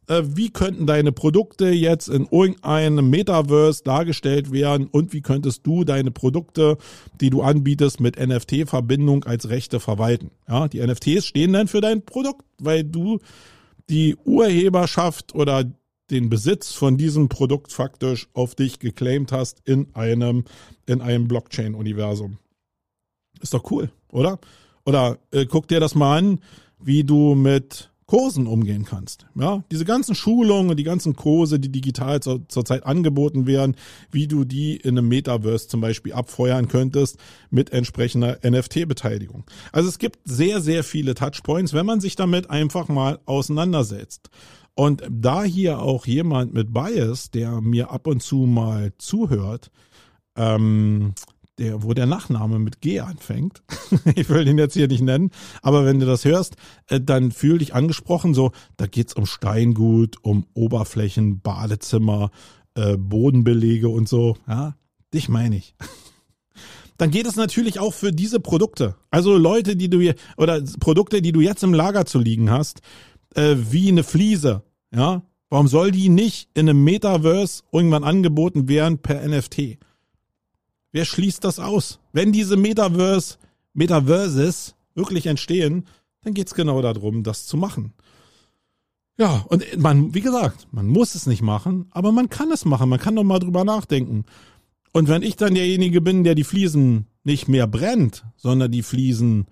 Äh, 0.07 0.23
wie 0.25 0.51
könnten 0.51 0.87
deine 0.87 1.13
Produkte 1.13 1.69
jetzt 1.69 2.09
in 2.09 2.27
irgendeinem 2.31 3.09
Metaverse 3.09 3.83
dargestellt 3.85 4.53
werden 4.53 4.87
und 4.87 5.13
wie 5.13 5.23
könntest 5.23 5.67
du 5.67 5.85
deine 5.85 6.11
Produkte, 6.11 6.77
die 7.21 7.31
du 7.31 7.43
anbietest, 7.43 8.01
mit 8.01 8.19
NFT-Verbindung 8.19 9.25
als 9.25 9.49
Rechte 9.49 9.81
verwalten? 9.81 10.31
Ja, 10.49 10.69
die 10.69 10.85
NFTs 10.85 11.27
stehen 11.27 11.53
dann 11.53 11.69
für 11.69 11.81
dein 11.81 12.05
Produkt, 12.05 12.45
weil 12.59 12.85
du 12.85 13.19
die 13.89 14.17
Urheberschaft 14.25 15.35
oder 15.35 15.65
den 16.11 16.29
Besitz 16.29 16.73
von 16.73 16.97
diesem 16.99 17.29
Produkt 17.29 17.73
faktisch 17.73 18.29
auf 18.35 18.55
dich 18.55 18.79
geclaimed 18.79 19.33
hast 19.33 19.63
in 19.65 19.95
einem, 19.95 20.45
in 20.87 21.01
einem 21.01 21.29
Blockchain-Universum. 21.29 22.39
Ist 23.41 23.55
doch 23.55 23.71
cool, 23.71 23.91
oder? 24.09 24.39
Oder 24.85 25.19
äh, 25.31 25.47
guck 25.47 25.67
dir 25.69 25.81
das 25.81 25.95
mal 25.95 26.19
an, 26.19 26.41
wie 26.79 27.05
du 27.05 27.35
mit 27.35 27.91
Kursen 28.07 28.47
umgehen 28.47 28.85
kannst. 28.85 29.27
Ja, 29.35 29.65
diese 29.71 29.85
ganzen 29.85 30.15
Schulungen, 30.15 30.77
die 30.77 30.85
ganzen 30.85 31.17
Kurse, 31.17 31.59
die 31.59 31.71
digital 31.71 32.21
zur, 32.21 32.47
zurzeit 32.49 32.85
angeboten 32.85 33.47
werden, 33.47 33.77
wie 34.11 34.27
du 34.27 34.45
die 34.45 34.77
in 34.77 34.99
einem 34.99 35.09
Metaverse 35.09 35.69
zum 35.69 35.81
Beispiel 35.81 36.13
abfeuern 36.13 36.69
könntest 36.69 37.19
mit 37.51 37.73
entsprechender 37.73 38.39
NFT-Beteiligung. 38.45 39.45
Also 39.73 39.89
es 39.89 39.99
gibt 39.99 40.19
sehr, 40.25 40.61
sehr 40.61 40.85
viele 40.85 41.15
Touchpoints, 41.15 41.73
wenn 41.73 41.87
man 41.87 42.01
sich 42.01 42.15
damit 42.17 42.51
einfach 42.51 42.89
mal 42.89 43.21
auseinandersetzt. 43.25 44.31
Und 44.75 45.03
da 45.09 45.45
hier 45.45 45.81
auch 45.81 46.07
jemand 46.07 46.53
mit 46.53 46.75
Bias, 46.75 47.31
der 47.31 47.61
mir 47.61 47.91
ab 47.91 48.07
und 48.07 48.23
zu 48.23 48.39
mal 48.39 48.93
zuhört, 48.99 49.71
ähm, 50.37 51.15
der, 51.59 51.83
wo 51.83 51.95
der 51.95 52.07
Nachname 52.07 52.59
mit 52.59 52.81
G 52.81 53.01
anfängt. 53.01 53.63
ich 54.15 54.29
will 54.29 54.45
den 54.45 54.59
jetzt 54.59 54.75
hier 54.75 54.89
nicht 54.89 55.03
nennen, 55.03 55.31
aber 55.63 55.85
wenn 55.85 56.01
du 56.01 56.07
das 56.07 56.25
hörst, 56.25 56.57
äh, 56.89 57.01
dann 57.01 57.33
fühl 57.33 57.59
dich 57.59 57.75
angesprochen. 57.75 58.35
So, 58.35 58.53
da 58.77 58.87
geht's 58.87 59.15
um 59.15 59.27
Steingut, 59.27 60.17
um 60.23 60.47
Oberflächen, 60.55 61.41
Badezimmer, 61.41 62.31
äh, 62.75 62.97
Bodenbelege 62.97 63.89
und 63.89 64.09
so. 64.09 64.37
Ja, 64.49 64.77
dich 65.13 65.29
meine 65.29 65.57
ich. 65.57 65.75
dann 66.97 67.11
geht 67.11 67.27
es 67.27 67.37
natürlich 67.37 67.79
auch 67.79 67.95
für 67.95 68.13
diese 68.13 68.41
Produkte. 68.41 68.97
Also 69.11 69.37
Leute, 69.37 69.77
die 69.77 69.91
du 69.91 70.01
hier, 70.01 70.15
oder 70.37 70.61
Produkte, 70.81 71.23
die 71.23 71.33
du 71.33 71.41
jetzt 71.41 71.63
im 71.63 71.75
Lager 71.75 72.07
zu 72.07 72.19
liegen 72.19 72.51
hast, 72.51 72.81
äh, 73.35 73.57
wie 73.57 73.89
eine 73.89 74.05
Fliese. 74.05 74.63
Ja, 74.95 75.23
warum 75.51 75.69
soll 75.69 75.91
die 75.91 76.09
nicht 76.09 76.49
in 76.55 76.69
einem 76.69 76.85
Metaverse 76.85 77.63
irgendwann 77.73 78.05
angeboten 78.05 78.69
werden 78.69 78.99
per 78.99 79.27
NFT? 79.27 79.79
Wer 80.95 81.05
schließt 81.05 81.43
das 81.43 81.59
aus? 81.59 81.99
Wenn 82.13 82.31
diese 82.31 82.57
Metaverse, 82.57 83.39
Metaverses 83.73 84.77
wirklich 84.95 85.27
entstehen, 85.27 85.89
dann 86.23 86.35
geht's 86.35 86.55
genau 86.55 86.81
darum, 86.83 87.25
das 87.25 87.47
zu 87.47 87.57
machen. 87.57 87.95
Ja, 89.19 89.45
und 89.49 89.65
man, 89.77 90.15
wie 90.15 90.21
gesagt, 90.21 90.69
man 90.71 90.87
muss 90.87 91.17
es 91.17 91.27
nicht 91.27 91.43
machen, 91.43 91.87
aber 91.91 92.13
man 92.13 92.29
kann 92.29 92.53
es 92.53 92.65
machen. 92.65 92.89
Man 92.89 93.01
kann 93.01 93.17
doch 93.17 93.25
mal 93.25 93.41
drüber 93.41 93.65
nachdenken. 93.65 94.25
Und 94.93 95.09
wenn 95.09 95.25
ich 95.25 95.35
dann 95.35 95.57
derjenige 95.57 96.01
bin, 96.01 96.23
der 96.23 96.37
die 96.37 96.45
Fliesen 96.45 97.09
nicht 97.25 97.49
mehr 97.49 97.67
brennt, 97.67 98.25
sondern 98.37 98.71
die 98.71 98.85
Fliesen 98.85 99.47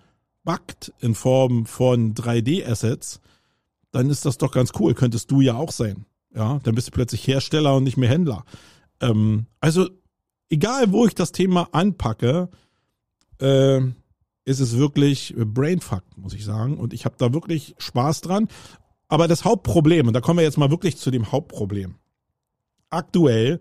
backt 0.45 0.93
in 1.01 1.16
Form 1.16 1.66
von 1.66 2.14
3D-Assets, 2.14 3.20
dann 3.90 4.11
ist 4.11 4.24
das 4.24 4.38
doch 4.38 4.53
ganz 4.53 4.70
cool. 4.78 4.95
Könntest 4.95 5.28
du 5.32 5.40
ja 5.40 5.57
auch 5.57 5.72
sein. 5.72 6.07
Ja, 6.32 6.61
dann 6.62 6.76
bist 6.76 6.86
du 6.86 6.93
plötzlich 6.93 7.26
Hersteller 7.26 7.74
und 7.74 7.82
nicht 7.82 7.97
mehr 7.97 8.09
Händler. 8.09 8.45
Ähm, 9.01 9.47
also 9.59 9.88
egal 10.53 10.92
wo 10.92 11.07
ich 11.07 11.14
das 11.14 11.32
Thema 11.32 11.68
anpacke, 11.72 12.50
äh, 13.40 13.80
ist 14.44 14.61
es 14.61 14.76
wirklich 14.76 15.34
Brainfuck, 15.36 16.05
muss 16.16 16.34
ich 16.34 16.44
sagen. 16.44 16.76
Und 16.76 16.92
ich 16.92 17.05
habe 17.05 17.16
da 17.18 17.32
wirklich 17.32 17.74
Spaß 17.78 18.20
dran. 18.20 18.48
Aber 19.09 19.28
das 19.28 19.44
Hauptproblem, 19.44 20.07
und 20.07 20.14
da 20.14 20.20
kommen 20.20 20.38
wir 20.38 20.44
jetzt 20.44 20.59
mal 20.59 20.70
wirklich 20.70 20.96
zu 20.96 21.11
dem 21.11 21.32
Hauptproblem. 21.32 21.96
Aktuell 22.90 23.61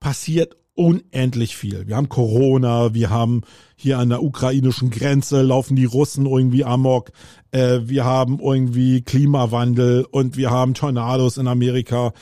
passiert 0.00 0.56
unendlich 0.74 1.56
viel. 1.56 1.86
Wir 1.86 1.96
haben 1.96 2.08
Corona, 2.08 2.94
wir 2.94 3.10
haben 3.10 3.42
hier 3.76 3.98
an 3.98 4.08
der 4.08 4.22
ukrainischen 4.22 4.90
Grenze 4.90 5.42
laufen 5.42 5.76
die 5.76 5.84
Russen 5.84 6.26
irgendwie 6.26 6.64
amok, 6.64 7.12
äh, 7.52 7.80
wir 7.84 8.04
haben 8.04 8.40
irgendwie 8.40 9.02
Klimawandel 9.02 10.04
und 10.10 10.36
wir 10.36 10.50
haben 10.50 10.74
Tornados 10.74 11.36
in 11.36 11.46
Amerika. 11.46 12.12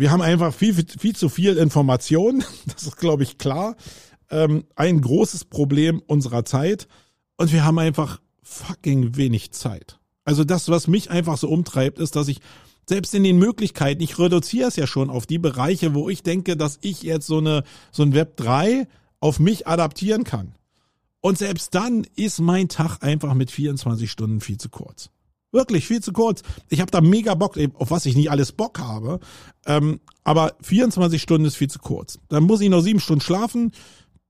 Wir 0.00 0.10
haben 0.10 0.22
einfach 0.22 0.54
viel, 0.54 0.74
viel, 0.74 1.14
zu 1.14 1.28
viel 1.28 1.58
Information. 1.58 2.42
Das 2.66 2.84
ist, 2.84 2.96
glaube 2.96 3.22
ich, 3.22 3.36
klar. 3.36 3.76
Ähm, 4.30 4.64
ein 4.74 5.02
großes 5.02 5.44
Problem 5.44 6.00
unserer 6.06 6.46
Zeit. 6.46 6.88
Und 7.36 7.52
wir 7.52 7.66
haben 7.66 7.78
einfach 7.78 8.18
fucking 8.42 9.16
wenig 9.16 9.52
Zeit. 9.52 9.98
Also 10.24 10.42
das, 10.44 10.70
was 10.70 10.86
mich 10.86 11.10
einfach 11.10 11.36
so 11.36 11.50
umtreibt, 11.50 11.98
ist, 11.98 12.16
dass 12.16 12.28
ich 12.28 12.40
selbst 12.88 13.14
in 13.14 13.24
den 13.24 13.38
Möglichkeiten, 13.38 14.02
ich 14.02 14.18
reduziere 14.18 14.68
es 14.68 14.76
ja 14.76 14.86
schon 14.86 15.10
auf 15.10 15.26
die 15.26 15.38
Bereiche, 15.38 15.92
wo 15.92 16.08
ich 16.08 16.22
denke, 16.22 16.56
dass 16.56 16.78
ich 16.80 17.02
jetzt 17.02 17.26
so 17.26 17.36
eine, 17.36 17.62
so 17.92 18.02
ein 18.02 18.14
Web 18.14 18.38
3 18.38 18.88
auf 19.20 19.38
mich 19.38 19.66
adaptieren 19.66 20.24
kann. 20.24 20.54
Und 21.20 21.36
selbst 21.36 21.74
dann 21.74 22.06
ist 22.16 22.40
mein 22.40 22.70
Tag 22.70 23.02
einfach 23.02 23.34
mit 23.34 23.50
24 23.50 24.10
Stunden 24.10 24.40
viel 24.40 24.56
zu 24.56 24.70
kurz. 24.70 25.10
Wirklich 25.52 25.86
viel 25.86 26.00
zu 26.00 26.12
kurz. 26.12 26.42
Ich 26.68 26.80
habe 26.80 26.90
da 26.90 27.00
mega 27.00 27.34
Bock, 27.34 27.58
auf 27.74 27.90
was 27.90 28.06
ich 28.06 28.14
nicht 28.14 28.30
alles 28.30 28.52
Bock 28.52 28.78
habe. 28.78 29.18
Ähm, 29.66 30.00
aber 30.22 30.54
24 30.62 31.20
Stunden 31.20 31.46
ist 31.46 31.56
viel 31.56 31.70
zu 31.70 31.80
kurz. 31.80 32.18
Dann 32.28 32.44
muss 32.44 32.60
ich 32.60 32.68
noch 32.68 32.82
sieben 32.82 33.00
Stunden 33.00 33.20
schlafen. 33.20 33.72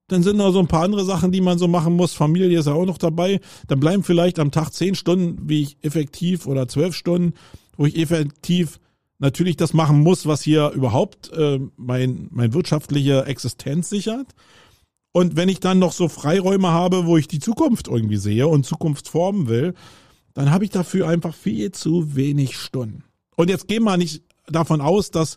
Dann 0.08 0.22
sind 0.22 0.38
noch 0.38 0.50
so 0.50 0.58
ein 0.58 0.66
paar 0.66 0.82
andere 0.82 1.04
Sachen, 1.04 1.30
die 1.30 1.40
man 1.40 1.58
so 1.58 1.68
machen 1.68 1.94
muss. 1.94 2.14
Familie 2.14 2.58
ist 2.58 2.66
ja 2.66 2.72
auch 2.72 2.86
noch 2.86 2.98
dabei. 2.98 3.40
Dann 3.68 3.80
bleiben 3.80 4.02
vielleicht 4.02 4.38
am 4.38 4.50
Tag 4.50 4.70
zehn 4.72 4.94
Stunden, 4.94 5.48
wie 5.48 5.62
ich 5.62 5.76
effektiv 5.82 6.46
oder 6.46 6.68
zwölf 6.68 6.96
Stunden, 6.96 7.34
wo 7.76 7.86
ich 7.86 7.96
effektiv 7.96 8.80
natürlich 9.18 9.56
das 9.56 9.74
machen 9.74 10.00
muss, 10.00 10.26
was 10.26 10.42
hier 10.42 10.70
überhaupt 10.70 11.30
äh, 11.32 11.60
mein, 11.76 12.28
mein 12.30 12.54
wirtschaftliche 12.54 13.26
Existenz 13.26 13.90
sichert. 13.90 14.34
Und 15.12 15.36
wenn 15.36 15.48
ich 15.48 15.60
dann 15.60 15.78
noch 15.78 15.92
so 15.92 16.08
Freiräume 16.08 16.70
habe, 16.70 17.06
wo 17.06 17.16
ich 17.16 17.28
die 17.28 17.40
Zukunft 17.40 17.88
irgendwie 17.88 18.16
sehe 18.16 18.48
und 18.48 18.64
Zukunft 18.64 19.08
formen 19.08 19.48
will, 19.48 19.74
dann 20.34 20.50
habe 20.50 20.64
ich 20.64 20.70
dafür 20.70 21.08
einfach 21.08 21.34
viel 21.34 21.72
zu 21.72 22.14
wenig 22.14 22.56
Stunden. 22.56 23.04
Und 23.36 23.50
jetzt 23.50 23.68
geh 23.68 23.80
mal 23.80 23.96
nicht 23.96 24.22
davon 24.46 24.80
aus, 24.80 25.10
dass 25.10 25.36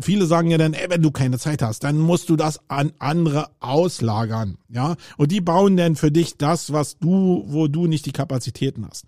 viele 0.00 0.26
sagen 0.26 0.50
ja 0.50 0.58
dann, 0.58 0.74
ey, 0.74 0.88
wenn 0.88 1.02
du 1.02 1.10
keine 1.10 1.38
Zeit 1.38 1.62
hast, 1.62 1.82
dann 1.82 1.98
musst 1.98 2.28
du 2.28 2.36
das 2.36 2.60
an 2.68 2.92
andere 2.98 3.50
auslagern, 3.58 4.58
ja? 4.68 4.96
Und 5.16 5.32
die 5.32 5.40
bauen 5.40 5.76
dann 5.76 5.96
für 5.96 6.12
dich 6.12 6.36
das, 6.36 6.72
was 6.72 6.98
du, 6.98 7.44
wo 7.46 7.66
du 7.66 7.86
nicht 7.86 8.06
die 8.06 8.12
Kapazitäten 8.12 8.86
hast. 8.86 9.04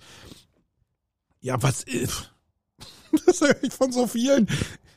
Ja, 1.40 1.62
was 1.62 1.82
ist? 1.82 2.30
Das 3.26 3.42
höre 3.42 3.62
ich 3.62 3.74
von 3.74 3.92
so 3.92 4.06
vielen. 4.06 4.48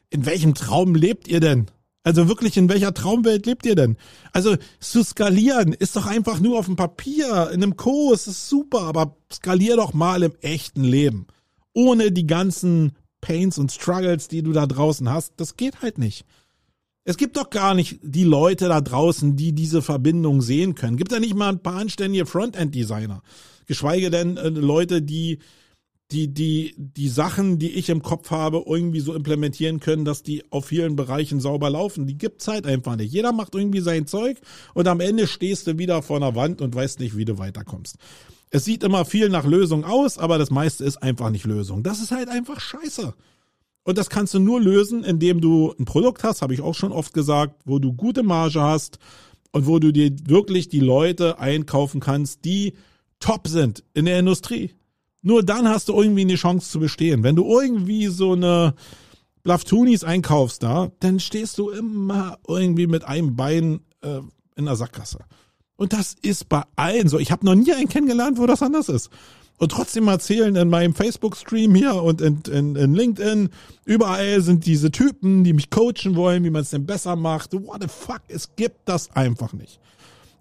In 0.10 0.26
welchem 0.26 0.54
Traum 0.54 0.96
lebt 0.96 1.28
ihr 1.28 1.42
denn? 1.42 1.68
Also 2.06 2.28
wirklich, 2.28 2.56
in 2.56 2.70
welcher 2.70 2.94
Traumwelt 2.94 3.48
lebt 3.48 3.66
ihr 3.66 3.74
denn? 3.74 3.98
Also 4.32 4.56
zu 4.80 5.04
skalieren 5.04 5.74
ist 5.74 5.96
doch 5.96 6.06
einfach 6.06 6.40
nur 6.40 6.60
auf 6.60 6.68
dem 6.68 6.76
Papier, 6.76 7.50
in 7.52 7.64
einem 7.64 7.78
Kurs, 7.78 8.28
ist 8.28 8.48
super, 8.48 8.82
aber 8.82 9.18
skalier 9.34 9.76
doch 9.76 9.94
mal 9.96 10.22
im 10.22 10.36
echten 10.42 10.84
Leben. 10.84 11.26
Ohne 11.74 12.12
die 12.12 12.28
ganzen 12.28 12.96
Pains 13.22 13.58
und 13.58 13.72
Struggles, 13.72 14.28
die 14.28 14.44
du 14.44 14.52
da 14.52 14.68
draußen 14.68 15.10
hast, 15.10 15.34
das 15.38 15.58
geht 15.58 15.82
halt 15.82 15.98
nicht. 15.98 16.26
Es 17.06 17.18
gibt 17.18 17.38
doch 17.38 17.50
gar 17.50 17.74
nicht 17.74 18.00
die 18.04 18.24
Leute 18.24 18.68
da 18.68 18.82
draußen, 18.82 19.36
die 19.36 19.54
diese 19.54 19.82
Verbindung 19.82 20.44
sehen 20.44 20.76
können. 20.76 20.98
Gibt 20.98 21.12
da 21.12 21.20
nicht 21.20 21.34
mal 21.34 21.50
ein 21.50 21.64
paar 21.64 21.78
anständige 21.78 22.28
Frontend-Designer? 22.28 23.24
Geschweige 23.66 24.12
denn 24.12 24.38
äh, 24.38 24.50
Leute, 24.50 25.02
die 25.02 25.40
die, 26.12 26.28
die, 26.28 26.76
die 26.78 27.10
Sachen, 27.10 27.58
die 27.58 27.72
ich 27.72 27.90
im 27.90 28.04
Kopf 28.04 28.30
habe, 28.30 28.64
irgendwie 28.66 29.00
so 29.00 29.14
implementieren 29.16 29.80
können, 29.80 30.06
dass 30.06 30.22
die 30.22 30.44
auf 30.52 30.66
vielen 30.66 30.96
Bereichen 30.96 31.40
sauber 31.40 31.70
laufen. 31.70 32.06
Die 32.06 32.18
gibt's 32.18 32.48
halt 32.48 32.68
einfach 32.68 32.96
nicht. 32.96 33.12
Jeder 33.12 33.32
macht 33.32 33.56
irgendwie 33.56 33.80
sein 33.80 34.06
Zeug 34.06 34.38
und 34.74 34.88
am 34.88 35.00
Ende 35.00 35.28
stehst 35.28 35.66
du 35.68 35.78
wieder 35.78 36.04
vor 36.04 36.18
einer 36.18 36.36
Wand 36.36 36.62
und 36.62 36.76
weißt 36.76 37.00
nicht, 37.00 37.18
wie 37.18 37.26
du 37.26 37.40
weiterkommst. 37.40 37.98
Es 38.52 38.66
sieht 38.66 38.84
immer 38.84 39.04
viel 39.04 39.30
nach 39.30 39.46
Lösung 39.46 39.84
aus, 39.84 40.18
aber 40.18 40.38
das 40.38 40.52
meiste 40.52 40.84
ist 40.86 40.98
einfach 40.98 41.32
nicht 41.32 41.46
Lösung. 41.46 41.82
Das 41.82 42.00
ist 42.00 42.12
halt 42.12 42.30
einfach 42.30 42.60
scheiße. 42.60 43.14
Und 43.84 43.98
das 43.98 44.10
kannst 44.10 44.34
du 44.34 44.40
nur 44.40 44.62
lösen, 44.62 45.04
indem 45.04 45.42
du 45.42 45.74
ein 45.80 45.86
Produkt 45.86 46.24
hast, 46.24 46.42
habe 46.42 46.54
ich 46.54 46.62
auch 46.62 46.74
schon 46.76 46.92
oft 46.92 47.14
gesagt, 47.14 47.62
wo 47.66 47.80
du 47.80 47.94
gute 47.94 48.24
Marge 48.24 48.62
hast 48.62 49.00
und 49.52 49.68
wo 49.68 49.80
du 49.80 49.92
dir 49.92 50.12
wirklich 50.26 50.70
die 50.70 50.80
Leute 50.80 51.40
einkaufen 51.40 52.00
kannst, 52.00 52.46
die 52.46 52.74
top 53.20 53.48
sind 53.48 53.84
in 53.94 54.06
der 54.06 54.20
Industrie. 54.20 54.72
Nur 55.26 55.42
dann 55.42 55.68
hast 55.68 55.90
du 55.90 56.00
irgendwie 56.00 56.22
eine 56.22 56.36
Chance 56.36 56.70
zu 56.70 56.80
bestehen. 56.80 57.24
Wenn 57.24 57.36
du 57.36 57.50
irgendwie 57.60 58.06
so 58.08 58.34
eine 58.34 58.76
Blaftunis 59.42 60.04
einkaufst 60.04 60.62
da, 60.62 60.92
dann 61.00 61.20
stehst 61.20 61.58
du 61.58 61.72
immer 61.72 62.38
irgendwie 62.48 62.86
mit 62.86 63.06
einem 63.06 63.36
Bein 63.36 63.80
äh, 64.02 64.20
in 64.56 64.66
der 64.66 64.76
Sackgasse. 64.76 65.18
Und 65.78 65.94
das 65.94 66.14
ist 66.22 66.48
bei 66.48 66.62
allen 66.76 67.08
so. 67.08 67.18
Ich 67.18 67.32
habe 67.32 67.44
noch 67.44 67.56
nie 67.56 67.74
einen 67.74 67.90
kennengelernt, 67.90 68.38
wo 68.38 68.46
das 68.46 68.62
anders 68.62 68.88
ist. 68.88 69.10
Und 69.58 69.72
trotzdem 69.72 70.08
erzählen 70.10 70.56
in 70.56 70.70
meinem 70.70 70.94
Facebook-Stream 70.94 71.74
hier 71.74 71.96
und 72.04 72.22
in, 72.22 72.44
in, 72.52 72.76
in 72.76 72.94
LinkedIn, 72.94 73.50
überall 73.84 74.42
sind 74.42 74.68
diese 74.68 74.92
Typen, 74.92 75.44
die 75.44 75.54
mich 75.54 75.72
coachen 75.72 76.16
wollen, 76.16 76.44
wie 76.44 76.52
man 76.52 76.62
es 76.62 76.70
denn 76.70 76.86
besser 76.86 77.16
macht. 77.16 77.52
What 77.54 77.82
the 77.82 77.88
fuck? 77.88 78.22
Es 78.28 78.56
gibt 78.56 78.88
das 78.88 79.10
einfach 79.16 79.54
nicht. 79.54 79.80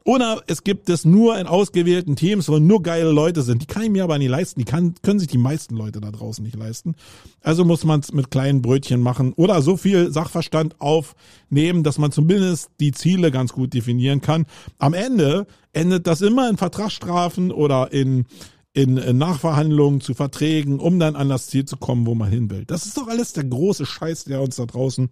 Oder 0.07 0.43
es 0.47 0.65
gibt 0.65 0.91
es 0.91 1.07
nur 1.07 1.39
in 1.39 1.47
ausgewählten 1.47 2.15
Teams, 2.15 2.51
wo 2.51 2.59
nur 2.59 2.83
geile 2.83 3.11
Leute 3.11 3.41
sind. 3.41 3.63
Die 3.63 3.67
kann 3.67 3.83
ich 3.83 3.89
mir 3.89 4.05
aber 4.05 4.19
nicht 4.19 4.29
leisten. 4.29 4.61
Die 4.61 4.67
kann, 4.67 4.95
können 5.03 5.19
sich 5.19 5.29
die 5.29 5.39
meisten 5.39 5.77
Leute 5.77 5.99
da 6.03 6.11
draußen 6.11 6.45
nicht 6.45 6.57
leisten. 6.57 6.95
Also 7.41 7.65
muss 7.65 7.85
man 7.85 8.01
es 8.01 8.13
mit 8.13 8.31
kleinen 8.31 8.61
Brötchen 8.61 9.01
machen 9.01 9.33
oder 9.33 9.63
so 9.63 9.79
viel 9.79 10.13
Sachverstand 10.13 10.79
aufnehmen, 10.79 11.85
dass 11.85 11.97
man 11.97 12.13
zumindest 12.13 12.71
die 12.81 12.93
Ziele 12.93 13.31
ganz 13.31 13.55
gut 13.55 13.73
definieren 13.73 14.21
kann. 14.21 14.45
Am 14.79 14.93
Ende 14.93 15.47
endet 15.73 16.07
das 16.07 16.21
immer 16.21 16.51
in 16.51 16.59
Vertragsstrafen 16.59 17.51
oder 17.51 17.91
in, 17.91 18.27
in, 18.75 18.99
in 18.99 19.17
Nachverhandlungen 19.17 20.03
zu 20.03 20.13
Verträgen, 20.13 20.81
um 20.81 20.99
dann 20.99 21.17
an 21.17 21.31
das 21.31 21.47
Ziel 21.47 21.65
zu 21.65 21.79
kommen, 21.79 22.05
wo 22.05 22.15
man 22.15 22.31
hin 22.31 22.51
will. 22.51 22.67
Das 22.67 22.85
ist 22.85 22.99
doch 22.99 23.09
alles 23.09 23.33
der 23.33 23.45
große 23.45 23.87
Scheiß, 23.87 24.25
der 24.25 24.43
uns 24.43 24.57
da 24.57 24.67
draußen 24.67 25.09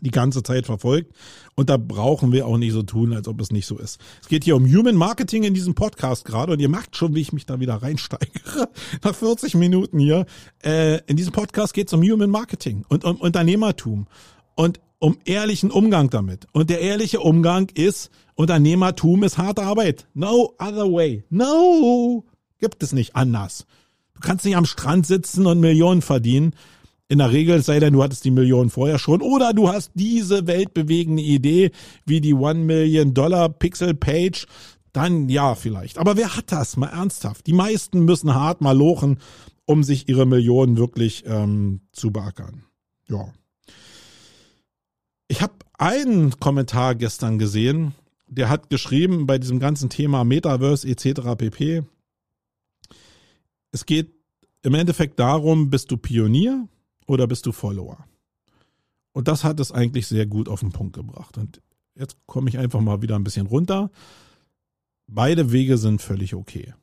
die 0.00 0.10
ganze 0.10 0.42
Zeit 0.42 0.66
verfolgt. 0.66 1.14
Und 1.54 1.70
da 1.70 1.76
brauchen 1.76 2.32
wir 2.32 2.46
auch 2.46 2.58
nicht 2.58 2.72
so 2.72 2.82
tun, 2.82 3.12
als 3.12 3.28
ob 3.28 3.40
es 3.40 3.50
nicht 3.50 3.66
so 3.66 3.78
ist. 3.78 4.00
Es 4.22 4.28
geht 4.28 4.44
hier 4.44 4.56
um 4.56 4.64
Human 4.64 4.94
Marketing 4.94 5.42
in 5.42 5.54
diesem 5.54 5.74
Podcast 5.74 6.24
gerade 6.24 6.52
und 6.52 6.60
ihr 6.60 6.68
merkt 6.68 6.96
schon, 6.96 7.14
wie 7.14 7.20
ich 7.20 7.32
mich 7.32 7.46
da 7.46 7.60
wieder 7.60 7.74
reinsteigere. 7.74 8.68
Nach 9.02 9.14
40 9.14 9.54
Minuten 9.54 9.98
hier. 9.98 10.26
Äh, 10.64 11.00
in 11.06 11.16
diesem 11.16 11.32
Podcast 11.32 11.74
geht 11.74 11.88
es 11.88 11.92
um 11.92 12.02
Human 12.02 12.30
Marketing 12.30 12.84
und 12.88 13.04
um 13.04 13.16
Unternehmertum 13.16 14.06
und 14.54 14.80
um 14.98 15.18
ehrlichen 15.24 15.70
Umgang 15.70 16.10
damit. 16.10 16.46
Und 16.52 16.70
der 16.70 16.80
ehrliche 16.80 17.20
Umgang 17.20 17.68
ist, 17.74 18.10
Unternehmertum 18.34 19.24
ist 19.24 19.38
harte 19.38 19.62
Arbeit. 19.62 20.06
No 20.14 20.54
other 20.58 20.92
way. 20.92 21.24
No. 21.30 22.24
Gibt 22.58 22.82
es 22.82 22.92
nicht 22.92 23.14
anders. 23.16 23.66
Du 24.14 24.20
kannst 24.20 24.44
nicht 24.44 24.56
am 24.56 24.64
Strand 24.64 25.06
sitzen 25.06 25.46
und 25.46 25.60
Millionen 25.60 26.02
verdienen 26.02 26.54
in 27.08 27.18
der 27.18 27.32
Regel, 27.32 27.62
sei 27.62 27.80
denn, 27.80 27.94
du 27.94 28.02
hattest 28.02 28.24
die 28.24 28.30
Millionen 28.30 28.68
vorher 28.68 28.98
schon 28.98 29.22
oder 29.22 29.54
du 29.54 29.68
hast 29.68 29.92
diese 29.94 30.46
weltbewegende 30.46 31.22
Idee 31.22 31.70
wie 32.04 32.20
die 32.20 32.34
One 32.34 32.60
Million 32.60 33.14
Dollar 33.14 33.48
Pixel 33.48 33.94
Page, 33.94 34.46
dann 34.92 35.28
ja 35.28 35.54
vielleicht. 35.54 35.98
Aber 35.98 36.16
wer 36.16 36.36
hat 36.36 36.52
das 36.52 36.76
mal 36.76 36.88
ernsthaft? 36.88 37.46
Die 37.46 37.54
meisten 37.54 38.04
müssen 38.04 38.34
hart 38.34 38.60
mal 38.60 38.76
lochen, 38.76 39.18
um 39.64 39.82
sich 39.82 40.08
ihre 40.08 40.26
Millionen 40.26 40.76
wirklich 40.76 41.24
ähm, 41.26 41.80
zu 41.92 42.10
beackern. 42.10 42.64
Ja. 43.08 43.32
Ich 45.28 45.40
habe 45.40 45.54
einen 45.78 46.38
Kommentar 46.38 46.94
gestern 46.94 47.38
gesehen, 47.38 47.94
der 48.26 48.50
hat 48.50 48.68
geschrieben 48.68 49.26
bei 49.26 49.38
diesem 49.38 49.58
ganzen 49.58 49.88
Thema 49.88 50.24
Metaverse 50.24 50.86
etc. 50.86 51.36
pp. 51.38 51.84
Es 53.72 53.86
geht 53.86 54.10
im 54.62 54.74
Endeffekt 54.74 55.18
darum, 55.18 55.70
bist 55.70 55.90
du 55.90 55.96
Pionier 55.96 56.68
oder 57.08 57.26
bist 57.26 57.46
du 57.46 57.52
Follower? 57.52 58.04
Und 59.12 59.26
das 59.26 59.42
hat 59.42 59.58
es 59.58 59.72
eigentlich 59.72 60.06
sehr 60.06 60.26
gut 60.26 60.48
auf 60.48 60.60
den 60.60 60.70
Punkt 60.70 60.94
gebracht. 60.94 61.38
Und 61.38 61.60
jetzt 61.96 62.16
komme 62.26 62.48
ich 62.48 62.58
einfach 62.58 62.80
mal 62.80 63.02
wieder 63.02 63.16
ein 63.16 63.24
bisschen 63.24 63.48
runter. 63.48 63.90
Beide 65.08 65.50
Wege 65.50 65.78
sind 65.78 66.00
völlig 66.00 66.34
okay. 66.34 66.74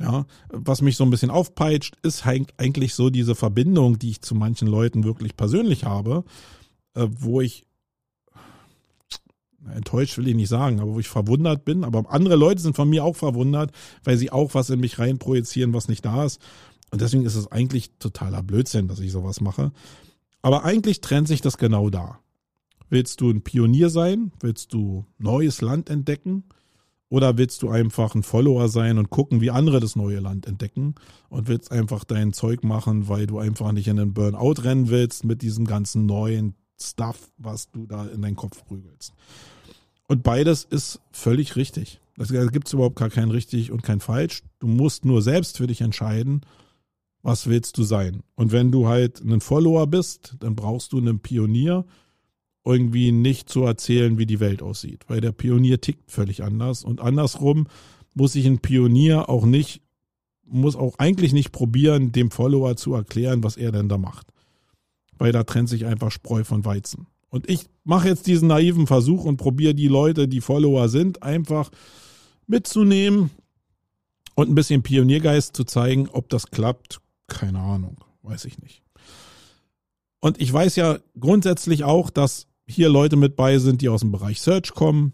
Ja, 0.00 0.26
was 0.48 0.80
mich 0.80 0.96
so 0.96 1.02
ein 1.02 1.10
bisschen 1.10 1.30
aufpeitscht, 1.30 1.96
ist 2.02 2.24
eigentlich 2.24 2.94
so 2.94 3.10
diese 3.10 3.34
Verbindung, 3.34 3.98
die 3.98 4.10
ich 4.10 4.22
zu 4.22 4.36
manchen 4.36 4.68
Leuten 4.68 5.02
wirklich 5.02 5.36
persönlich 5.36 5.84
habe, 5.84 6.24
äh, 6.94 7.08
wo 7.10 7.40
ich 7.40 7.66
enttäuscht 9.74 10.16
will 10.16 10.28
ich 10.28 10.36
nicht 10.36 10.48
sagen, 10.48 10.80
aber 10.80 10.94
wo 10.94 11.00
ich 11.00 11.08
verwundert 11.08 11.64
bin, 11.64 11.84
aber 11.84 12.10
andere 12.12 12.36
Leute 12.36 12.62
sind 12.62 12.76
von 12.76 12.88
mir 12.88 13.04
auch 13.04 13.16
verwundert, 13.16 13.72
weil 14.04 14.16
sie 14.16 14.30
auch 14.30 14.54
was 14.54 14.70
in 14.70 14.80
mich 14.80 14.98
reinprojizieren, 14.98 15.74
was 15.74 15.88
nicht 15.88 16.04
da 16.04 16.24
ist. 16.24 16.40
Und 16.90 17.00
deswegen 17.00 17.24
ist 17.24 17.34
es 17.34 17.50
eigentlich 17.50 17.90
totaler 17.98 18.42
Blödsinn, 18.42 18.88
dass 18.88 19.00
ich 19.00 19.12
sowas 19.12 19.40
mache. 19.40 19.72
Aber 20.42 20.64
eigentlich 20.64 21.00
trennt 21.00 21.28
sich 21.28 21.40
das 21.40 21.58
genau 21.58 21.90
da. 21.90 22.20
Willst 22.88 23.20
du 23.20 23.30
ein 23.30 23.42
Pionier 23.42 23.90
sein? 23.90 24.32
Willst 24.40 24.72
du 24.72 25.04
neues 25.18 25.60
Land 25.60 25.90
entdecken? 25.90 26.44
Oder 27.10 27.38
willst 27.38 27.62
du 27.62 27.70
einfach 27.70 28.14
ein 28.14 28.22
Follower 28.22 28.68
sein 28.68 28.98
und 28.98 29.10
gucken, 29.10 29.40
wie 29.40 29.50
andere 29.50 29.80
das 29.80 29.96
neue 29.96 30.20
Land 30.20 30.46
entdecken? 30.46 30.94
Und 31.28 31.48
willst 31.48 31.72
einfach 31.72 32.04
dein 32.04 32.32
Zeug 32.32 32.64
machen, 32.64 33.08
weil 33.08 33.26
du 33.26 33.38
einfach 33.38 33.72
nicht 33.72 33.88
in 33.88 33.96
den 33.96 34.14
Burnout 34.14 34.62
rennen 34.62 34.88
willst 34.88 35.24
mit 35.24 35.42
diesem 35.42 35.66
ganzen 35.66 36.06
neuen 36.06 36.54
Stuff, 36.80 37.30
was 37.38 37.70
du 37.70 37.86
da 37.86 38.06
in 38.06 38.22
deinen 38.22 38.36
Kopf 38.36 38.64
prügelst. 38.64 39.12
Und 40.06 40.22
beides 40.22 40.64
ist 40.64 41.00
völlig 41.12 41.56
richtig. 41.56 42.00
Da 42.16 42.46
gibt 42.46 42.66
es 42.66 42.72
überhaupt 42.72 42.96
gar 42.96 43.10
kein 43.10 43.30
richtig 43.30 43.70
und 43.70 43.82
kein 43.82 44.00
falsch. 44.00 44.42
Du 44.58 44.66
musst 44.66 45.04
nur 45.04 45.22
selbst 45.22 45.58
für 45.58 45.66
dich 45.66 45.80
entscheiden, 45.80 46.42
was 47.28 47.46
willst 47.46 47.76
du 47.76 47.82
sein? 47.82 48.22
Und 48.36 48.52
wenn 48.52 48.72
du 48.72 48.88
halt 48.88 49.20
ein 49.20 49.42
Follower 49.42 49.86
bist, 49.86 50.36
dann 50.40 50.56
brauchst 50.56 50.94
du 50.94 50.98
einen 50.98 51.20
Pionier, 51.20 51.84
irgendwie 52.64 53.12
nicht 53.12 53.50
zu 53.50 53.64
erzählen, 53.64 54.16
wie 54.16 54.24
die 54.24 54.40
Welt 54.40 54.62
aussieht, 54.62 55.04
weil 55.08 55.20
der 55.20 55.32
Pionier 55.32 55.78
tickt 55.78 56.10
völlig 56.10 56.42
anders 56.42 56.84
und 56.84 57.02
andersrum 57.02 57.66
muss 58.14 58.34
ich 58.34 58.46
ein 58.46 58.60
Pionier 58.60 59.28
auch 59.28 59.44
nicht, 59.44 59.82
muss 60.46 60.74
auch 60.74 60.98
eigentlich 60.98 61.34
nicht 61.34 61.52
probieren, 61.52 62.12
dem 62.12 62.30
Follower 62.30 62.76
zu 62.76 62.94
erklären, 62.94 63.44
was 63.44 63.58
er 63.58 63.72
denn 63.72 63.90
da 63.90 63.98
macht. 63.98 64.28
Weil 65.18 65.32
da 65.32 65.44
trennt 65.44 65.68
sich 65.68 65.84
einfach 65.84 66.10
Spreu 66.10 66.44
von 66.44 66.64
Weizen. 66.64 67.08
Und 67.28 67.48
ich 67.50 67.66
mache 67.84 68.08
jetzt 68.08 68.26
diesen 68.26 68.48
naiven 68.48 68.86
Versuch 68.86 69.24
und 69.26 69.36
probiere 69.36 69.74
die 69.74 69.88
Leute, 69.88 70.28
die 70.28 70.40
Follower 70.40 70.88
sind, 70.88 71.22
einfach 71.22 71.70
mitzunehmen 72.46 73.30
und 74.34 74.48
ein 74.48 74.54
bisschen 74.54 74.82
Pioniergeist 74.82 75.54
zu 75.54 75.64
zeigen, 75.64 76.08
ob 76.08 76.30
das 76.30 76.50
klappt, 76.50 77.00
keine 77.28 77.60
Ahnung, 77.60 77.98
weiß 78.22 78.44
ich 78.46 78.58
nicht. 78.58 78.82
Und 80.20 80.40
ich 80.40 80.52
weiß 80.52 80.76
ja 80.76 80.98
grundsätzlich 81.18 81.84
auch, 81.84 82.10
dass 82.10 82.48
hier 82.66 82.88
Leute 82.88 83.16
mit 83.16 83.36
bei 83.36 83.58
sind, 83.58 83.80
die 83.80 83.88
aus 83.88 84.00
dem 84.00 84.12
Bereich 84.12 84.40
Search 84.40 84.74
kommen. 84.74 85.12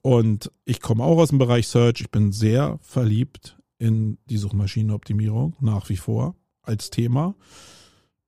Und 0.00 0.50
ich 0.64 0.80
komme 0.80 1.04
auch 1.04 1.18
aus 1.18 1.30
dem 1.30 1.38
Bereich 1.38 1.68
Search. 1.68 2.00
Ich 2.00 2.10
bin 2.10 2.32
sehr 2.32 2.78
verliebt 2.80 3.58
in 3.78 4.18
die 4.26 4.38
Suchmaschinenoptimierung 4.38 5.56
nach 5.60 5.88
wie 5.88 5.96
vor 5.96 6.36
als 6.62 6.90
Thema. 6.90 7.34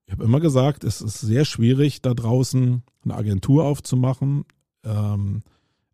Ich 0.07 0.13
habe 0.13 0.25
immer 0.25 0.41
gesagt, 0.41 0.85
es 0.85 1.01
ist 1.01 1.21
sehr 1.21 1.45
schwierig, 1.45 2.03
da 2.03 2.13
draußen 2.13 2.83
eine 3.05 3.15
Agentur 3.15 3.65
aufzumachen. 3.65 4.45
Ähm, 4.85 5.43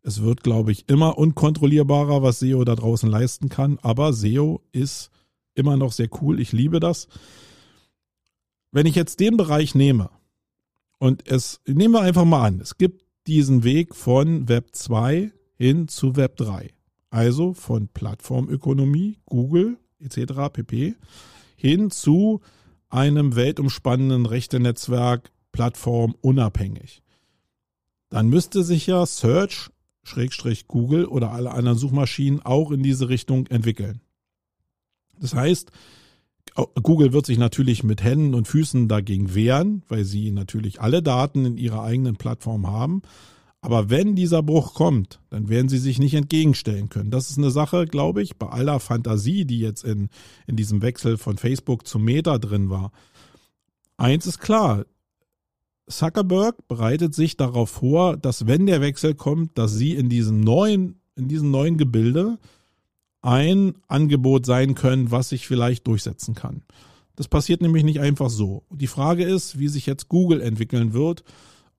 es 0.03 0.21
wird, 0.21 0.43
glaube 0.43 0.71
ich, 0.71 0.89
immer 0.89 1.17
unkontrollierbarer, 1.17 2.23
was 2.23 2.39
SEO 2.39 2.63
da 2.63 2.75
draußen 2.75 3.09
leisten 3.09 3.49
kann. 3.49 3.77
Aber 3.81 4.13
SEO 4.13 4.61
ist 4.71 5.11
immer 5.55 5.77
noch 5.77 5.91
sehr 5.91 6.09
cool. 6.21 6.39
Ich 6.39 6.51
liebe 6.51 6.79
das. 6.79 7.07
Wenn 8.71 8.85
ich 8.85 8.95
jetzt 8.95 9.19
den 9.19 9.37
Bereich 9.37 9.75
nehme 9.75 10.09
und 10.97 11.27
es, 11.27 11.59
nehmen 11.65 11.93
wir 11.93 12.01
einfach 12.01 12.25
mal 12.25 12.45
an, 12.45 12.61
es 12.61 12.77
gibt 12.77 13.03
diesen 13.27 13.63
Weg 13.63 13.95
von 13.95 14.47
Web 14.47 14.69
2 14.71 15.31
hin 15.57 15.87
zu 15.87 16.15
Web 16.15 16.37
3. 16.37 16.71
Also 17.09 17.53
von 17.53 17.89
Plattformökonomie, 17.89 19.17
Google 19.25 19.77
etc. 19.99 20.49
pp. 20.51 20.95
hin 21.55 21.91
zu 21.91 22.41
einem 22.89 23.35
weltumspannenden 23.35 24.25
Rechte-Netzwerk, 24.25 25.31
Plattform 25.51 26.15
unabhängig. 26.21 27.03
Dann 28.09 28.27
müsste 28.27 28.63
sich 28.63 28.87
ja 28.87 29.05
Search, 29.05 29.69
Schrägstrich 30.03 30.67
Google 30.67 31.05
oder 31.05 31.31
alle 31.31 31.51
anderen 31.51 31.77
Suchmaschinen 31.77 32.41
auch 32.41 32.71
in 32.71 32.83
diese 32.83 33.09
Richtung 33.09 33.47
entwickeln. 33.47 34.01
Das 35.21 35.33
heißt, 35.33 35.71
Google 36.81 37.13
wird 37.13 37.25
sich 37.25 37.37
natürlich 37.37 37.83
mit 37.83 38.03
Händen 38.03 38.33
und 38.33 38.47
Füßen 38.47 38.87
dagegen 38.87 39.33
wehren, 39.33 39.83
weil 39.87 40.03
sie 40.03 40.31
natürlich 40.31 40.81
alle 40.81 41.01
Daten 41.01 41.45
in 41.45 41.57
ihrer 41.57 41.83
eigenen 41.83 42.17
Plattform 42.17 42.67
haben. 42.67 43.01
Aber 43.61 43.91
wenn 43.91 44.15
dieser 44.15 44.41
Bruch 44.41 44.73
kommt, 44.73 45.19
dann 45.29 45.47
werden 45.47 45.69
sie 45.69 45.77
sich 45.77 45.99
nicht 45.99 46.15
entgegenstellen 46.15 46.89
können. 46.89 47.11
Das 47.11 47.29
ist 47.29 47.37
eine 47.37 47.51
Sache, 47.51 47.85
glaube 47.85 48.23
ich, 48.23 48.37
bei 48.37 48.47
aller 48.47 48.79
Fantasie, 48.79 49.45
die 49.45 49.59
jetzt 49.59 49.83
in, 49.83 50.09
in 50.47 50.55
diesem 50.55 50.81
Wechsel 50.81 51.17
von 51.17 51.37
Facebook 51.37 51.87
zu 51.87 51.99
Meta 51.99 52.39
drin 52.39 52.71
war. 52.71 52.91
Eins 53.97 54.25
ist 54.25 54.39
klar, 54.39 54.85
Zuckerberg 55.87 56.67
bereitet 56.67 57.13
sich 57.13 57.37
darauf 57.37 57.69
vor, 57.69 58.17
dass 58.17 58.47
wenn 58.47 58.65
der 58.65 58.81
Wechsel 58.81 59.13
kommt, 59.13 59.57
dass 59.59 59.73
sie 59.73 59.93
in 59.93 60.09
diesem 60.09 60.39
neuen, 60.39 60.99
in 61.15 61.27
diesem 61.27 61.51
neuen 61.51 61.77
Gebilde 61.77 62.39
ein 63.21 63.75
Angebot 63.87 64.45
sein 64.45 64.75
können, 64.75 65.11
was 65.11 65.29
sich 65.29 65.47
vielleicht 65.47 65.87
durchsetzen 65.87 66.35
kann. 66.35 66.63
Das 67.15 67.27
passiert 67.27 67.61
nämlich 67.61 67.83
nicht 67.83 67.99
einfach 67.99 68.29
so. 68.29 68.63
Die 68.71 68.87
Frage 68.87 69.23
ist, 69.23 69.59
wie 69.59 69.67
sich 69.67 69.85
jetzt 69.85 70.09
Google 70.09 70.41
entwickeln 70.41 70.93
wird, 70.93 71.23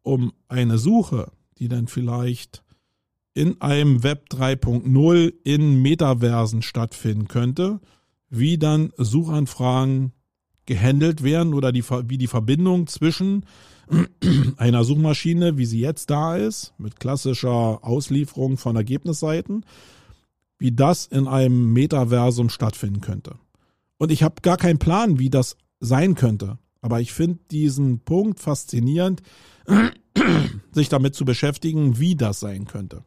um 0.03 0.32
eine 0.49 0.78
Suche, 0.78 1.32
die 1.59 1.68
dann 1.68 1.88
vielleicht 1.88 2.62
in 3.34 3.61
einem 3.61 4.03
Web 4.03 4.26
3.0 4.30 5.32
in 5.43 5.80
Metaversen 5.80 6.62
stattfinden 6.62 7.28
könnte, 7.28 7.80
wie 8.28 8.59
dann 8.59 8.93
Suchanfragen 8.97 10.12
gehandelt 10.66 11.22
werden 11.22 11.55
oder 11.55 11.72
die, 11.72 11.82
wie 12.09 12.18
die 12.18 12.26
Verbindung 12.26 12.86
zwischen 12.86 13.47
einer 14.57 14.84
Suchmaschine, 14.84 15.59
wie 15.59 15.66
sie 15.66 15.80
jetzt 15.80 16.11
da 16.11 16.36
ist, 16.36 16.72
mit 16.78 17.01
klassischer 17.01 17.80
Auslieferung 17.82 18.59
von 18.59 18.76
Ergebnisseiten, 18.76 19.64
wie 20.63 20.71
das 20.71 21.07
in 21.07 21.27
einem 21.27 21.73
Metaversum 21.73 22.49
stattfinden 22.49 23.01
könnte. 23.01 23.35
Und 23.99 24.13
ich 24.13 24.23
habe 24.23 24.43
gar 24.43 24.57
keinen 24.57 24.79
Plan, 24.79 25.19
wie 25.19 25.29
das 25.29 25.57
sein 25.81 26.15
könnte. 26.15 26.57
Aber 26.81 27.01
ich 27.01 27.13
finde 27.13 27.41
diesen 27.51 27.99
Punkt 27.99 28.39
faszinierend, 28.39 29.23
sich 30.73 30.89
damit 30.89 31.17
zu 31.17 31.25
beschäftigen, 31.25 31.99
wie 31.99 32.15
das 32.15 32.39
sein 32.39 32.67
könnte. 32.67 33.03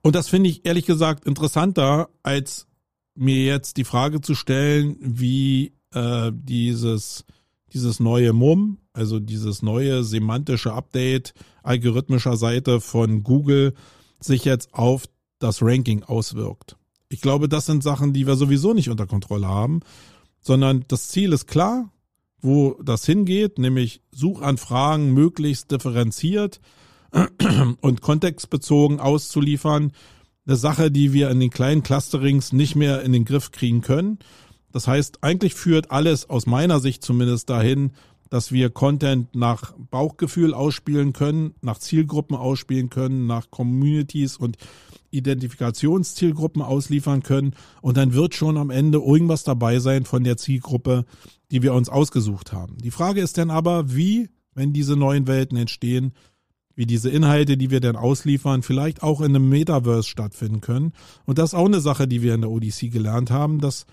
Und 0.00 0.14
das 0.14 0.28
finde 0.28 0.48
ich 0.48 0.64
ehrlich 0.64 0.86
gesagt 0.86 1.24
interessanter, 1.24 2.08
als 2.22 2.68
mir 3.16 3.44
jetzt 3.44 3.76
die 3.76 3.84
Frage 3.84 4.20
zu 4.20 4.36
stellen, 4.36 4.96
wie 5.00 5.72
äh, 5.92 6.30
dieses, 6.32 7.24
dieses 7.72 7.98
neue 7.98 8.32
MUM, 8.32 8.78
also 8.92 9.18
dieses 9.18 9.60
neue 9.60 10.04
semantische 10.04 10.72
Update 10.72 11.34
algorithmischer 11.64 12.36
Seite 12.36 12.80
von 12.80 13.24
Google 13.24 13.74
sich 14.20 14.44
jetzt 14.44 14.72
auf 14.72 15.06
das 15.40 15.62
Ranking 15.62 16.04
auswirkt. 16.04 16.76
Ich 17.08 17.20
glaube, 17.20 17.48
das 17.48 17.66
sind 17.66 17.82
Sachen, 17.82 18.12
die 18.12 18.26
wir 18.26 18.36
sowieso 18.36 18.72
nicht 18.72 18.88
unter 18.88 19.06
Kontrolle 19.06 19.48
haben, 19.48 19.80
sondern 20.40 20.84
das 20.86 21.08
Ziel 21.08 21.32
ist 21.32 21.48
klar, 21.48 21.90
wo 22.40 22.78
das 22.82 23.04
hingeht, 23.04 23.58
nämlich 23.58 24.00
Suchanfragen 24.12 25.12
möglichst 25.12 25.70
differenziert 25.72 26.60
und 27.80 28.00
kontextbezogen 28.00 29.00
auszuliefern. 29.00 29.92
Eine 30.46 30.56
Sache, 30.56 30.90
die 30.90 31.12
wir 31.12 31.30
in 31.30 31.40
den 31.40 31.50
kleinen 31.50 31.82
Clusterings 31.82 32.52
nicht 32.52 32.76
mehr 32.76 33.02
in 33.02 33.12
den 33.12 33.24
Griff 33.24 33.50
kriegen 33.50 33.82
können. 33.82 34.18
Das 34.72 34.86
heißt, 34.86 35.22
eigentlich 35.22 35.54
führt 35.54 35.90
alles 35.90 36.30
aus 36.30 36.46
meiner 36.46 36.80
Sicht 36.80 37.02
zumindest 37.02 37.50
dahin, 37.50 37.92
dass 38.30 38.52
wir 38.52 38.70
Content 38.70 39.34
nach 39.34 39.74
Bauchgefühl 39.90 40.54
ausspielen 40.54 41.12
können, 41.12 41.54
nach 41.60 41.78
Zielgruppen 41.78 42.36
ausspielen 42.36 42.88
können, 42.88 43.26
nach 43.26 43.50
Communities 43.50 44.36
und 44.36 44.56
Identifikationszielgruppen 45.10 46.62
ausliefern 46.62 47.22
können. 47.22 47.54
Und 47.82 47.96
dann 47.96 48.14
wird 48.14 48.34
schon 48.34 48.56
am 48.56 48.70
Ende 48.70 48.98
irgendwas 48.98 49.42
dabei 49.42 49.80
sein 49.80 50.04
von 50.04 50.24
der 50.24 50.36
Zielgruppe, 50.36 51.04
die 51.50 51.62
wir 51.62 51.74
uns 51.74 51.88
ausgesucht 51.88 52.52
haben. 52.52 52.78
Die 52.78 52.92
Frage 52.92 53.20
ist 53.20 53.36
dann 53.36 53.50
aber, 53.50 53.94
wie, 53.94 54.30
wenn 54.54 54.72
diese 54.72 54.96
neuen 54.96 55.26
Welten 55.26 55.58
entstehen, 55.58 56.12
wie 56.76 56.86
diese 56.86 57.10
Inhalte, 57.10 57.56
die 57.56 57.70
wir 57.70 57.80
dann 57.80 57.96
ausliefern, 57.96 58.62
vielleicht 58.62 59.02
auch 59.02 59.20
in 59.20 59.34
einem 59.34 59.48
Metaverse 59.48 60.08
stattfinden 60.08 60.60
können. 60.60 60.92
Und 61.26 61.38
das 61.38 61.50
ist 61.50 61.58
auch 61.58 61.66
eine 61.66 61.80
Sache, 61.80 62.06
die 62.06 62.22
wir 62.22 62.34
in 62.34 62.42
der 62.42 62.50
ODC 62.50 62.92
gelernt 62.92 63.30
haben, 63.30 63.60
dass 63.60 63.86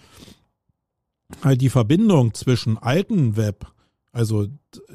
halt 1.43 1.61
die 1.61 1.69
Verbindung 1.69 2.33
zwischen 2.33 2.77
alten 2.77 3.35
Web, 3.35 3.67
also 4.12 4.47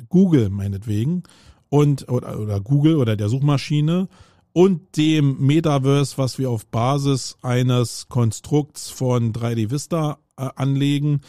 Google 0.09 0.51
meinetwegen, 0.51 1.23
und 1.69 2.09
oder, 2.11 2.39
oder 2.39 2.61
Google 2.61 2.97
oder 2.97 3.17
der 3.17 3.31
Suchmaschine 3.31 4.09
und 4.53 4.97
dem 4.99 5.39
Metaverse, 5.41 6.19
was 6.19 6.39
wir 6.39 6.51
auf 6.51 6.67
Basis 6.67 7.39
eines 7.41 8.09
Konstrukts 8.09 8.91
von 8.91 9.33
3D 9.33 9.71
Vista 9.71 10.19
äh, 10.37 10.51
anlegen, 10.55 11.23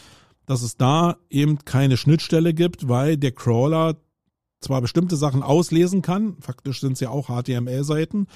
dass 0.44 0.62
es 0.62 0.76
da 0.76 1.16
eben 1.30 1.60
keine 1.64 1.96
Schnittstelle 1.96 2.52
gibt, 2.52 2.88
weil 2.88 3.16
der 3.16 3.32
Crawler 3.32 3.96
zwar 4.60 4.82
bestimmte 4.82 5.16
Sachen 5.16 5.42
auslesen 5.42 6.02
kann, 6.02 6.36
faktisch 6.40 6.80
sind 6.80 6.92
es 6.92 7.00
ja 7.00 7.08
auch 7.08 7.28
HTML-Seiten, 7.28 8.26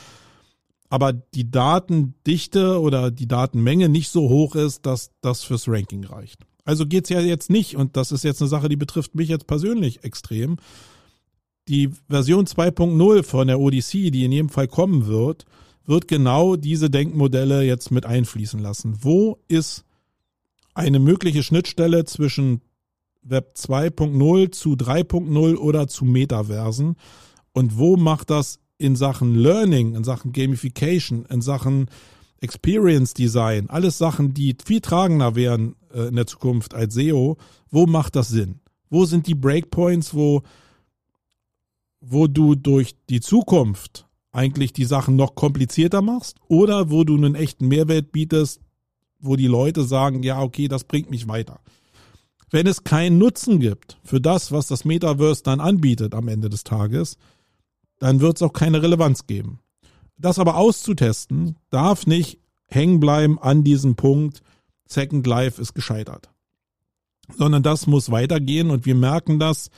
aber 0.89 1.13
die 1.13 1.51
Datendichte 1.51 2.81
oder 2.81 3.11
die 3.11 3.29
Datenmenge 3.29 3.91
nicht 3.91 4.09
so 4.09 4.31
hoch 4.31 4.55
ist, 4.55 4.87
dass 4.87 5.11
das 5.21 5.45
fürs 5.45 5.69
Ranking 5.69 6.05
reicht. 6.05 6.47
Also 6.69 6.85
geht's 6.85 7.09
ja 7.09 7.23
jetzt 7.23 7.49
nicht, 7.49 7.77
und 7.77 7.97
das 7.97 8.13
ist 8.13 8.25
jetzt 8.25 8.43
eine 8.43 8.49
Sache, 8.51 8.69
die 8.69 8.77
betrifft 8.77 9.15
mich 9.15 9.31
jetzt 9.31 9.47
persönlich 9.47 10.05
extrem. 10.05 10.59
Die 11.67 11.89
Version 12.11 12.45
2.0 12.45 13.23
von 13.23 13.47
der 13.47 13.59
Odyssey, 13.59 14.11
die 14.11 14.27
in 14.27 14.33
jedem 14.33 14.49
Fall 14.51 14.69
kommen 14.69 15.07
wird, 15.07 15.47
wird 15.87 16.09
genau 16.09 16.57
diese 16.57 16.91
Denkmodelle 16.91 17.63
jetzt 17.63 17.91
mit 17.91 18.05
einfließen 18.05 18.61
lassen. 18.61 18.99
Wo 19.01 19.39
ist 19.49 19.87
eine 20.75 20.99
mögliche 20.99 21.43
Schnittstelle 21.43 22.05
zwischen 22.05 22.61
Web 23.23 23.55
2.0 23.57 24.53
zu 24.53 24.73
3.0 24.75 25.57
oder 25.57 25.89
zu 25.89 26.05
Metaversen? 26.05 26.97
Und 27.55 27.79
wo 27.79 27.97
macht 27.97 28.29
das 28.29 28.61
in 28.77 28.95
Sachen 28.95 29.37
Learning, 29.37 29.95
in 29.95 30.05
Sachen 30.05 30.33
Gamification, 30.33 31.25
in 31.31 31.41
Sachen 31.41 31.89
Experience 32.41 33.15
Design, 33.15 33.69
alles 33.69 33.99
Sachen, 33.99 34.35
die 34.35 34.57
viel 34.65 34.81
tragender 34.81 35.35
wären 35.35 35.75
äh, 35.93 36.09
in 36.09 36.17
der 36.17 36.27
Zukunft 36.27 36.75
als 36.75 36.95
SEO, 36.95 37.37
wo 37.71 37.87
macht 37.87 38.17
das 38.17 38.29
Sinn? 38.29 38.61
Wo 38.91 39.05
sind 39.05 39.27
die 39.27 39.35
Breakpoints, 39.35 40.15
wo, 40.15 40.43
wo 42.01 42.27
du 42.27 42.55
durch 42.55 42.95
die 43.11 43.21
Zukunft 43.21 44.07
eigentlich 44.31 44.73
die 44.73 44.85
Sachen 44.85 45.17
noch 45.17 45.35
komplizierter 45.35 46.01
machst 46.01 46.39
oder 46.49 46.91
wo 46.91 47.05
du 47.05 47.17
einen 47.17 47.35
echten 47.35 47.69
Mehrwert 47.69 48.13
bietest, 48.13 48.61
wo 49.19 49.37
die 49.37 49.47
Leute 49.49 49.83
sagen, 49.83 50.23
ja, 50.23 50.41
okay, 50.41 50.69
das 50.69 50.85
bringt 50.85 51.11
mich 51.11 51.27
weiter. 51.27 51.61
Wenn 52.51 52.67
es 52.67 52.85
keinen 52.85 53.19
Nutzen 53.19 53.61
gibt 53.61 53.99
für 54.05 54.21
das, 54.21 54.53
was 54.53 54.69
das 54.69 54.85
Metaverse 54.85 55.43
dann 55.43 55.61
anbietet 55.61 56.15
am 56.15 56.29
Ende 56.29 56.49
des 56.49 56.65
Tages, 56.65 57.19
dann 57.99 58.21
wird 58.21 58.37
es 58.37 58.43
auch 58.43 58.53
keine 58.53 58.83
Relevanz 58.83 59.27
geben. 59.27 59.59
Das 60.19 60.39
aber 60.39 60.57
auszutesten, 60.57 61.57
darf 61.71 62.07
nicht 62.07 62.39
hängen 62.67 63.01
bleiben 63.01 63.39
an 63.39 63.65
diesem 63.65 63.95
Punkt, 63.97 64.43
Second 64.87 65.27
Life 65.27 65.61
ist 65.61 65.75
gescheitert. 65.75 66.31
Sondern 67.37 67.63
das 67.63 67.87
muss 67.87 68.11
weitergehen 68.11 68.71
und 68.71 68.87
wir 68.87 68.95
merken 68.95 69.39
das 69.39 69.71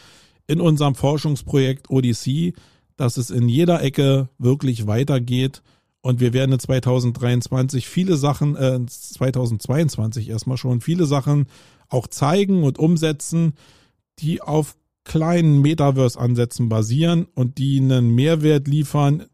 in 0.46 0.60
unserem 0.60 0.94
Forschungsprojekt 0.94 1.90
Odyssey, 1.90 2.54
dass 2.96 3.16
es 3.16 3.30
in 3.30 3.48
jeder 3.48 3.82
Ecke 3.82 4.28
wirklich 4.38 4.86
weitergeht 4.86 5.62
und 6.00 6.20
wir 6.20 6.32
werden 6.32 6.52
in 6.52 6.58
2023 6.58 7.88
viele 7.88 8.16
Sachen, 8.16 8.56
äh, 8.56 8.80
2022 8.86 10.28
erstmal 10.28 10.56
schon 10.56 10.80
viele 10.80 11.06
Sachen 11.06 11.46
auch 11.88 12.06
zeigen 12.06 12.62
und 12.62 12.78
umsetzen, 12.78 13.54
die 14.18 14.40
auf 14.40 14.76
kleinen 15.04 15.60
Metaverse-Ansätzen 15.60 16.68
basieren 16.68 17.26
und 17.34 17.58
die 17.58 17.78
einen 17.80 18.14
Mehrwert 18.14 18.68
liefern 18.68 19.26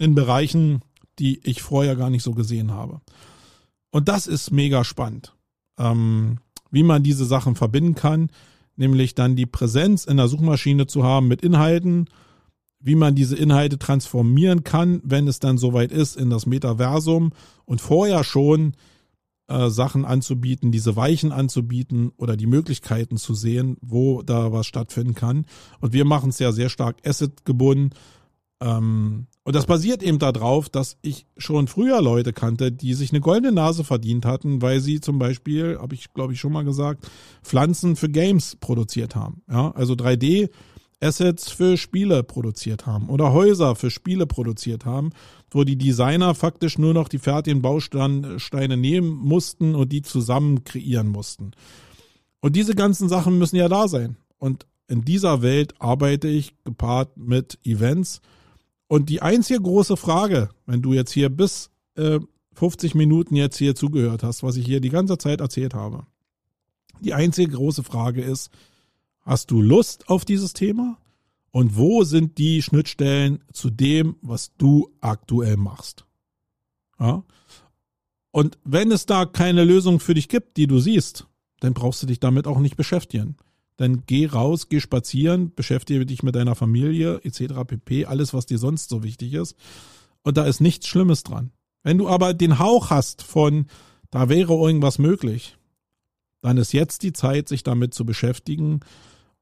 in 0.00 0.14
Bereichen, 0.14 0.80
die 1.18 1.40
ich 1.44 1.62
vorher 1.62 1.94
gar 1.94 2.10
nicht 2.10 2.22
so 2.22 2.32
gesehen 2.32 2.72
habe. 2.72 3.00
Und 3.90 4.08
das 4.08 4.26
ist 4.26 4.50
mega 4.50 4.82
spannend, 4.82 5.36
ähm, 5.78 6.38
wie 6.70 6.82
man 6.82 7.02
diese 7.02 7.26
Sachen 7.26 7.54
verbinden 7.54 7.94
kann, 7.94 8.30
nämlich 8.76 9.14
dann 9.14 9.36
die 9.36 9.46
Präsenz 9.46 10.06
in 10.06 10.16
der 10.16 10.28
Suchmaschine 10.28 10.86
zu 10.86 11.04
haben 11.04 11.28
mit 11.28 11.42
Inhalten, 11.42 12.06
wie 12.80 12.94
man 12.94 13.14
diese 13.14 13.36
Inhalte 13.36 13.78
transformieren 13.78 14.64
kann, 14.64 15.02
wenn 15.04 15.28
es 15.28 15.38
dann 15.38 15.58
soweit 15.58 15.92
ist 15.92 16.16
in 16.16 16.30
das 16.30 16.46
Metaversum 16.46 17.32
und 17.66 17.82
vorher 17.82 18.24
schon 18.24 18.72
äh, 19.48 19.68
Sachen 19.68 20.06
anzubieten, 20.06 20.72
diese 20.72 20.96
Weichen 20.96 21.30
anzubieten 21.30 22.12
oder 22.16 22.38
die 22.38 22.46
Möglichkeiten 22.46 23.18
zu 23.18 23.34
sehen, 23.34 23.76
wo 23.82 24.22
da 24.22 24.50
was 24.50 24.66
stattfinden 24.66 25.14
kann. 25.14 25.44
Und 25.80 25.92
wir 25.92 26.06
machen 26.06 26.30
es 26.30 26.38
ja 26.38 26.52
sehr 26.52 26.70
stark 26.70 27.06
Asset 27.06 27.44
gebunden. 27.44 27.90
Ähm, 28.62 29.26
und 29.50 29.56
das 29.56 29.66
basiert 29.66 30.00
eben 30.04 30.20
darauf, 30.20 30.68
dass 30.68 30.96
ich 31.02 31.26
schon 31.36 31.66
früher 31.66 32.00
Leute 32.00 32.32
kannte, 32.32 32.70
die 32.70 32.94
sich 32.94 33.10
eine 33.10 33.18
goldene 33.18 33.50
Nase 33.50 33.82
verdient 33.82 34.24
hatten, 34.24 34.62
weil 34.62 34.78
sie 34.78 35.00
zum 35.00 35.18
Beispiel, 35.18 35.76
habe 35.80 35.96
ich 35.96 36.14
glaube 36.14 36.34
ich 36.34 36.38
schon 36.38 36.52
mal 36.52 36.64
gesagt, 36.64 37.10
Pflanzen 37.42 37.96
für 37.96 38.08
Games 38.08 38.54
produziert 38.60 39.16
haben. 39.16 39.42
Ja, 39.50 39.72
also 39.72 39.94
3D 39.94 40.50
Assets 41.00 41.50
für 41.50 41.76
Spiele 41.76 42.22
produziert 42.22 42.86
haben 42.86 43.08
oder 43.08 43.32
Häuser 43.32 43.74
für 43.74 43.90
Spiele 43.90 44.24
produziert 44.24 44.84
haben, 44.84 45.10
wo 45.50 45.64
die 45.64 45.76
Designer 45.76 46.36
faktisch 46.36 46.78
nur 46.78 46.94
noch 46.94 47.08
die 47.08 47.18
fertigen 47.18 47.60
Bausteine 47.60 48.76
nehmen 48.76 49.10
mussten 49.10 49.74
und 49.74 49.90
die 49.90 50.02
zusammen 50.02 50.62
kreieren 50.62 51.08
mussten. 51.08 51.50
Und 52.38 52.54
diese 52.54 52.76
ganzen 52.76 53.08
Sachen 53.08 53.36
müssen 53.36 53.56
ja 53.56 53.68
da 53.68 53.88
sein. 53.88 54.16
Und 54.38 54.68
in 54.86 55.04
dieser 55.04 55.42
Welt 55.42 55.74
arbeite 55.80 56.28
ich 56.28 56.54
gepaart 56.62 57.16
mit 57.16 57.58
Events. 57.64 58.20
Und 58.90 59.08
die 59.08 59.22
einzige 59.22 59.60
große 59.60 59.96
Frage, 59.96 60.50
wenn 60.66 60.82
du 60.82 60.92
jetzt 60.92 61.12
hier 61.12 61.28
bis 61.28 61.70
äh, 61.96 62.20
50 62.54 62.94
Minuten 62.94 63.36
jetzt 63.36 63.56
hier 63.56 63.74
zugehört 63.74 64.22
hast, 64.22 64.42
was 64.42 64.56
ich 64.56 64.66
hier 64.66 64.80
die 64.80 64.90
ganze 64.90 65.16
Zeit 65.16 65.40
erzählt 65.40 65.74
habe, 65.74 66.06
die 67.00 67.14
einzige 67.14 67.52
große 67.52 67.84
Frage 67.84 68.22
ist, 68.22 68.50
Hast 69.30 69.50
du 69.50 69.60
Lust 69.60 70.08
auf 70.08 70.24
dieses 70.24 70.54
Thema? 70.54 70.98
Und 71.52 71.76
wo 71.76 72.04
sind 72.04 72.38
die 72.38 72.62
Schnittstellen 72.62 73.42
zu 73.52 73.70
dem, 73.70 74.16
was 74.22 74.52
du 74.56 74.90
aktuell 75.00 75.56
machst? 75.56 76.04
Ja? 76.98 77.24
Und 78.30 78.58
wenn 78.64 78.92
es 78.92 79.06
da 79.06 79.26
keine 79.26 79.64
Lösung 79.64 80.00
für 80.00 80.14
dich 80.14 80.28
gibt, 80.28 80.56
die 80.56 80.66
du 80.66 80.78
siehst, 80.78 81.26
dann 81.60 81.74
brauchst 81.74 82.02
du 82.02 82.06
dich 82.06 82.20
damit 82.20 82.46
auch 82.46 82.58
nicht 82.58 82.76
beschäftigen. 82.76 83.36
Dann 83.80 84.02
geh 84.04 84.26
raus, 84.26 84.68
geh 84.68 84.78
spazieren, 84.78 85.54
beschäftige 85.54 86.04
dich 86.04 86.22
mit 86.22 86.34
deiner 86.34 86.54
Familie 86.54 87.20
etc. 87.24 87.64
pp. 87.66 88.04
Alles, 88.04 88.34
was 88.34 88.44
dir 88.44 88.58
sonst 88.58 88.90
so 88.90 89.02
wichtig 89.02 89.32
ist. 89.32 89.56
Und 90.22 90.36
da 90.36 90.44
ist 90.44 90.60
nichts 90.60 90.86
Schlimmes 90.86 91.22
dran. 91.22 91.50
Wenn 91.82 91.96
du 91.96 92.06
aber 92.06 92.34
den 92.34 92.58
Hauch 92.58 92.90
hast 92.90 93.22
von, 93.22 93.66
da 94.10 94.28
wäre 94.28 94.52
irgendwas 94.52 94.98
möglich, 94.98 95.56
dann 96.42 96.58
ist 96.58 96.72
jetzt 96.72 97.02
die 97.02 97.14
Zeit, 97.14 97.48
sich 97.48 97.62
damit 97.62 97.94
zu 97.94 98.04
beschäftigen 98.04 98.80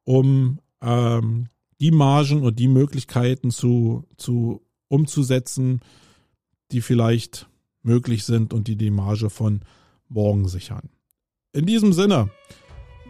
um 0.08 0.60
ähm, 0.80 1.48
die 1.80 1.90
Margen 1.90 2.42
und 2.42 2.58
die 2.58 2.66
Möglichkeiten 2.66 3.50
zu, 3.50 4.06
zu 4.16 4.62
umzusetzen, 4.88 5.80
die 6.72 6.80
vielleicht 6.80 7.46
möglich 7.82 8.24
sind 8.24 8.54
und 8.54 8.68
die 8.68 8.76
die 8.76 8.90
Marge 8.90 9.28
von 9.28 9.60
morgen 10.08 10.48
sichern. 10.48 10.88
In 11.52 11.66
diesem 11.66 11.92
Sinne, 11.92 12.30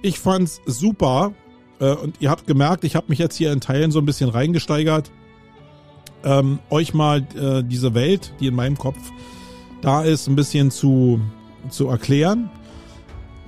ich 0.03 0.19
fand's 0.19 0.61
super 0.67 1.33
äh, 1.81 1.93
und 1.93 2.17
ihr 2.21 2.31
habt 2.31 2.47
gemerkt, 2.47 2.85
ich 2.85 2.97
habe 2.97 3.07
mich 3.09 3.19
jetzt 3.19 3.37
hier 3.37 3.53
in 3.53 3.61
Teilen 3.61 3.91
so 3.91 3.99
ein 3.99 4.07
bisschen 4.07 4.31
reingesteigert, 4.31 5.11
ähm, 6.25 6.59
euch 6.71 6.95
mal 6.95 7.27
äh, 7.37 7.63
diese 7.63 7.95
Welt, 7.95 8.35
die 8.41 8.47
in 8.47 8.55
meinem 8.55 8.77
Kopf 8.77 8.99
da 9.81 10.03
ist, 10.03 10.27
ein 10.27 10.37
bisschen 10.37 10.71
zu, 10.71 11.21
zu 11.71 11.89
erklären, 11.89 12.51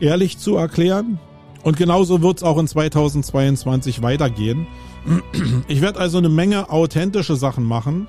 ehrlich 0.01 0.39
zu 0.39 0.57
erklären, 0.57 1.19
und 1.63 1.77
genauso 1.77 2.23
wird 2.23 2.39
es 2.39 2.43
auch 2.43 2.59
in 2.59 2.67
2022 2.67 4.03
weitergehen. 4.03 4.67
Ich 5.69 5.81
werde 5.81 5.99
also 5.99 6.19
eine 6.19 6.29
Menge 6.29 6.71
authentische 6.71 7.37
Sachen 7.37 7.65
machen, 7.65 8.07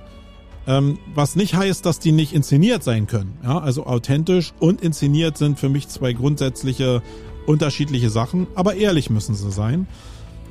ähm, 0.68 1.00
was 1.16 1.36
nicht 1.36 1.56
heißt, 1.56 1.86
dass 1.86 2.00
die 2.00 2.12
nicht 2.12 2.34
inszeniert 2.34 2.84
sein 2.84 3.08
können. 3.08 3.38
Ja, 3.44 3.60
also 3.60 3.86
authentisch 3.86 4.54
und 4.60 4.82
inszeniert 4.82 5.38
sind 5.38 5.60
für 5.60 5.70
mich 5.70 5.88
zwei 5.88 6.14
grundsätzliche 6.14 7.02
unterschiedliche 7.46 8.10
Sachen, 8.10 8.48
aber 8.56 8.76
ehrlich 8.76 9.10
müssen 9.10 9.36
sie 9.36 9.52
sein. 9.52 9.88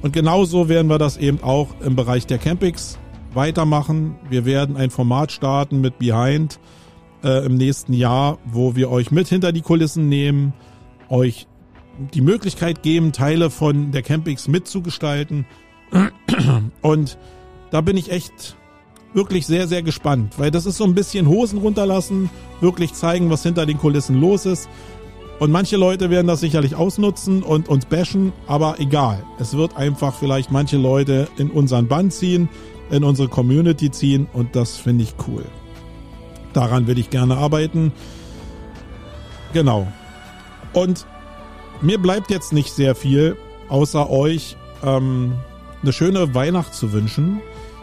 Und 0.03 0.13
genauso 0.13 0.69
werden 0.69 0.89
wir 0.89 0.99
das 0.99 1.17
eben 1.17 1.43
auch 1.43 1.69
im 1.85 1.97
Bereich 1.97 2.27
der 2.27 2.39
Campings 2.39 2.99
weitermachen. 3.35 4.17
Wir 4.29 4.45
werden 4.45 4.77
ein 4.77 4.91
Format 4.91 5.31
starten 5.33 5.81
mit 5.81 5.99
Behind 5.99 6.59
äh, 7.23 7.45
im 7.45 7.57
nächsten 7.57 7.93
Jahr, 7.93 8.39
wo 8.45 8.77
wir 8.77 8.91
euch 8.91 9.11
mit 9.11 9.29
hinter 9.29 9.53
die 9.53 9.61
Kulissen 9.61 10.09
nehmen, 10.09 10.53
euch 11.09 11.47
die 12.15 12.23
Möglichkeit 12.23 12.83
geben, 12.83 13.13
Teile 13.13 13.51
von 13.51 13.93
der 13.93 14.03
Campings 14.03 14.49
mitzugestalten. 14.49 15.45
Und 16.81 17.19
da 17.71 17.81
bin 17.81 17.97
ich 17.97 18.11
echt 18.11 18.57
wirklich 19.13 19.47
sehr, 19.47 19.67
sehr 19.67 19.83
gespannt, 19.83 20.39
weil 20.39 20.51
das 20.51 20.67
ist 20.67 20.77
so 20.77 20.85
ein 20.85 20.95
bisschen 20.95 21.27
Hosen 21.27 21.59
runterlassen, 21.59 22.31
wirklich 22.61 22.95
zeigen, 22.95 23.29
was 23.29 23.43
hinter 23.43 23.67
den 23.67 23.79
Kulissen 23.79 24.21
los 24.21 24.47
ist. 24.47 24.69
Und 25.41 25.51
manche 25.51 25.79
Leute 25.79 26.11
werden 26.11 26.27
das 26.27 26.41
sicherlich 26.41 26.77
ausnutzen 26.77 27.43
und 27.43 27.71
uns 27.71 27.87
bashen, 27.87 28.35
aber 28.47 28.79
egal. 28.79 29.25
Es 29.39 29.57
wird 29.57 29.75
einfach 29.75 30.15
vielleicht 30.15 30.53
manche 30.53 30.77
Leute 30.77 31.29
in 31.39 31.51
unseren 31.51 31.89
Band 31.89 32.13
ziehen, 32.13 32.51
in 32.91 33.05
unsere 33.05 33.29
Community 33.29 33.91
ziehen 33.91 34.29
und 34.35 34.55
das 34.55 34.77
finde 34.77 35.05
ich 35.05 35.15
cool. 35.27 35.47
Daran 36.53 36.87
will 36.87 36.99
ich 36.99 37.09
gerne 37.09 37.39
arbeiten. 37.39 37.91
Genau. 39.55 39.89
Und 40.75 41.07
mir 41.81 41.97
bleibt 41.97 42.31
jetzt 42.31 42.53
nicht 42.53 42.71
sehr 42.73 42.95
viel, 42.95 43.35
außer 43.71 44.11
euch 44.11 44.59
ähm, 44.85 45.33
eine 45.83 45.95
schöne 45.95 46.35
Weihnacht 46.35 46.75
zu 46.75 46.93
wünschen. 46.93 47.41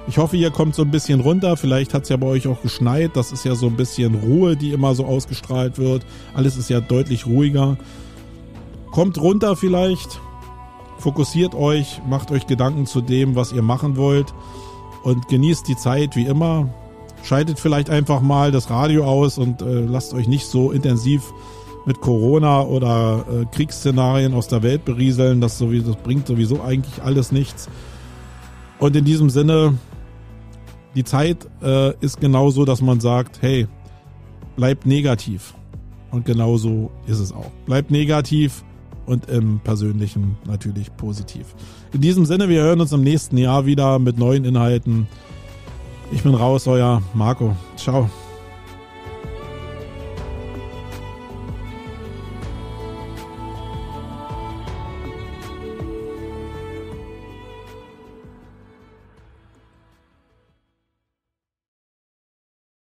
Ich 0.09 0.17
hoffe, 0.17 0.37
ihr 0.37 0.51
kommt 0.51 0.73
so 0.73 0.83
ein 0.83 0.91
bisschen 0.91 1.19
runter. 1.19 1.57
Vielleicht 1.57 1.93
hat 1.93 2.03
es 2.03 2.09
ja 2.09 2.15
bei 2.15 2.27
euch 2.27 2.47
auch 2.47 2.61
geschneit. 2.61 3.11
Das 3.15 3.33
ist 3.33 3.43
ja 3.43 3.55
so 3.55 3.67
ein 3.67 3.75
bisschen 3.75 4.15
Ruhe, 4.15 4.55
die 4.55 4.71
immer 4.71 4.95
so 4.95 5.05
ausgestrahlt 5.05 5.77
wird. 5.77 6.05
Alles 6.33 6.55
ist 6.55 6.69
ja 6.69 6.79
deutlich 6.79 7.25
ruhiger. 7.25 7.77
Kommt 8.91 9.19
runter 9.19 9.57
vielleicht. 9.57 10.21
Fokussiert 10.97 11.53
euch, 11.53 12.01
macht 12.09 12.31
euch 12.31 12.47
Gedanken 12.47 12.85
zu 12.85 13.01
dem, 13.01 13.35
was 13.35 13.51
ihr 13.51 13.61
machen 13.61 13.97
wollt. 13.97 14.33
Und 15.03 15.27
genießt 15.27 15.67
die 15.67 15.75
Zeit 15.75 16.15
wie 16.15 16.25
immer. 16.25 16.69
Schaltet 17.23 17.59
vielleicht 17.59 17.89
einfach 17.89 18.21
mal 18.21 18.51
das 18.51 18.69
Radio 18.69 19.03
aus 19.03 19.37
und 19.37 19.61
äh, 19.61 19.81
lasst 19.81 20.13
euch 20.13 20.27
nicht 20.29 20.45
so 20.45 20.71
intensiv 20.71 21.33
mit 21.85 21.99
Corona 21.99 22.61
oder 22.61 23.25
äh, 23.29 23.45
Kriegsszenarien 23.53 24.33
aus 24.33 24.47
der 24.47 24.63
Welt 24.63 24.85
berieseln. 24.85 25.41
Das, 25.41 25.57
sowieso, 25.57 25.91
das 25.91 26.01
bringt 26.01 26.27
sowieso 26.27 26.61
eigentlich 26.61 27.03
alles 27.03 27.33
nichts. 27.33 27.67
Und 28.79 28.95
in 28.95 29.05
diesem 29.05 29.29
Sinne, 29.29 29.73
die 30.97 31.03
Zeit 31.03 31.47
äh, 31.61 31.93
ist 32.03 32.19
genauso, 32.19 32.65
dass 32.65 32.81
man 32.81 32.99
sagt, 32.99 33.43
hey, 33.43 33.67
bleibt 34.55 34.87
negativ. 34.87 35.53
Und 36.09 36.25
genauso 36.25 36.89
ist 37.05 37.19
es 37.19 37.31
auch. 37.31 37.51
Bleibt 37.67 37.91
negativ 37.91 38.63
und 39.05 39.29
im 39.29 39.59
Persönlichen 39.59 40.37
natürlich 40.47 40.95
positiv. 40.97 41.53
In 41.93 42.01
diesem 42.01 42.25
Sinne, 42.25 42.49
wir 42.49 42.63
hören 42.63 42.81
uns 42.81 42.93
im 42.93 43.03
nächsten 43.03 43.37
Jahr 43.37 43.67
wieder 43.67 43.99
mit 43.99 44.17
neuen 44.17 44.43
Inhalten. 44.43 45.07
Ich 46.11 46.23
bin 46.23 46.33
raus, 46.33 46.67
euer 46.67 47.03
Marco. 47.13 47.55
Ciao. 47.75 48.09